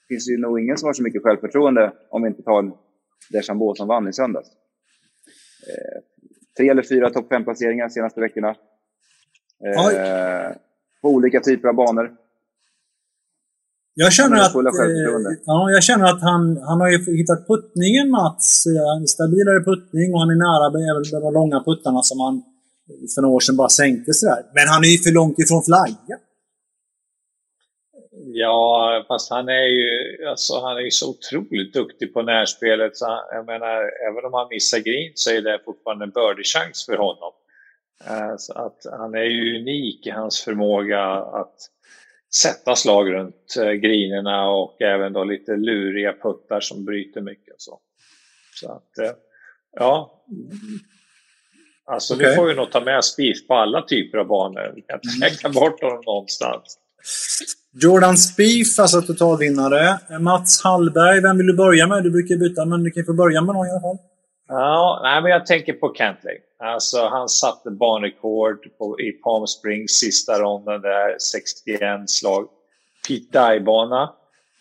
Det 0.08 0.14
finns 0.14 0.28
ju 0.30 0.38
nog 0.38 0.60
ingen 0.60 0.76
som 0.76 0.86
har 0.86 0.92
så 0.92 1.02
mycket 1.02 1.22
självförtroende 1.22 1.92
om 2.10 2.22
vi 2.22 2.28
inte 2.28 2.42
tar 2.42 2.72
Deschambault 3.30 3.76
som 3.78 3.88
vann 3.88 4.08
i 4.08 4.12
söndags. 4.12 4.48
Eh, 5.68 6.02
tre 6.58 6.68
eller 6.68 6.82
fyra 6.82 7.10
topp 7.10 7.28
fem 7.28 7.44
placeringar 7.44 7.84
de 7.88 7.90
senaste 7.90 8.20
veckorna. 8.20 8.56
Eh, 9.66 10.56
på 11.02 11.08
olika 11.08 11.40
typer 11.40 11.68
av 11.68 11.74
banor. 11.74 12.12
Jag 13.94 14.12
känner 14.12 14.36
att, 14.36 14.54
eh, 14.54 14.62
ja, 15.44 15.70
jag 15.70 15.82
känner 15.82 16.04
att 16.04 16.22
han, 16.22 16.56
han 16.56 16.80
har 16.80 16.88
ju 16.88 17.16
hittat 17.16 17.46
puttningen, 17.48 18.10
Mats. 18.10 18.64
En 18.98 19.06
stabilare 19.06 19.60
puttning 19.64 20.14
och 20.14 20.20
han 20.20 20.30
är 20.30 20.40
nära 20.48 20.66
även 20.90 21.22
de 21.22 21.34
långa 21.34 21.64
puttarna 21.64 22.02
som 22.02 22.20
han 22.20 22.42
för 23.14 23.22
några 23.22 23.34
år 23.34 23.40
sedan 23.40 23.56
bara 23.56 23.68
sänkte 23.68 24.12
sådär. 24.14 24.42
Men 24.54 24.68
han 24.68 24.84
är 24.84 24.88
ju 24.88 24.98
för 24.98 25.10
långt 25.10 25.38
ifrån 25.38 25.62
flagga. 25.62 26.16
Ja, 28.26 29.04
fast 29.08 29.30
han 29.30 29.48
är 29.48 29.68
ju 29.78 29.88
alltså, 30.30 30.60
han 30.60 30.76
är 30.76 30.80
ju 30.80 30.90
så 30.90 31.10
otroligt 31.10 31.72
duktig 31.72 32.14
på 32.14 32.22
närspelet. 32.22 32.96
Så 32.96 33.06
han, 33.06 33.18
jag 33.32 33.46
menar, 33.46 33.78
även 34.08 34.24
om 34.24 34.32
han 34.32 34.48
missar 34.50 34.78
green 34.78 35.12
så 35.14 35.30
är 35.30 35.42
det 35.42 35.60
fortfarande 35.64 36.04
en 36.04 36.10
birdie-chans 36.10 36.86
för 36.86 36.96
honom. 36.96 37.32
Eh, 38.08 38.36
Så 38.38 38.52
att 38.52 38.86
han 38.98 39.14
är 39.14 39.24
ju 39.24 39.60
unik 39.60 40.06
i 40.06 40.10
hans 40.10 40.40
förmåga 40.40 41.02
att 41.14 41.54
sätta 42.34 42.76
slag 42.76 43.12
runt 43.12 43.56
eh, 43.60 43.70
grinerna 43.72 44.48
och 44.50 44.82
även 44.82 45.12
då 45.12 45.24
lite 45.24 45.56
luriga 45.56 46.12
puttar 46.22 46.60
som 46.60 46.84
bryter 46.84 47.20
mycket 47.20 47.54
och 47.54 47.60
så. 47.60 47.78
Så 48.60 48.72
att, 48.72 48.98
eh, 48.98 49.12
ja. 49.76 50.24
Alltså 51.86 52.14
Okej. 52.14 52.26
nu 52.26 52.34
får 52.34 52.46
vi 52.46 52.54
nog 52.54 52.70
ta 52.72 52.80
med 52.80 53.04
Spieth 53.04 53.46
på 53.46 53.54
alla 53.54 53.82
typer 53.82 54.18
av 54.18 54.26
banor. 54.26 54.72
Vi 54.74 54.82
kan 54.82 55.00
inte 55.04 55.26
lägga 55.26 55.60
bort 55.60 55.82
honom 55.82 56.02
någonstans. 56.06 56.78
Jordan 57.82 58.16
Spieth, 58.16 58.80
alltså 58.80 59.02
totalvinnare. 59.02 59.98
Mats 60.20 60.62
Hallberg, 60.64 61.20
vem 61.20 61.36
vill 61.38 61.46
du 61.46 61.54
börja 61.54 61.86
med? 61.86 62.02
Du 62.02 62.10
brukar 62.10 62.36
byta, 62.36 62.64
men 62.64 62.82
du 62.82 62.90
kan 62.90 63.04
få 63.04 63.12
börja 63.12 63.40
med 63.40 63.54
någon 63.54 63.66
i 63.66 63.70
alla 63.70 63.80
fall. 63.80 63.98
Ja, 64.48 65.00
nej, 65.02 65.22
men 65.22 65.30
jag 65.30 65.46
tänker 65.46 65.72
på 65.72 65.88
Cantley. 65.88 66.38
Alltså, 66.58 67.06
han 67.06 67.28
satte 67.28 67.70
banrekord 67.70 68.68
på, 68.78 69.00
i 69.00 69.12
Palm 69.12 69.46
Springs 69.46 69.92
sista 69.92 70.38
ronden 70.38 70.80
där, 70.80 71.16
61 71.18 72.10
slag. 72.10 72.48
Pete 73.08 73.38
Dye-bana, 73.38 74.12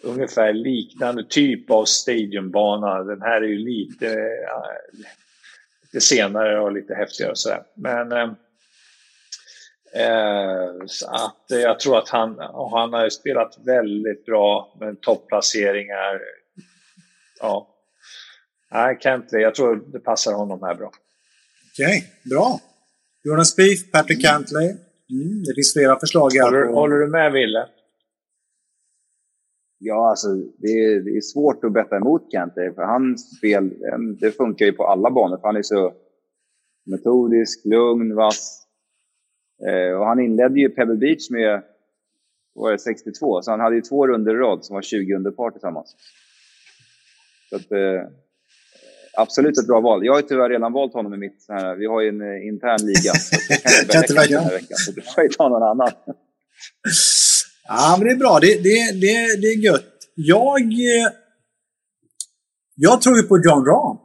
ungefär 0.03 0.53
liknande 0.53 1.23
typ 1.23 1.71
av 1.71 1.85
stadionbana. 1.85 3.03
Den 3.03 3.21
här 3.21 3.41
är 3.41 3.47
ju 3.47 3.57
lite, 3.57 4.05
ja, 4.47 4.71
lite 5.81 6.05
senare 6.05 6.59
och 6.59 6.71
lite 6.71 6.95
häftigare 6.95 7.31
och 7.31 7.37
sådär. 7.37 7.63
Men 7.75 8.11
eh, 8.11 8.29
eh, 9.95 10.71
så 10.85 11.07
att 11.09 11.45
jag 11.47 11.79
tror 11.79 11.97
att 11.97 12.09
han, 12.09 12.39
och 12.39 12.79
han 12.79 12.93
har 12.93 13.03
ju 13.03 13.11
spelat 13.11 13.57
väldigt 13.65 14.25
bra 14.25 14.75
med 14.79 15.01
topplaceringar. 15.01 16.21
Ja, 17.39 17.72
Nej, 18.73 18.97
Cantley. 19.01 19.41
Jag 19.41 19.55
tror 19.55 19.75
det 19.91 19.99
passar 19.99 20.33
honom 20.33 20.61
här 20.63 20.75
bra. 20.75 20.91
Okej, 21.73 22.03
bra. 22.29 22.59
Jordan 23.23 23.45
Spieth, 23.45 23.91
Patrick 23.91 24.25
Cantley. 24.25 24.65
Mm, 25.09 25.43
det 25.43 25.53
finns 25.55 25.73
flera 25.73 25.99
förslag 25.99 26.29
här. 26.33 26.43
Håller, 26.51 26.65
på- 26.67 26.73
håller 26.73 26.95
du 26.95 27.07
med, 27.07 27.31
Ville? 27.31 27.67
Ja, 29.77 30.09
alltså 30.09 30.27
det 30.57 30.67
är, 30.67 30.99
det 31.01 31.09
är 31.17 31.21
svårt 31.21 31.63
att 31.63 31.73
betta 31.73 31.97
emot 31.97 32.31
Kante. 32.31 32.71
För 32.75 32.81
hans 32.81 33.37
spel, 33.37 33.63
eh, 33.65 33.99
det 34.19 34.31
funkar 34.31 34.65
ju 34.65 34.71
på 34.71 34.87
alla 34.87 35.11
banor. 35.11 35.37
För 35.37 35.47
han 35.47 35.55
är 35.57 35.63
så 35.63 35.93
metodisk, 36.85 37.65
lugn, 37.65 38.15
vass. 38.15 38.59
Eh, 39.67 39.97
och 39.99 40.05
han 40.05 40.19
inledde 40.19 40.59
ju 40.59 40.69
Pebble 40.69 40.95
Beach 40.95 41.29
med 41.29 41.63
var 42.55 42.71
det, 42.71 42.79
62, 42.79 43.41
så 43.41 43.51
han 43.51 43.59
hade 43.59 43.75
ju 43.75 43.81
två 43.81 44.07
runder 44.07 44.35
rad 44.35 44.65
som 44.65 44.73
var 44.73 44.81
20 44.81 45.13
under 45.15 45.31
par 45.31 45.51
tillsammans. 45.51 45.95
Så 47.49 47.55
att, 47.55 47.71
eh, 47.71 48.09
absolut 49.17 49.57
ett 49.57 49.67
bra 49.67 49.81
val. 49.81 50.05
Jag 50.05 50.13
har 50.13 50.21
tyvärr 50.21 50.49
redan 50.49 50.73
valt 50.73 50.93
honom 50.93 51.13
i 51.13 51.17
mitt 51.17 51.41
så 51.41 51.53
här, 51.53 51.75
vi 51.75 51.85
har 51.85 52.01
ju 52.01 52.09
en 52.09 52.21
eh, 52.21 52.47
intern 52.47 52.85
liga. 52.85 53.13
Så 53.13 53.35
jag 53.81 53.89
kan 53.89 54.01
inte 54.01 54.13
välja 54.13 54.37
den 54.37 54.47
här 54.47 54.53
veckan, 54.53 54.77
så 54.77 54.91
du 54.91 55.01
får 55.01 55.23
ju 55.23 55.29
ta 55.29 55.49
någon 55.49 55.63
annan. 55.63 55.91
Ja, 57.67 57.95
men 57.97 58.07
det 58.07 58.13
är 58.13 58.17
bra. 58.17 58.39
Det, 58.41 58.47
det, 58.47 58.91
det, 59.01 59.41
det 59.41 59.47
är 59.47 59.57
gött. 59.57 59.93
Jag... 60.15 60.61
eh, 60.61 61.11
Jag 62.75 63.01
tror 63.01 63.17
ju 63.17 63.23
på 63.23 63.37
John 63.37 63.65
Rahm. 63.65 63.97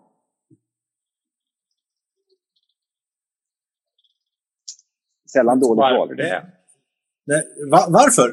Sällan 5.33 5.61
dåligt 5.61 5.79
val. 5.79 5.99
Varför 5.99 6.15
det? 6.15 6.43
Nej, 7.27 7.43
Va, 7.71 7.87
varför? 7.89 8.29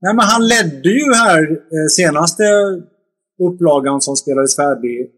Nej, 0.00 0.14
men 0.14 0.24
han 0.24 0.46
ledde 0.46 0.88
ju 0.88 1.14
här 1.14 1.50
eh, 1.50 1.86
senaste 1.90 2.42
upplagan 3.42 4.00
som 4.00 4.16
spelades 4.16 4.56
färdig 4.56 5.10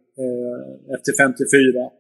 efter 0.95 1.13
54. 1.25 1.91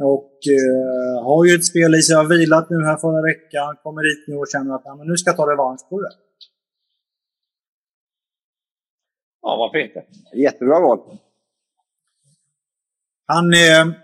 Och 0.00 0.32
eh, 0.56 1.24
har 1.24 1.44
ju 1.44 1.54
ett 1.54 1.64
spel 1.64 1.94
i 1.94 2.02
sig. 2.02 2.16
Har 2.16 2.24
vilat 2.24 2.70
nu 2.70 2.76
här 2.84 2.96
förra 2.96 3.22
veckan. 3.22 3.76
Kommer 3.82 4.02
hit 4.02 4.24
nu 4.28 4.34
och 4.36 4.48
känner 4.52 4.74
att 4.74 4.82
ja, 4.84 4.94
men 4.96 5.06
nu 5.06 5.16
ska 5.16 5.30
jag 5.30 5.36
ta 5.36 5.52
revansch 5.52 5.88
på 5.88 6.00
det. 6.00 6.12
Ja, 9.42 9.56
varför 9.56 9.78
inte? 9.78 10.04
Jättebra 10.34 10.80
val. 10.80 11.18
Han... 13.26 13.52
Eh, 13.52 13.58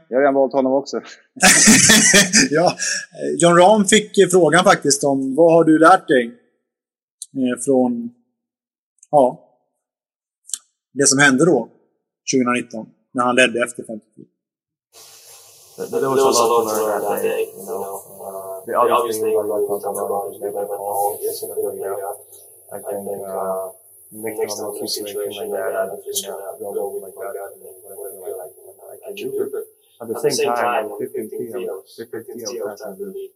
Jag 0.09 0.16
har 0.16 0.20
redan 0.20 0.34
valt 0.34 0.52
honom 0.52 0.72
också. 0.72 0.96
ja, 2.50 2.66
eh, 2.66 3.34
John 3.38 3.57
Rahm 3.57 3.84
fick 3.84 4.18
eh, 4.18 4.28
frågan 4.28 4.64
faktiskt 4.64 5.05
om 5.05 5.34
vad 5.34 5.52
har 5.52 5.64
du 5.64 5.78
lärt 5.78 6.09
dig 6.09 6.26
eh, 6.26 7.61
från 7.64 8.14
ja, 9.11 9.50
det 10.92 11.07
som 11.07 11.18
hände 11.18 11.44
då 11.44 11.68
2019 12.34 12.86
när 13.14 13.24
han 13.24 13.36
ledde 13.36 13.64
efter 13.64 13.82
54. 13.82 14.26
There, 15.76 15.88
there 15.88 16.08
was 16.08 16.22
a 16.22 16.46
lot 16.46 16.62
to 16.62 16.86
learn 16.86 17.02
that 17.02 17.22
day, 17.22 17.50
you 17.50 17.66
know. 17.66 17.82
Uh, 18.22 18.64
the 18.66 18.74
obvious 18.78 19.18
thing 19.18 19.34
we 19.34 19.42
like 19.42 19.66
to 19.66 19.74
talk 19.82 19.98
about 19.98 20.30
is 20.30 20.38
maybe 20.38 20.54
Paul 20.54 21.18
gets 21.18 21.42
in 21.42 21.48
the 21.50 21.58
video. 21.58 21.98
I 22.70 22.78
think 22.78 23.02
uh, 23.26 23.74
next 24.14 24.54
time 24.54 24.70
a 24.70 24.86
situation 24.86 25.34
like 25.34 25.50
that, 25.50 25.74
I 25.74 25.98
just 26.06 26.22
gonna 26.26 26.62
go 26.62 26.94
with 26.94 27.02
my 27.02 27.10
gut 27.10 27.34
and 27.34 27.58
then 27.58 27.74
whatever 27.82 28.22
I 28.22 28.46
like, 28.46 28.54
I 28.86 29.10
can 29.10 29.14
do. 29.18 29.50
But 29.50 29.66
at 30.02 30.06
the 30.14 30.30
same 30.30 30.54
time, 30.54 30.94
15 30.94 31.30
kilos, 31.30 31.90
15 31.98 32.38
kilos 32.38 32.80
time 32.80 32.94
to 32.94 33.06
be, 33.10 33.34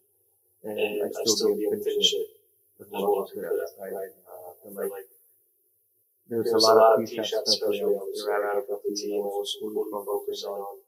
and 0.62 1.11
I 1.11 1.22
still 1.26 1.59
didn't 1.59 1.83
finish 1.83 2.14
it 2.22 2.39
as 2.81 2.87
well 2.91 3.26
as 3.26 3.35
there, 3.35 3.51
right? 3.83 4.14
Uh, 4.31 4.66
and 4.66 4.76
like, 4.79 5.11
there's 6.29 6.53
a 6.53 6.59
lot 6.59 7.01
of 7.01 7.09
key 7.09 7.16
shots, 7.16 7.49
especially 7.49 7.89
on 7.89 8.05
the 8.05 8.20
erratic 8.24 8.68
of 8.68 8.81
the 8.85 8.93
team, 8.95 9.24
was 9.24 9.57
really 9.62 9.89
focused 9.91 10.45
on 10.45 10.79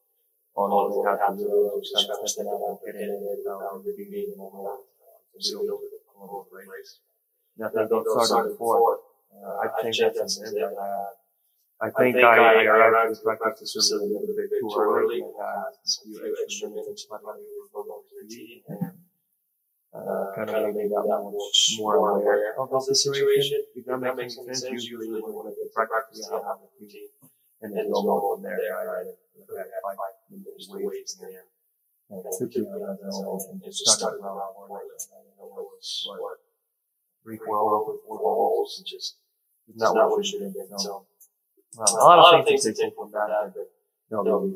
on 0.57 0.68
what 0.68 0.91
we 0.93 1.01
have 1.09 1.20
to 1.30 1.36
do, 1.36 1.80
just 1.80 2.09
kind 2.09 2.20
of 2.20 2.28
stepping 2.28 2.51
out 2.51 2.61
and 2.61 2.78
getting 2.84 3.09
in 3.09 3.20
there 3.24 3.38
without 3.41 3.80
really 3.80 4.07
being 4.11 4.36
moment 4.36 4.84
to 5.41 5.57
build 5.57 5.70
a 5.70 6.26
whole 6.26 6.47
race. 6.53 6.99
And 7.57 7.66
I 7.66 7.70
think 7.70 7.88
don't 7.88 8.26
start 8.26 8.51
before. 8.51 8.99
Uh, 9.32 9.64
I 9.64 9.82
think 9.82 9.97
that's 9.97 10.38
an 10.38 10.47
end. 10.49 10.76
Uh, 10.76 11.09
I 11.80 11.88
think 11.88 12.16
I, 12.16 12.61
I 12.61 12.64
arrived 12.64 13.16
to 13.16 13.36
practice 13.36 13.72
this 13.72 13.93
a 13.93 13.97
little 13.97 14.28
bit 14.36 14.51
too 14.53 14.68
early. 14.76 15.22
I 15.22 15.64
had 15.64 15.72
a 15.72 15.88
few 16.05 16.36
extra 16.45 16.68
minutes 16.68 17.07
my 17.11 17.16
money 17.24 17.41
was 17.41 17.70
going 17.72 17.88
to 17.88 18.26
be 18.28 18.62
and 18.68 18.99
uh, 19.93 20.30
kind 20.36 20.51
of 20.51 20.74
made 20.74 20.91
that 20.91 21.03
much 21.03 21.74
more 21.78 21.97
aware 22.14 22.55
of 22.59 22.70
the 22.70 22.95
situation. 22.95 23.64
If 23.74 23.86
that 23.86 24.16
makes 24.16 24.36
sense, 24.36 24.64
usually 24.70 25.09
when 25.11 25.55
practice, 25.74 26.30
I 26.30 26.36
have 26.36 26.59
a 26.62 26.86
team 26.86 27.09
and 27.62 27.76
then 27.76 27.91
go 27.91 27.99
on 27.99 28.36
from 28.36 28.43
there. 28.43 28.57
I 28.57 29.05
had 29.05 29.66
five 29.82 30.14
minutes 30.30 30.68
weights 30.70 31.14
there. 31.14 31.45
And 32.11 32.26
I 32.26 32.30
took 32.38 32.55
it 32.55 32.66
out 32.66 32.99
and 33.51 33.62
just 33.62 33.86
started 33.86 34.18
around 34.18 34.55
more 34.55 34.66
like 34.70 34.82
I 34.82 35.22
don't 35.22 35.36
know 35.38 35.47
what 35.55 35.64
was 35.74 36.07
what 36.18 36.38
three 37.22 37.38
twelve 37.38 37.86
with 37.86 38.01
four 38.07 38.18
balls 38.18 38.78
and 38.78 38.86
just 38.86 39.16
not 39.76 39.95
what 39.95 40.18
we 40.18 40.24
should 40.24 40.43
have 40.43 40.55
been. 40.55 40.66
So 40.78 41.07
a 41.78 41.93
lot 41.93 42.41
of 42.41 42.47
things 42.47 42.64
take 42.64 42.95
from 42.95 43.11
that, 43.12 43.53
but 43.55 43.70
no, 44.11 44.22
no, 44.22 44.53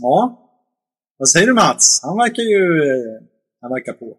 Ja. 0.00 0.44
Vad 1.18 1.28
säger 1.28 1.46
du 1.46 1.54
Mats? 1.54 2.00
Han 2.02 2.16
verkar 2.16 2.42
ju... 2.42 3.27
Han 3.60 3.70
verkar 3.70 3.92
på. 3.92 4.18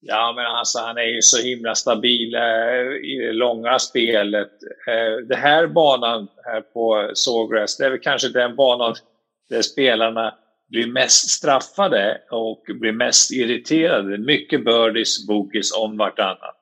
Ja, 0.00 0.32
men 0.36 0.46
alltså 0.46 0.78
han 0.78 0.96
är 0.96 1.14
ju 1.14 1.22
så 1.22 1.42
himla 1.42 1.74
stabil 1.74 2.34
eh, 2.34 2.40
i 3.02 3.18
det 3.26 3.32
långa 3.32 3.78
spelet. 3.78 4.50
Eh, 4.88 5.26
det 5.28 5.36
här 5.36 5.66
banan 5.66 6.28
här 6.44 6.60
på 6.60 7.10
Sawgrass, 7.14 7.76
det 7.76 7.86
är 7.86 7.90
väl 7.90 8.00
kanske 8.00 8.28
den 8.28 8.56
banan 8.56 8.94
där 9.48 9.62
spelarna 9.62 10.34
blir 10.68 10.86
mest 10.86 11.30
straffade 11.30 12.20
och 12.30 12.62
blir 12.68 12.92
mest 12.92 13.30
irriterade. 13.32 14.18
Mycket 14.18 14.64
birdies, 14.64 15.26
boogies 15.26 15.76
om 15.76 15.96
vartannat. 15.96 16.56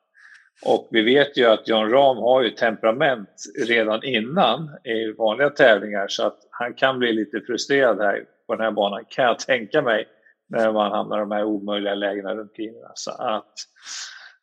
Och 0.66 0.88
vi 0.90 1.02
vet 1.02 1.36
ju 1.36 1.44
att 1.44 1.68
John 1.68 1.90
Rahm 1.90 2.16
har 2.16 2.42
ju 2.42 2.50
temperament 2.50 3.28
redan 3.66 4.04
innan 4.04 4.70
i 4.84 5.12
vanliga 5.18 5.50
tävlingar 5.50 6.08
så 6.08 6.26
att 6.26 6.38
han 6.50 6.74
kan 6.74 6.98
bli 6.98 7.12
lite 7.12 7.40
frustrerad 7.40 7.98
här 7.98 8.24
på 8.46 8.54
den 8.54 8.64
här 8.64 8.70
banan 8.70 9.04
kan 9.08 9.24
jag 9.24 9.38
tänka 9.38 9.82
mig 9.82 10.06
när 10.48 10.72
man 10.72 10.92
hamnar 10.92 11.16
i 11.16 11.20
de 11.20 11.30
här 11.30 11.44
omöjliga 11.44 11.94
lägena 11.94 12.34
runt 12.34 12.58
linjerna. 12.58 12.92
Så 12.94 13.10
att 13.10 13.54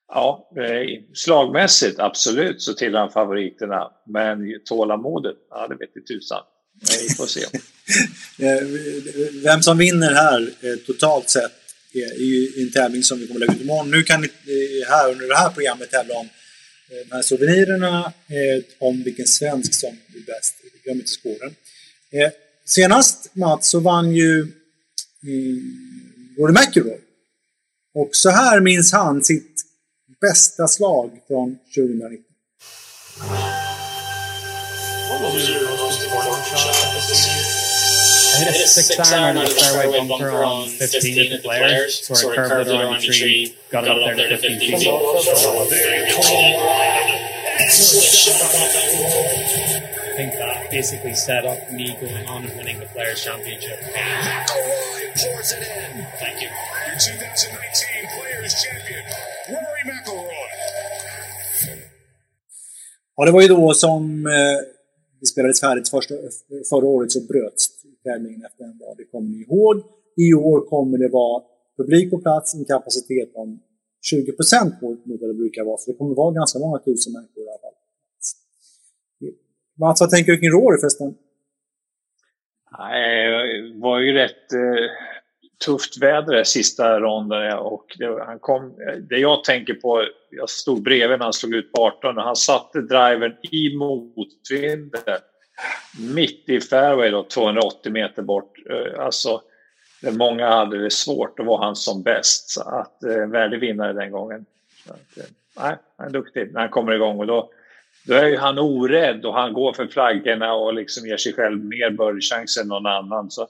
ja, 0.07 0.51
eh, 0.57 1.01
slagmässigt 1.13 1.99
absolut 1.99 2.61
så 2.61 2.73
tillhör 2.73 2.99
han 2.99 3.11
favoriterna 3.11 3.91
men 4.07 4.39
tålamodet, 4.65 5.35
ja 5.49 5.67
det 5.67 5.75
vet 5.75 5.97
i 5.97 6.01
tusan. 6.01 6.43
Vi 7.09 7.15
får 7.15 7.25
se. 7.25 7.45
Eh, 8.39 8.67
vem 9.43 9.61
som 9.61 9.77
vinner 9.77 10.13
här 10.13 10.41
eh, 10.41 10.75
totalt 10.85 11.29
sett 11.29 11.51
är 11.93 12.23
ju 12.23 12.63
en 12.63 12.71
tävling 12.71 13.03
som 13.03 13.19
vi 13.19 13.27
kommer 13.27 13.39
lägga 13.39 13.53
ut 13.53 13.61
imorgon. 13.61 13.91
Nu 13.91 14.03
kan 14.03 14.21
ni 14.21 14.29
här 14.89 15.11
under 15.11 15.27
det 15.27 15.35
här 15.35 15.49
programmet 15.49 15.91
tävla 15.91 16.19
om 16.19 16.29
de 17.09 17.15
här 17.15 17.21
souvenirerna, 17.21 18.13
om 18.79 19.03
vilken 19.03 19.25
svensk 19.25 19.73
som 19.73 19.97
blir 20.07 20.25
bäst. 20.25 20.55
Glöm 20.83 20.97
inte 20.97 21.09
spåren. 21.09 21.55
Senast 22.65 23.35
Mats 23.35 23.69
så 23.69 23.79
vann 23.79 24.15
ju 24.15 24.47
mm, 25.23 25.94
Rory 26.37 26.53
McIlroy. 26.53 26.99
Och 27.95 28.09
så 28.11 28.29
här 28.29 28.59
minns 28.59 28.91
han 28.93 29.23
sitt 29.23 29.61
bästa 30.21 30.67
slag 30.67 31.11
från 31.27 31.57
2019. 31.75 32.25
I 38.35 38.39
hit 38.39 38.49
a 38.49 38.67
six 38.67 39.11
iron 39.11 39.37
on 39.37 39.45
the 39.45 39.51
fairway 39.51 40.07
bunker 40.07 40.43
on 40.43 40.67
15 40.67 41.19
at 41.19 41.29
the 41.31 41.37
players, 41.47 42.05
sort 42.05 42.37
of 42.37 42.49
curved 42.49 42.67
it 42.67 42.73
around 42.73 43.01
the 43.01 43.07
tree, 43.07 43.55
got 43.71 43.85
it 43.85 43.89
up 43.89 44.15
there 44.17 44.29
to 44.29 44.37
15 44.37 44.59
feet. 44.59 44.87
I 50.05 50.17
think 50.17 50.33
that 50.33 50.69
basically 50.69 51.15
set 51.15 51.45
up 51.45 51.71
me 51.71 51.95
going 52.01 52.27
on 52.27 52.43
and 52.43 52.57
winning 52.57 52.79
the 52.79 52.87
Players' 52.87 53.23
Championship. 53.23 53.79
Pours 55.19 55.49
it 55.55 55.63
in. 55.63 55.93
Thank 56.23 56.37
you. 56.43 56.51
Your 56.87 56.99
2019 56.99 58.15
Players 58.15 58.53
Champion, 58.63 59.03
Rory 59.53 59.83
McIlroy. 59.89 60.55
Ja, 63.15 63.25
det 63.25 63.31
var 63.31 63.41
ju 63.41 63.47
då 63.47 63.73
som 63.73 64.25
eh, 64.25 64.59
det 65.19 65.25
spelades 65.25 65.59
färdigt 65.61 65.89
första, 65.89 66.13
förra 66.69 66.85
året 66.85 67.11
så 67.11 67.19
bröts 67.21 67.69
tävlingen 68.03 68.45
efter 68.45 68.63
en 68.63 68.77
dag. 68.77 68.93
Det 68.97 69.05
kommer 69.05 69.29
ni 69.29 69.39
ihåg. 69.47 69.75
I 70.17 70.33
år 70.33 70.59
kommer 70.69 70.97
det 70.97 71.09
vara 71.09 71.43
publik 71.77 72.09
på 72.11 72.17
plats, 72.17 72.55
en 72.55 72.65
kapacitet 72.65 73.31
om 73.35 73.59
20 74.01 74.31
procent 74.31 74.81
mot, 74.81 75.05
mot 75.05 75.21
vad 75.21 75.29
det 75.29 75.33
brukar 75.33 75.63
vara. 75.63 75.77
Så 75.77 75.91
det 75.91 75.97
kommer 75.97 76.15
vara 76.15 76.31
ganska 76.33 76.59
många 76.59 76.79
tusen 76.79 77.13
människor 77.13 77.43
i 77.43 77.47
alla 77.49 77.59
fall. 77.65 77.77
Mats, 79.79 80.01
vad 80.01 80.09
tänker 80.09 80.31
du 80.31 80.37
kring 80.37 80.51
Rory 80.51 80.77
förresten? 80.79 81.15
Nej, 82.79 83.31
det 83.61 83.79
var 83.79 83.99
ju 83.99 84.13
rätt 84.13 84.53
eh, 84.53 84.89
tufft 85.65 86.01
väder 86.01 86.35
det 86.35 86.45
sista 86.45 86.99
ronden 86.99 87.57
och 87.57 87.85
det, 87.99 88.23
han 88.25 88.39
kom, 88.39 88.75
det 89.09 89.17
jag 89.17 89.43
tänker 89.43 89.73
på, 89.73 90.05
jag 90.29 90.49
stod 90.49 90.83
bredvid 90.83 91.19
när 91.19 91.25
han 91.25 91.33
slog 91.33 91.53
ut 91.53 91.71
på 91.71 91.85
18 91.85 92.17
och 92.17 92.23
han 92.23 92.35
satte 92.35 92.81
driven 92.81 93.35
i 93.51 93.77
motvinden 93.77 95.19
mitt 95.99 96.49
i 96.49 96.61
fairway 96.61 97.09
då, 97.09 97.23
280 97.23 97.91
meter 97.91 98.21
bort. 98.21 98.57
Eh, 98.69 99.05
alltså, 99.05 99.41
där 100.01 100.11
många 100.11 100.49
hade 100.49 100.83
det 100.83 100.91
svårt, 100.91 101.37
då 101.37 101.43
var 101.43 101.57
han 101.57 101.75
som 101.75 102.03
bäst. 102.03 102.49
Så 102.49 102.61
att, 102.61 103.03
eh, 103.03 103.27
värdig 103.27 103.59
vinnare 103.59 103.93
den 103.93 104.11
gången. 104.11 104.45
Så 104.85 104.93
att, 104.93 105.17
eh, 105.17 105.23
nej, 105.57 105.75
han 105.97 106.07
är 106.07 106.11
duktig 106.11 106.53
när 106.53 106.59
han 106.61 106.69
kommer 106.69 106.91
igång 106.91 107.19
och 107.19 107.27
då, 107.27 107.49
då 108.05 108.13
är 108.13 108.27
ju 108.27 108.37
han 108.37 108.59
orädd 108.59 109.25
och 109.25 109.33
han 109.33 109.53
går 109.53 109.73
för 109.73 109.87
flaggorna 109.87 110.53
och 110.53 110.73
liksom 110.73 111.07
ger 111.07 111.17
sig 111.17 111.33
själv 111.33 111.65
mer 111.65 111.89
birdchans 111.89 112.57
än 112.57 112.67
någon 112.67 112.85
annan. 112.85 113.31
Så 113.31 113.47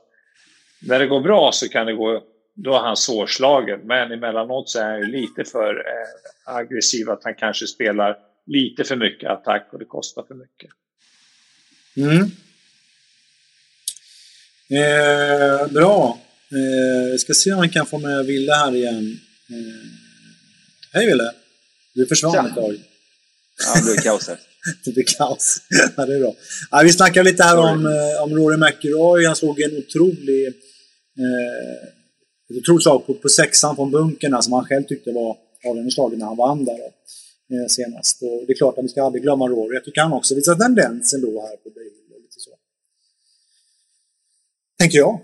när 0.81 0.99
det 0.99 1.07
går 1.07 1.21
bra 1.21 1.51
så 1.53 1.69
kan 1.69 1.85
det 1.85 1.93
gå, 1.93 2.23
då 2.53 2.73
är 2.73 2.79
han 2.79 2.97
svårslagen. 2.97 3.79
Men 3.83 4.11
emellanåt 4.11 4.69
så 4.69 4.79
är 4.79 4.83
han 4.83 4.99
ju 4.99 5.05
lite 5.05 5.43
för 5.43 5.75
eh, 5.75 6.55
aggressiv 6.55 7.09
att 7.09 7.23
han 7.23 7.35
kanske 7.35 7.67
spelar 7.67 8.17
lite 8.45 8.83
för 8.83 8.95
mycket 8.95 9.29
attack 9.29 9.67
och 9.71 9.79
det 9.79 9.85
kostar 9.85 10.23
för 10.23 10.35
mycket. 10.35 10.69
Mm. 11.97 12.31
Eh, 14.69 15.71
bra. 15.71 16.19
Eh, 16.51 17.09
jag 17.11 17.19
ska 17.19 17.33
se 17.33 17.53
om 17.53 17.61
vi 17.61 17.69
kan 17.69 17.85
få 17.85 17.97
med 17.97 18.25
Ville 18.25 18.53
här 18.53 18.75
igen. 18.75 19.19
Eh, 19.49 19.89
hej 20.93 21.05
Ville! 21.05 21.31
Du 21.93 22.05
försvann 22.05 22.45
ett 22.45 22.55
tag. 22.55 22.79
Ja, 23.63 23.79
det 23.79 23.83
blir 23.83 24.03
kaos 24.03 24.27
här. 24.27 24.39
det 24.85 24.91
blir 24.91 25.03
kaos. 25.17 25.61
ja, 25.97 26.05
det 26.05 26.15
är 26.15 26.19
bra. 26.19 26.35
Ja, 26.71 26.81
vi 26.83 26.93
snackar 26.93 27.23
lite 27.23 27.43
här 27.43 27.57
om, 27.57 27.85
eh, 27.85 28.23
om 28.23 28.35
Rory 28.35 28.57
McIlroy. 28.57 29.25
Han 29.25 29.35
slog 29.35 29.61
en 29.61 29.77
otrolig... 29.77 30.47
Eh, 30.47 31.89
otroligt 32.57 32.83
slag 32.83 33.05
på, 33.05 33.13
på 33.13 33.29
sexan 33.29 33.75
från 33.75 33.91
bunkerna 33.91 34.41
som 34.41 34.53
han 34.53 34.65
själv 34.65 34.83
tyckte 34.83 35.11
var 35.11 35.37
avgörande 35.65 35.91
slaget 35.91 36.19
när 36.19 36.25
han 36.25 36.37
vann 36.37 36.65
där 36.65 36.79
eh, 37.53 37.67
senast. 37.67 38.21
Och 38.21 38.43
det 38.47 38.53
är 38.53 38.57
klart 38.57 38.77
att 38.77 38.83
vi 38.83 38.89
ska 38.89 39.03
aldrig 39.03 39.23
glömma 39.23 39.47
Rory. 39.47 39.75
Jag 39.75 39.83
tycker 39.85 40.01
han 40.01 40.13
också 40.13 40.35
visar 40.35 40.55
tendensen 40.55 41.21
då 41.21 41.41
här 41.41 41.55
på 41.55 41.69
så. 42.29 42.51
Tänker 44.79 44.97
jag. 44.97 45.19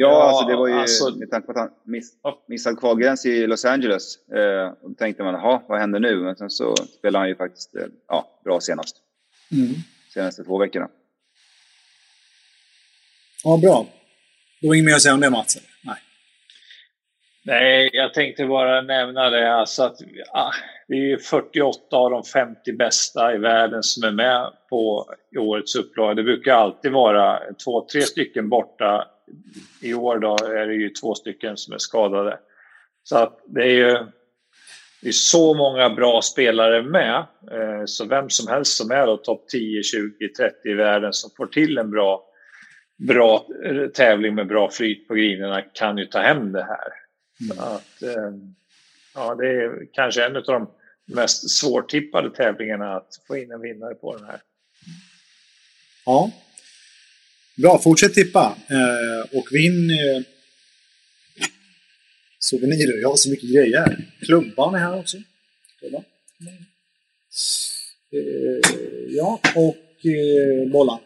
Ja, 0.00 0.22
alltså 0.22 0.44
det 0.44 0.56
var 0.56 0.68
ju 0.68 0.74
alltså- 0.74 1.16
med 1.16 1.30
tanke 1.30 1.46
på 1.46 1.52
att 1.52 1.58
han 1.58 1.70
miss, 1.84 2.12
missade 2.48 2.76
kvalgräns 2.76 3.26
i 3.26 3.46
Los 3.46 3.64
Angeles. 3.64 4.28
Eh, 4.28 4.68
och 4.82 4.90
då 4.90 4.94
tänkte 4.94 5.22
man, 5.22 5.34
jaha, 5.34 5.62
vad 5.68 5.80
händer 5.80 6.00
nu? 6.00 6.16
Men 6.16 6.36
sen 6.36 6.50
så 6.50 6.76
spelade 6.76 7.18
han 7.18 7.28
ju 7.28 7.36
faktiskt 7.36 7.76
eh, 7.76 7.82
ja, 8.08 8.40
bra 8.44 8.60
senast. 8.60 8.96
Mm. 9.52 9.74
Senaste 10.14 10.44
två 10.44 10.58
veckorna. 10.58 10.88
Ja, 13.44 13.58
bra. 13.62 13.86
Då 14.62 14.68
är 14.68 14.74
inget 14.74 14.84
mer 14.84 14.94
att 14.94 15.02
säga 15.02 15.14
om 15.14 15.20
det 15.20 15.30
Mats? 15.30 15.58
Nej. 15.84 15.96
Nej, 17.44 17.90
jag 17.92 18.14
tänkte 18.14 18.46
bara 18.46 18.82
nämna 18.82 19.30
det. 19.30 19.54
Alltså 19.54 19.82
att, 19.82 19.96
ah, 20.32 20.52
det 20.88 20.94
är 20.94 21.06
ju 21.06 21.18
48 21.18 21.96
av 21.96 22.10
de 22.10 22.24
50 22.24 22.72
bästa 22.72 23.34
i 23.34 23.38
världen 23.38 23.82
som 23.82 24.04
är 24.04 24.10
med 24.10 24.52
på 24.70 25.06
årets 25.38 25.74
upplaga. 25.74 26.14
Det 26.14 26.22
brukar 26.22 26.54
alltid 26.54 26.92
vara 26.92 27.40
två, 27.64 27.86
tre 27.92 28.02
stycken 28.02 28.48
borta. 28.48 29.08
I 29.82 29.94
år 29.94 30.18
då 30.18 30.36
är 30.44 30.66
det 30.66 30.74
ju 30.74 30.90
två 30.90 31.14
stycken 31.14 31.56
som 31.56 31.74
är 31.74 31.78
skadade. 31.78 32.38
Så 33.02 33.16
att 33.16 33.40
det 33.46 33.62
är 33.62 33.74
ju 33.74 34.06
det 35.00 35.08
är 35.08 35.12
så 35.12 35.54
många 35.54 35.90
bra 35.90 36.22
spelare 36.22 36.82
med. 36.82 37.16
Eh, 37.50 37.84
Så 37.86 38.04
vem 38.04 38.30
som 38.30 38.48
helst 38.48 38.76
som 38.76 38.90
är 38.90 39.06
då 39.06 39.16
topp 39.16 39.48
10, 39.48 39.82
20, 39.82 40.28
30 40.28 40.68
i 40.68 40.74
världen 40.74 41.12
som 41.12 41.30
får 41.36 41.46
till 41.46 41.78
en 41.78 41.90
bra, 41.90 42.24
bra 42.96 43.46
eh, 43.64 43.86
tävling 43.86 44.34
med 44.34 44.46
bra 44.46 44.70
flyt 44.70 45.08
på 45.08 45.14
grinerna 45.14 45.62
kan 45.62 45.98
ju 45.98 46.06
ta 46.06 46.18
hem 46.18 46.52
det 46.52 46.64
här. 46.64 46.92
Så 47.48 47.62
att, 47.62 48.02
eh, 48.02 48.32
ja, 49.14 49.34
det 49.34 49.48
är 49.48 49.86
kanske 49.92 50.24
en 50.24 50.36
av 50.36 50.42
de 50.42 50.70
mest 51.06 51.50
svårtippade 51.50 52.30
tävlingarna 52.30 52.96
att 52.96 53.08
få 53.26 53.36
in 53.36 53.52
en 53.52 53.60
vinnare 53.60 53.94
på 53.94 54.16
den 54.16 54.26
här. 54.26 54.40
Ja. 56.06 56.30
Bra, 57.62 57.78
fortsätt 57.78 58.14
tippa. 58.14 58.56
Eh, 58.70 59.38
och 59.38 59.48
vinn 59.52 59.90
eh, 59.90 60.22
souvenirer. 62.38 63.00
Jag 63.00 63.08
har 63.08 63.16
så 63.16 63.30
mycket 63.30 63.50
grejer. 63.50 64.06
Klubban 64.20 64.74
är 64.74 64.78
här 64.78 64.98
också. 64.98 65.16
Kolla. 65.80 65.98
Eh, 68.12 68.70
ja, 69.08 69.40
och 69.56 70.06
eh, 70.06 70.70
bollar. 70.72 71.00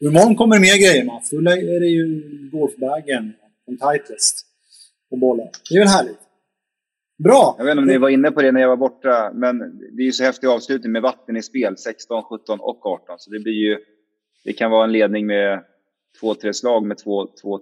Imorgon 0.00 0.36
kommer 0.36 0.56
det 0.56 0.60
mer 0.60 0.78
grejer 0.78 1.04
Mats. 1.04 1.30
Då 1.30 1.38
är 1.38 1.80
det 1.80 1.86
ju 1.86 2.22
golfbagen 2.52 3.32
från 3.64 3.76
Titleist 3.76 4.46
och 5.10 5.18
bollar. 5.18 5.50
Det 5.70 5.76
är 5.76 5.78
väl 5.78 5.88
härligt? 5.88 6.18
Bra! 7.24 7.54
Jag 7.58 7.64
vet 7.64 7.72
inte 7.72 7.80
om 7.80 7.86
ni 7.86 7.98
var 7.98 8.08
inne 8.08 8.30
på 8.30 8.42
det 8.42 8.52
när 8.52 8.60
jag 8.60 8.68
var 8.68 8.76
borta, 8.76 9.32
men 9.34 9.58
det 9.96 10.02
är 10.02 10.06
ju 10.06 10.12
så 10.12 10.24
häftig 10.24 10.46
avslutning 10.46 10.92
med 10.92 11.02
vatten 11.02 11.36
i 11.36 11.42
spel, 11.42 11.76
16, 11.76 12.22
17 12.22 12.60
och 12.60 12.86
18. 12.86 13.18
Så 13.18 13.30
det 13.30 13.38
blir 13.38 13.52
ju, 13.52 13.78
det 14.46 14.52
kan 14.52 14.70
vara 14.70 14.84
en 14.84 14.92
ledning 14.92 15.26
med 15.26 15.64
två, 16.20 16.34
tre 16.34 16.54
slag 16.54 16.86
med 16.86 16.98
två, 16.98 17.26
två 17.42 17.60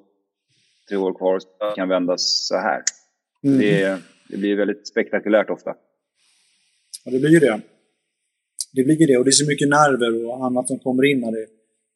tre 0.89 0.97
år 0.97 1.14
kvar. 1.14 1.41
Det 1.59 1.76
kan 1.76 1.89
vändas 1.89 2.47
så 2.49 2.55
här. 2.55 2.82
Mm. 3.45 3.59
Det, 3.59 4.03
det 4.28 4.37
blir 4.37 4.57
väldigt 4.57 4.89
spektakulärt 4.89 5.51
ofta. 5.51 5.74
Ja, 7.05 7.11
det 7.11 7.18
blir 7.18 7.30
ju 7.30 7.39
det. 7.39 7.61
Det 8.72 8.85
blir 8.85 9.01
ju 9.01 9.07
det. 9.07 9.18
Och 9.18 9.24
det 9.24 9.30
är 9.30 9.32
så 9.43 9.47
mycket 9.47 9.68
nerver 9.68 10.26
och 10.26 10.47
annat 10.47 10.68
som 10.68 10.78
kommer 10.78 11.05
in 11.05 11.20
när 11.20 11.32
det, 11.32 11.47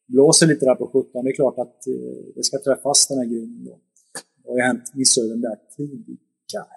blåser 0.06 0.46
lite 0.46 0.64
där 0.64 0.74
på 0.74 0.86
17. 0.86 1.24
Det 1.24 1.30
är 1.30 1.34
klart 1.34 1.58
att 1.58 1.86
eh, 1.86 2.34
det 2.34 2.44
ska 2.44 2.58
träffas 2.58 3.08
den 3.08 3.18
här 3.18 3.24
grinen 3.24 3.64
då. 3.64 3.80
Det 4.42 4.50
har 4.50 4.56
ju 4.56 4.62
hänt 4.62 4.94
missöden 4.94 5.40
där 5.40 5.56
tidigare. 5.76 6.76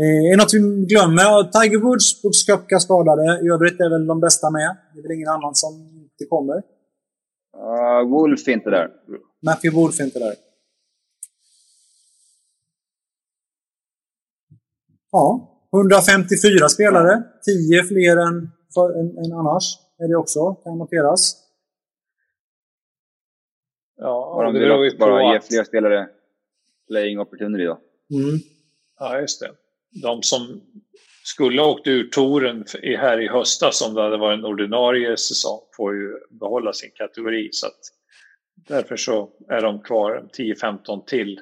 Eh, 0.00 0.32
är 0.32 0.36
något 0.36 0.54
vi 0.54 0.58
glömmer? 0.92 1.28
Tiger 1.54 1.80
Woods, 1.84 2.22
Brooks 2.22 2.46
Koepka 2.46 2.78
skadade. 2.78 3.40
I 3.44 3.46
övrigt 3.54 3.80
är 3.80 3.90
väl 3.90 4.06
de 4.06 4.20
bästa 4.20 4.50
med. 4.50 4.76
Det 4.92 4.98
är 4.98 5.02
väl 5.02 5.12
ingen 5.12 5.28
annan 5.28 5.54
som 5.54 5.72
inte 6.02 6.24
kommer. 6.28 6.56
Uh, 6.56 8.10
Wolf 8.10 8.48
är 8.48 8.52
inte 8.52 8.70
där. 8.70 8.90
Matthew 9.46 9.80
Wolf 9.80 10.00
är 10.00 10.04
inte 10.04 10.18
där. 10.18 10.34
Ja, 15.12 15.54
154 15.72 16.68
spelare. 16.68 17.22
10 17.44 17.82
fler 17.82 18.16
än, 18.16 18.50
för, 18.74 19.00
än, 19.00 19.18
än 19.24 19.32
annars 19.32 19.64
är 19.98 20.08
det 20.08 20.16
också, 20.16 20.54
kan 20.54 20.78
noteras. 20.78 21.36
Ja, 23.96 24.34
Bara, 24.36 24.52
det 24.52 24.58
beror 24.58 24.84
ju 24.84 24.90
på 24.90 24.98
bara 24.98 25.32
ge 25.32 25.40
fler 25.40 25.64
spelare 25.64 26.08
playing 26.88 27.20
opportunity 27.20 27.64
då. 27.64 27.78
Mm. 28.14 28.38
Ja, 28.98 29.20
just 29.20 29.40
det. 29.40 29.50
De 29.90 30.22
som 30.22 30.60
skulle 31.24 31.60
ha 31.62 31.68
åkt 31.68 31.86
ur 31.86 32.08
touren 32.08 32.64
här 32.82 33.20
i 33.24 33.28
höstas 33.28 33.82
om 33.82 33.94
det 33.94 34.02
hade 34.02 34.16
varit 34.16 34.38
en 34.38 34.44
ordinarie 34.44 35.16
säsong 35.16 35.60
får 35.76 35.94
ju 35.94 36.10
behålla 36.40 36.72
sin 36.72 36.90
kategori. 36.94 37.48
Så 37.52 37.66
att 37.66 37.78
därför 38.68 38.96
så 38.96 39.30
är 39.48 39.62
de 39.62 39.82
kvar 39.82 40.28
10-15 40.38 41.04
till 41.06 41.40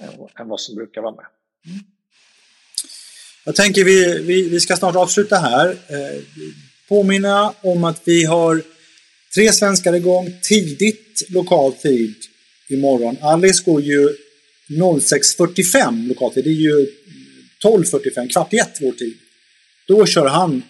eh, 0.00 0.08
än- 0.40 0.48
vad 0.48 0.60
som 0.60 0.74
brukar 0.74 1.02
vara 1.02 1.14
med. 1.14 1.26
Mm. 1.66 1.78
Jag 3.44 3.56
tänker 3.56 3.84
vi, 3.84 4.18
vi, 4.22 4.48
vi 4.48 4.60
ska 4.60 4.76
snart 4.76 4.96
avsluta 4.96 5.36
här. 5.36 5.68
Eh, 5.70 6.22
påminna 6.88 7.52
om 7.60 7.84
att 7.84 8.02
vi 8.04 8.24
har 8.24 8.62
tre 9.34 9.52
svenskar 9.52 9.92
igång 9.92 10.30
tidigt 10.42 11.26
lokal 11.30 11.72
tid 11.72 12.14
imorgon. 12.68 13.16
Alice 13.22 13.62
går 13.70 13.82
ju 13.82 14.08
06.45 14.68 16.08
lokal 16.08 16.32
tid. 16.32 16.44
Det 16.44 16.50
är 16.50 16.54
ju 16.54 16.86
12.45, 17.64 18.32
kvart 18.32 18.54
i 18.54 18.56
ett 18.56 18.78
vår 18.80 18.92
tid. 18.92 19.18
Då 19.88 20.06
kör 20.06 20.26
han 20.26 20.62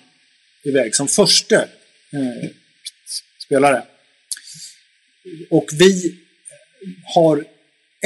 iväg 0.65 0.95
som 0.95 1.09
första 1.09 1.57
eh, 2.13 2.51
spelare. 3.47 3.83
Och 5.51 5.67
vi 5.79 6.15
har 7.15 7.45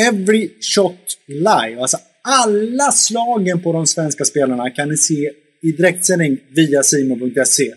Every 0.08 0.50
Shot 0.60 1.18
Live. 1.26 1.80
Alltså 1.80 1.98
alla 2.22 2.92
slagen 2.92 3.62
på 3.62 3.72
de 3.72 3.86
svenska 3.86 4.24
spelarna 4.24 4.70
kan 4.70 4.88
ni 4.88 4.96
se 4.96 5.30
i 5.62 5.72
direktsändning 5.72 6.38
via 6.48 6.82
simon.se. 6.82 7.74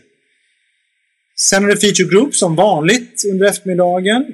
Sen 1.37 1.63
är 1.63 1.67
det 1.67 1.77
Feature 1.77 2.07
Group 2.07 2.35
som 2.35 2.55
vanligt 2.55 3.25
under 3.31 3.45
eftermiddagen 3.45 4.25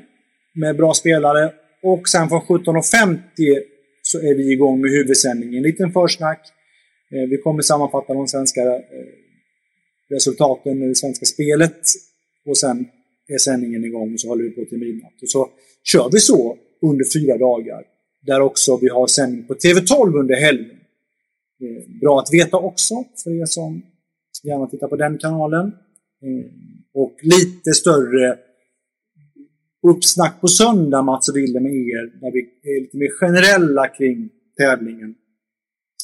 med 0.54 0.78
bra 0.78 0.94
spelare. 0.94 1.52
Och 1.84 2.10
sen 2.10 2.30
från 2.30 2.42
17.50 2.42 3.20
så 4.02 4.20
är 4.20 4.36
vi 4.36 4.52
igång 4.52 4.82
med 4.82 4.92
huvudsändningen. 4.92 5.56
En 5.56 5.64
liten 5.64 5.92
försnack. 5.92 6.40
Eh, 7.12 7.30
vi 7.30 7.38
kommer 7.38 7.62
sammanfatta 7.62 8.14
de 8.14 8.28
svenska 8.28 8.62
eh, 8.62 8.82
resultaten 10.10 10.80
det 10.80 10.96
svenska 10.96 11.26
spelet. 11.26 11.82
Och 12.46 12.58
sen 12.58 12.88
är 13.28 13.38
sändningen 13.38 13.86
igång 13.86 14.14
och 14.14 14.20
så 14.20 14.28
håller 14.28 14.44
vi 14.44 14.50
på 14.50 14.66
till 14.70 14.80
midnatt. 14.80 15.22
Och 15.22 15.30
så 15.30 15.50
kör 15.84 16.10
vi 16.12 16.20
så 16.20 16.58
under 16.82 17.06
fyra 17.14 17.38
dagar. 17.38 17.84
Där 18.22 18.42
också 18.42 18.78
vi 18.82 18.90
har 18.90 19.08
sändning 19.08 19.48
på 19.48 19.54
TV12 19.54 20.20
under 20.20 20.36
helgen. 20.36 20.78
Bra 22.02 22.20
att 22.20 22.34
veta 22.34 22.58
också 22.58 22.96
för 23.24 23.42
er 23.42 23.46
som 23.46 23.82
gärna 24.44 24.68
tittar 24.68 24.88
på 24.88 24.96
den 24.96 25.18
kanalen. 25.18 25.66
Eh, 26.24 26.46
och 26.94 27.16
lite 27.22 27.74
större 27.74 28.38
uppsnack 29.88 30.42
på 30.42 30.48
söndag, 30.48 31.02
Mats 31.02 31.30
och 31.30 31.38
Wille 31.38 31.60
med 31.60 31.74
er, 31.74 32.20
där 32.22 32.32
vi 32.32 32.40
är 32.40 32.82
lite 32.82 32.98
mer 32.98 33.10
generella 33.20 33.88
kring 33.88 34.30
tävlingen 34.58 35.16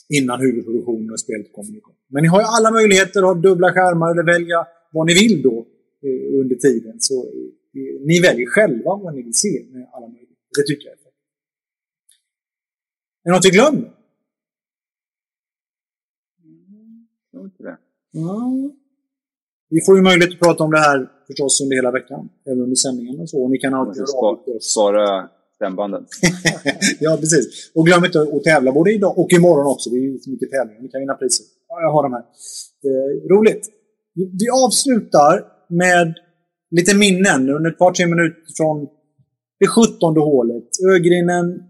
innan 0.09 0.41
huvudproduktionen 0.41 1.11
och 1.11 1.19
spelet 1.19 1.53
kommer 1.53 1.77
igång. 1.77 1.95
Men 2.07 2.21
ni 2.23 2.27
har 2.27 2.39
ju 2.39 2.45
alla 2.45 2.71
möjligheter 2.71 3.19
att 3.19 3.25
ha 3.25 3.33
dubbla 3.33 3.73
skärmar 3.73 4.11
eller 4.11 4.23
välja 4.23 4.67
vad 4.91 5.07
ni 5.07 5.13
vill 5.13 5.41
då 5.41 5.65
eh, 6.03 6.39
under 6.41 6.55
tiden. 6.55 6.99
Så 6.99 7.23
eh, 7.23 8.01
ni 8.01 8.21
väljer 8.21 8.47
själva 8.47 8.95
vad 8.95 9.15
ni 9.15 9.21
vill 9.21 9.33
se 9.33 9.65
med 9.71 9.89
alla 9.93 10.07
möjligheter. 10.07 10.35
Det 10.57 10.63
tycker 10.67 10.85
jag 10.87 10.93
är 10.93 10.97
fett. 10.97 11.13
Är 13.23 13.29
det 13.29 13.35
något 13.35 13.45
vi 13.45 13.49
glömmer? 13.49 13.93
Jag 17.31 17.43
vet 17.43 17.51
inte 17.51 17.63
det. 17.63 17.77
Ja. 18.11 18.51
Vi 19.69 19.81
får 19.85 19.97
ju 19.97 20.01
möjlighet 20.03 20.33
att 20.33 20.39
prata 20.39 20.63
om 20.63 20.71
det 20.71 20.79
här 20.79 21.11
förstås 21.27 21.61
under 21.61 21.75
hela 21.75 21.91
veckan. 21.91 22.29
Även 22.45 22.61
under 22.61 22.75
sändningen 22.75 23.19
och 23.19 23.29
så. 23.29 23.43
Och 23.43 23.49
ni 23.51 23.57
kan 23.57 23.73
alltid 23.73 24.01
Jag 24.01 24.07
höra 24.07 24.27
av 24.27 24.39
er 24.49 25.36
stämbanden. 25.57 26.05
ja, 26.99 27.17
precis. 27.19 27.71
Och 27.75 27.85
glöm 27.85 28.05
inte 28.05 28.21
att 28.21 28.43
tävla 28.43 28.71
både 28.71 28.93
idag 28.93 29.19
och 29.19 29.33
imorgon 29.33 29.67
också. 29.67 29.89
Det 29.89 29.97
är 29.97 30.01
ju 30.01 30.19
så 30.19 30.29
mycket 30.31 30.51
tävlingar. 30.51 30.81
Ni 30.81 30.89
kan 30.89 30.99
vinna 30.99 31.13
priser. 31.13 31.45
Ja, 31.67 31.81
jag 31.81 31.91
har 31.91 32.03
de 32.03 32.13
här. 32.13 32.25
Eh, 32.87 33.35
roligt. 33.35 33.63
Vi 34.13 34.49
avslutar 34.65 35.45
med 35.69 36.13
lite 36.71 36.97
minnen 36.97 37.49
under 37.49 37.71
ett 37.71 37.77
par, 37.77 37.91
tre 37.91 38.07
minuter 38.07 38.41
från 38.57 38.87
det 39.59 39.67
sjuttonde 39.67 40.19
hålet. 40.19 40.69
Ögrinnen, 40.95 41.63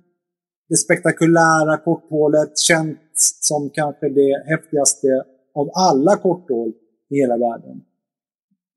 det 0.69 0.75
spektakulära 0.75 1.77
korthålet, 1.77 2.57
känt 2.57 2.99
som 3.41 3.69
kanske 3.69 4.09
det 4.09 4.43
häftigaste 4.45 5.07
av 5.55 5.69
alla 5.73 6.15
korthål 6.15 6.73
i 7.09 7.15
hela 7.15 7.37
världen. 7.37 7.81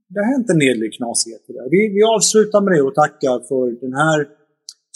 Det 0.08 0.20
har 0.20 0.26
hänt 0.26 0.50
en 0.50 0.60
hel 0.60 0.80
del 0.80 0.90
knasigheter 0.90 1.52
där. 1.52 1.70
Vi, 1.70 1.88
vi 1.88 2.02
avslutar 2.02 2.60
med 2.60 2.72
det 2.74 2.82
och 2.82 2.94
tackar 2.94 3.48
för 3.48 3.80
den 3.80 3.94
här 3.94 4.28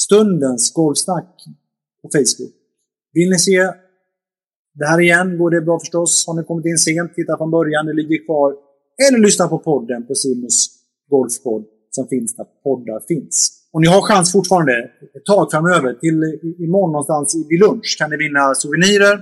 stundens 0.04 0.72
golfsnack 0.72 1.30
på 2.02 2.08
Facebook. 2.14 2.54
Vill 3.12 3.30
ni 3.30 3.38
se 3.38 3.58
det 4.78 4.86
här 4.86 5.00
igen 5.00 5.38
går 5.38 5.50
det 5.50 5.60
bra 5.60 5.78
förstås. 5.78 6.26
Har 6.26 6.34
ni 6.34 6.42
kommit 6.44 6.66
in 6.66 6.78
sent, 6.78 7.14
titta 7.14 7.36
från 7.38 7.50
början, 7.50 7.86
det 7.86 7.92
ligger 7.92 8.24
kvar. 8.26 8.50
Eller 9.04 9.18
lyssna 9.18 9.48
på 9.48 9.58
podden 9.58 10.06
på 10.06 10.14
Simons 10.14 10.58
Golfpodd 11.10 11.64
som 11.90 12.08
finns 12.08 12.36
där 12.36 12.46
poddar 12.64 13.00
finns. 13.08 13.36
Och 13.72 13.80
ni 13.80 13.86
har 13.86 14.00
chans 14.02 14.32
fortfarande 14.32 14.76
ett 15.16 15.24
tag 15.24 15.50
framöver. 15.50 15.94
Till 15.94 16.18
imorgon 16.64 16.92
någonstans 16.92 17.34
vid 17.48 17.60
lunch 17.60 17.96
kan 17.98 18.10
ni 18.10 18.16
vinna 18.16 18.54
souvenirer. 18.54 19.16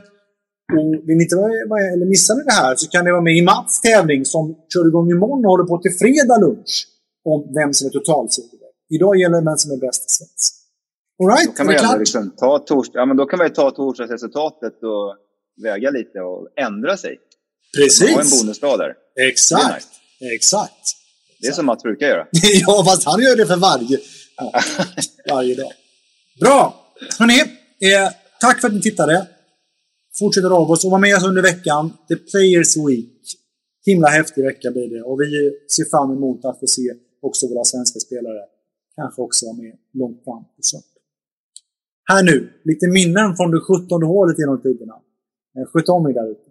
Och 0.79 0.89
vill 1.07 1.17
ni 1.17 1.23
inte 1.23 1.37
vara, 1.37 1.53
vara- 1.69 1.93
eller 1.95 2.07
missa 2.07 2.35
det 2.35 2.53
här 2.53 2.75
så 2.77 2.89
kan 2.89 3.05
ni 3.05 3.11
vara 3.11 3.27
med 3.29 3.37
i 3.37 3.43
Mats 3.43 3.81
tävling 3.81 4.25
som 4.25 4.45
kör 4.73 4.89
igång 4.89 5.11
imorgon 5.11 5.45
och 5.45 5.51
håller 5.51 5.65
på 5.65 5.79
till 5.79 5.95
fredag 6.03 6.37
lunch. 6.45 6.75
Om 7.25 7.55
vem 7.55 7.73
som 7.75 7.87
är 7.89 7.91
totalsegrare. 7.91 8.73
Idag 8.97 9.17
gäller 9.21 9.39
det 9.41 9.45
vem 9.51 9.57
som 9.57 9.71
är 9.77 9.81
bäst 9.87 10.03
i 10.09 10.11
svensk. 10.17 10.62
Alright, 11.23 11.47
Då 11.47 11.53
kan 11.53 11.69
är 11.69 11.73
det 11.73 11.79
klart? 11.79 11.99
liksom 11.99 12.31
ta 12.31 12.59
tors 12.59 12.87
ja, 12.93 13.07
men 13.07 13.17
då 13.17 13.27
kan 13.27 13.39
man 13.39 13.47
ju 13.47 13.55
ta 13.55 13.71
torsdagsresultatet 13.71 14.83
och 14.83 15.17
väga 15.63 15.91
lite 15.91 16.21
och 16.21 16.49
ändra 16.57 16.97
sig. 16.97 17.19
Precis. 17.77 18.15
Ha 18.15 18.21
en 18.21 18.31
bonusdag 18.31 18.79
där. 18.79 18.95
Exakt. 19.29 19.89
Det 20.21 20.27
är 20.27 20.35
Exakt. 20.35 20.97
Det 21.41 21.47
är 21.47 21.53
som 21.53 21.67
Mats 21.67 21.83
brukar 21.83 22.07
göra. 22.07 22.27
ja, 22.67 22.85
fast 22.89 23.05
han 23.05 23.23
gör 23.23 23.37
det 23.37 23.47
för 23.47 23.57
varje, 23.57 23.99
ja, 24.37 24.53
varje 25.35 25.55
dag. 25.55 25.73
Bra! 26.41 26.87
Hörrni, 27.19 27.41
eh, 27.41 28.09
tack 28.41 28.61
för 28.61 28.69
att 28.69 28.75
ni 28.75 28.83
tittade. 28.83 29.27
Fortsätt 30.19 30.45
av 30.45 30.71
oss 30.71 30.85
och 30.85 30.91
var 30.91 30.99
med 30.99 31.17
oss 31.17 31.25
under 31.25 31.43
veckan. 31.43 31.93
The 32.09 32.17
Players 32.17 32.77
Week. 32.77 33.23
Himla 33.87 34.09
häftig 34.09 34.45
vecka 34.45 34.71
blir 34.71 34.89
det. 34.95 35.03
Och 35.03 35.21
vi 35.21 35.51
ser 35.77 35.91
fram 35.91 36.11
emot 36.17 36.45
att 36.45 36.61
få 36.61 36.67
se 36.67 36.83
också 37.23 37.47
våra 37.47 37.65
svenska 37.65 38.01
spelare 38.01 38.41
kanske 38.97 39.23
också 39.23 39.47
vara 39.47 39.57
med 39.57 39.77
långt 39.93 40.25
fram 40.25 40.45
söndag. 40.63 40.87
Här 42.05 42.23
nu, 42.23 42.61
lite 42.65 42.87
minnen 42.87 43.37
från 43.37 43.51
det 43.51 43.61
17 43.61 44.03
hålet 44.03 44.39
genom 44.39 44.63
tiderna. 44.63 44.95
Sköt 45.73 45.89
om 45.89 46.07
er 46.07 46.13
där 46.13 46.31
ute. 46.31 46.51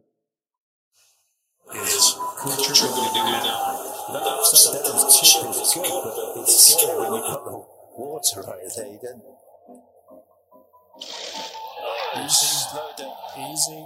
Easy. 13.37 13.85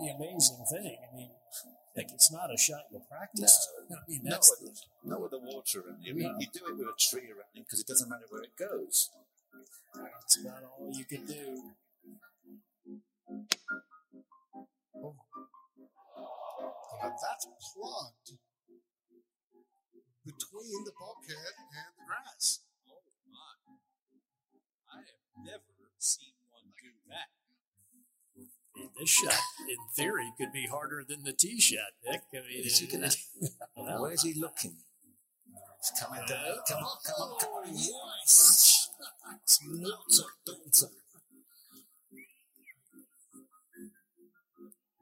The 0.00 0.08
amazing 0.10 0.64
thing, 0.70 0.98
I 1.10 1.16
mean, 1.16 1.30
like 1.96 2.08
it's 2.12 2.30
not 2.30 2.50
a 2.52 2.58
shot 2.58 2.84
you 2.92 3.00
practice. 3.08 3.68
No, 3.88 3.96
I 3.96 4.10
mean, 4.10 4.20
No, 4.24 4.30
that's 4.30 4.52
with, 4.60 4.80
not 5.04 5.22
with 5.22 5.30
the 5.30 5.38
water 5.38 5.80
around 5.80 6.04
you. 6.04 6.12
I 6.12 6.16
mean, 6.16 6.32
no. 6.32 6.38
you 6.38 6.46
do 6.52 6.60
it 6.68 6.76
with 6.76 6.88
a 6.88 6.96
tree 6.98 7.28
around 7.32 7.52
you 7.54 7.62
because 7.64 7.80
it 7.80 7.86
doesn't 7.86 8.08
matter 8.08 8.26
where 8.28 8.42
it 8.42 8.56
goes. 8.58 9.10
That's 9.94 10.40
about 10.40 10.62
all 10.64 10.90
you 10.94 11.04
can 11.04 11.24
do. 11.26 11.62
Oh. 14.96 15.14
And 17.02 17.12
that's 17.12 17.46
plugged 17.74 18.38
between 20.24 20.84
the 20.84 20.92
bulkhead 20.98 21.54
and 21.56 21.92
the 21.96 22.04
grass. 22.06 22.60
Oh 22.88 23.02
my. 23.30 23.76
I 24.92 24.98
have 24.98 25.44
never 25.44 25.90
seen 25.98 26.32
one 26.50 26.72
do 26.82 26.90
that. 27.08 27.28
This 28.98 29.08
shot, 29.10 29.34
in 29.68 29.76
theory, 29.94 30.32
could 30.38 30.52
be 30.52 30.66
harder 30.66 31.02
than 31.06 31.22
the 31.24 31.32
tee 31.32 31.60
shot, 31.60 31.92
Nick. 32.04 32.22
I 32.34 32.36
mean, 32.36 32.60
uh, 32.60 32.62
Is 32.66 32.78
he 32.78 32.86
gonna- 32.86 33.10
well, 33.76 34.02
Where's 34.02 34.22
he 34.22 34.34
looking? 34.34 34.76
Uh, 35.54 35.60
come 36.00 36.12
on, 36.12 36.26
come 36.26 36.38
on, 36.38 36.96
come 37.06 37.22
on, 37.22 37.38
come 37.40 37.52
on. 37.52 37.68
Yes. 37.72 38.75
Dancer. 40.46 40.90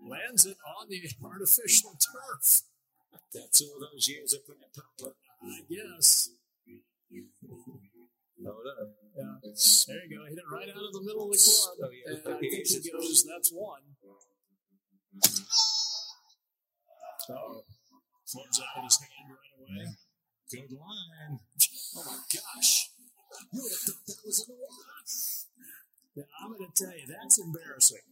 Lands 0.07 0.45
it 0.47 0.59
on 0.79 0.89
the 0.89 1.01
artificial 1.25 1.93
turf. 1.93 2.63
That's 3.33 3.61
all 3.63 3.81
those 3.81 4.09
years 4.09 4.33
of 4.35 4.47
putting 4.47 4.63
Papa. 4.75 5.15
I 5.43 5.61
guess. 5.69 6.31
Yeah. 7.09 7.21
There 9.87 10.03
you 10.05 10.17
go. 10.17 10.25
Hit 10.29 10.39
it 10.39 10.45
right 10.51 10.69
out 10.69 10.85
of 10.85 10.93
the 10.93 11.01
middle 11.03 11.25
of 11.25 11.31
the 11.31 11.39
club. 11.39 11.77
Oh, 11.83 11.91
and 12.07 12.19
I 12.19 12.39
think 12.39 12.53
he 12.53 12.91
goes, 12.91 13.25
that's 13.25 13.51
one. 13.51 13.97
Oh. 17.31 17.65
Throws 18.27 18.61
out 18.61 18.85
his 18.85 18.99
hand 18.99 19.31
right 19.31 19.55
away. 19.59 19.87
Good 20.51 20.73
line. 20.73 21.41
Oh 21.97 22.05
my 22.05 22.19
gosh. 22.33 22.91
You 23.53 23.63
would 23.63 23.73
have 23.73 23.81
thought 23.81 24.07
that 24.07 24.21
was 24.25 24.47
in 24.47 24.55
the 24.55 24.61
water. 24.61 24.85
Now, 26.17 26.31
I'm 26.43 26.53
going 26.57 26.71
to 26.71 26.85
tell 26.85 26.95
you, 26.95 27.07
that's 27.07 27.39
embarrassing. 27.39 28.07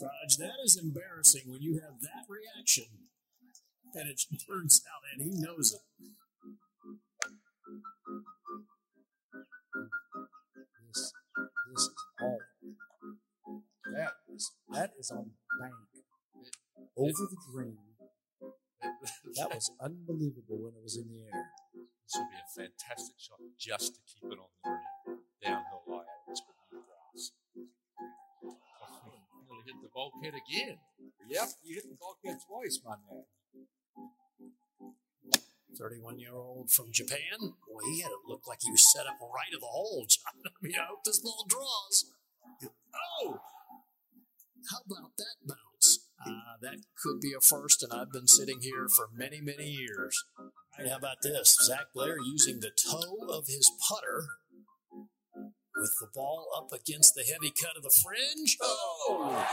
Raj, 0.00 0.36
that 0.38 0.58
is 0.64 0.76
embarrassing 0.76 1.42
when 1.46 1.62
you 1.62 1.80
have 1.80 2.00
that 2.02 2.26
reaction 2.28 3.08
and 3.94 4.08
it 4.10 4.20
turns 4.46 4.82
out 4.90 5.02
and 5.12 5.22
he 5.22 5.40
knows 5.40 5.72
it. 5.72 5.80
This, 10.88 11.12
this 11.70 11.82
is 11.82 11.94
home. 12.18 12.38
That 13.94 14.12
is, 14.34 14.52
that 14.72 14.90
is 14.98 15.10
on 15.10 15.30
bank. 15.60 15.74
Over 16.96 17.28
the 17.30 17.36
green. 17.52 17.78
That 19.36 19.54
was 19.54 19.70
unbelievable 19.80 20.58
when 20.62 20.74
it 20.74 20.82
was 20.82 20.96
in 20.96 21.08
the 21.08 21.22
air. 21.24 21.44
This 22.14 22.22
would 22.22 22.30
be 22.30 22.38
a 22.38 22.70
fantastic 22.70 23.18
shot 23.18 23.42
just 23.58 23.98
to 23.98 24.00
keep 24.06 24.30
it 24.30 24.38
on 24.38 24.46
the 24.46 24.62
green. 24.62 25.18
Downhill 25.42 25.82
lie 25.90 26.06
out 26.06 26.30
smooth 26.30 26.86
grass. 26.86 27.34
Nearly 29.50 29.66
hit 29.66 29.74
the 29.82 29.90
bulkhead 29.90 30.38
again. 30.38 30.78
Yep, 31.26 31.48
you 31.66 31.74
hit 31.74 31.90
the 31.90 31.98
bulkhead 31.98 32.38
twice, 32.46 32.78
my 32.86 32.94
man. 33.02 33.26
31 35.74 36.20
year 36.20 36.36
old 36.38 36.70
from 36.70 36.92
Japan. 36.92 37.18
Boy, 37.66 37.82
he 37.90 38.02
had 38.02 38.12
it 38.14 38.22
look 38.28 38.46
like 38.46 38.62
he 38.62 38.70
was 38.70 38.86
set 38.92 39.08
up 39.08 39.18
right 39.18 39.52
of 39.52 39.58
the 39.58 39.66
hole, 39.66 40.06
John. 40.06 40.38
I 40.46 40.54
mean, 40.62 40.78
I 40.78 40.86
hope 40.86 41.02
this 41.02 41.18
ball 41.18 41.44
draws. 41.48 42.14
Oh! 42.62 43.40
How 44.70 44.78
about 44.86 45.16
that 45.18 45.34
bounce? 45.42 46.06
Uh, 46.24 46.62
that 46.62 46.78
could 47.02 47.20
be 47.20 47.34
a 47.36 47.40
first, 47.40 47.82
and 47.82 47.92
I've 47.92 48.12
been 48.12 48.28
sitting 48.28 48.60
here 48.60 48.86
for 48.86 49.08
many, 49.12 49.40
many 49.40 49.66
years. 49.66 50.22
And 50.78 50.88
how 50.88 50.96
about 50.96 51.22
this? 51.22 51.56
Zach 51.62 51.86
Blair 51.94 52.16
using 52.18 52.60
the 52.60 52.70
toe 52.70 53.28
of 53.28 53.46
his 53.46 53.70
putter 53.88 54.26
with 55.76 55.94
the 56.00 56.08
ball 56.14 56.48
up 56.56 56.72
against 56.72 57.14
the 57.14 57.22
heavy 57.22 57.50
cut 57.50 57.76
of 57.76 57.82
the 57.82 57.90
fringe. 57.90 58.56
Oh! 58.60 59.46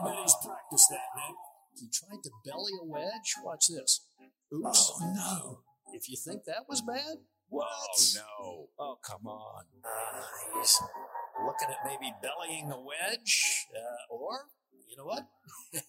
I 0.00 0.04
bet 0.04 0.18
he's 0.20 0.34
practiced 0.44 0.90
that, 0.90 1.08
Nick. 1.16 1.36
He 1.76 1.88
tried 1.92 2.22
to 2.22 2.30
belly 2.44 2.72
a 2.80 2.84
wedge. 2.84 3.34
Watch 3.42 3.68
this. 3.68 4.00
Oops. 4.52 4.92
Oh, 4.94 5.12
no. 5.14 5.58
If 5.92 6.08
you 6.08 6.16
think 6.16 6.44
that 6.44 6.68
was 6.68 6.82
bad, 6.82 7.18
what? 7.48 7.68
Oh, 7.70 8.04
no. 8.14 8.68
Oh, 8.78 8.98
come 9.02 9.26
on. 9.26 9.64
Uh, 9.84 10.22
he's 10.58 10.80
looking 11.44 11.68
at 11.68 11.84
maybe 11.84 12.12
bellying 12.22 12.70
a 12.70 12.80
wedge, 12.80 13.66
uh, 13.74 14.12
or, 14.14 14.46
you 14.88 14.96
know 14.96 15.04
what? 15.04 15.26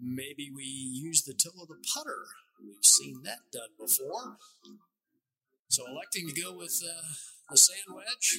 maybe 0.00 0.50
we 0.54 0.64
use 0.64 1.22
the 1.22 1.34
toe 1.34 1.62
of 1.62 1.68
the 1.68 1.76
putter. 1.94 2.24
We've 2.62 2.84
seen 2.84 3.22
that 3.24 3.40
done 3.52 3.70
before. 3.78 4.36
So 5.68 5.84
electing 5.86 6.28
to 6.28 6.40
go 6.40 6.56
with 6.56 6.80
uh, 6.84 7.02
the 7.50 7.56
sand 7.56 7.94
wedge 7.94 8.38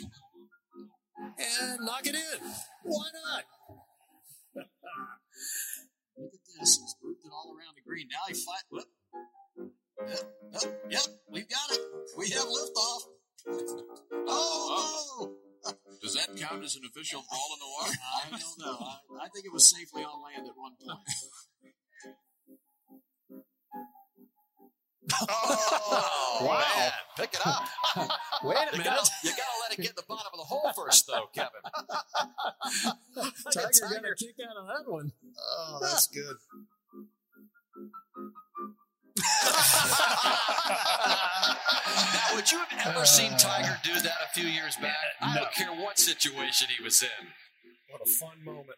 and 1.18 1.86
knock 1.86 2.05
it 2.05 2.16
in. 2.16 2.39
Why 2.84 3.05
not? 3.13 3.43
Look 6.18 6.34
at 6.34 6.39
this. 6.59 6.80
He's 6.80 6.95
moved 7.03 7.20
it 7.26 7.32
all 7.32 7.51
around 7.51 7.76
the 7.76 7.82
green. 7.86 8.07
Now 8.09 8.24
he 8.28 8.34
flat. 8.34 8.63
Whoop. 8.72 8.88
Yep, 10.07 10.20
yep, 10.53 10.82
yep, 10.89 11.07
we've 11.30 11.49
got 11.49 11.72
it. 11.72 11.82
We 12.18 12.30
have 12.32 12.45
liftoff. 12.45 13.01
Oh, 14.28 15.36
no. 15.63 15.74
Does 16.01 16.16
that 16.16 16.36
count 16.36 16.63
as 16.63 16.76
an 16.76 16.82
official 16.89 17.24
ball 17.30 17.49
in 17.53 17.59
the 17.59 17.68
water? 17.78 17.97
I 18.26 18.30
don't 18.32 18.59
know. 18.59 18.78
I, 18.82 19.26
I 19.26 19.30
think 19.30 19.45
it 19.45 19.53
was 19.53 19.68
safely 19.70 20.03
on 20.03 20.24
land 20.24 20.47
at 20.47 20.57
one 20.57 20.74
point. 20.82 20.99
Oh, 25.30 26.38
Wow. 26.41 26.63
man. 26.78 26.91
Pick 27.18 27.34
it 27.34 27.47
up. 27.47 27.63
Wait 28.43 28.57
a 28.57 28.66
You 28.74 28.80
minute. 28.80 28.84
gotta, 28.84 29.09
you 29.24 29.30
gotta 29.32 29.57
let 29.61 29.72
it 29.72 29.78
get 29.82 29.89
in 29.91 29.95
the 29.95 30.03
bottom 30.07 30.28
of 30.34 30.39
the 30.39 30.45
hole 30.45 30.70
first, 30.76 31.07
though, 31.07 31.28
Kevin. 31.34 31.61
Tiger 33.53 33.70
got 33.82 34.11
a 34.11 34.16
kick 34.16 34.36
out 34.49 34.57
of 34.57 34.68
that 34.68 34.91
one. 34.91 35.11
Oh, 35.39 35.80
that's 35.82 36.07
good. 36.07 36.36
now, 39.18 39.24
would 42.36 42.51
you 42.51 42.57
have 42.59 42.95
ever 42.95 43.05
seen 43.05 43.32
Tiger 43.38 43.78
do 43.84 43.93
that 44.01 44.16
a 44.24 44.28
few 44.34 44.47
years 44.47 44.76
back? 44.78 44.95
I 45.22 45.38
don't 45.38 45.51
care 45.53 45.72
what 45.72 45.97
situation 45.99 46.68
he 46.78 46.84
was 46.84 47.01
in. 47.01 47.09
What 47.89 48.01
a 48.01 48.05
fun 48.09 48.43
moment. 48.43 48.78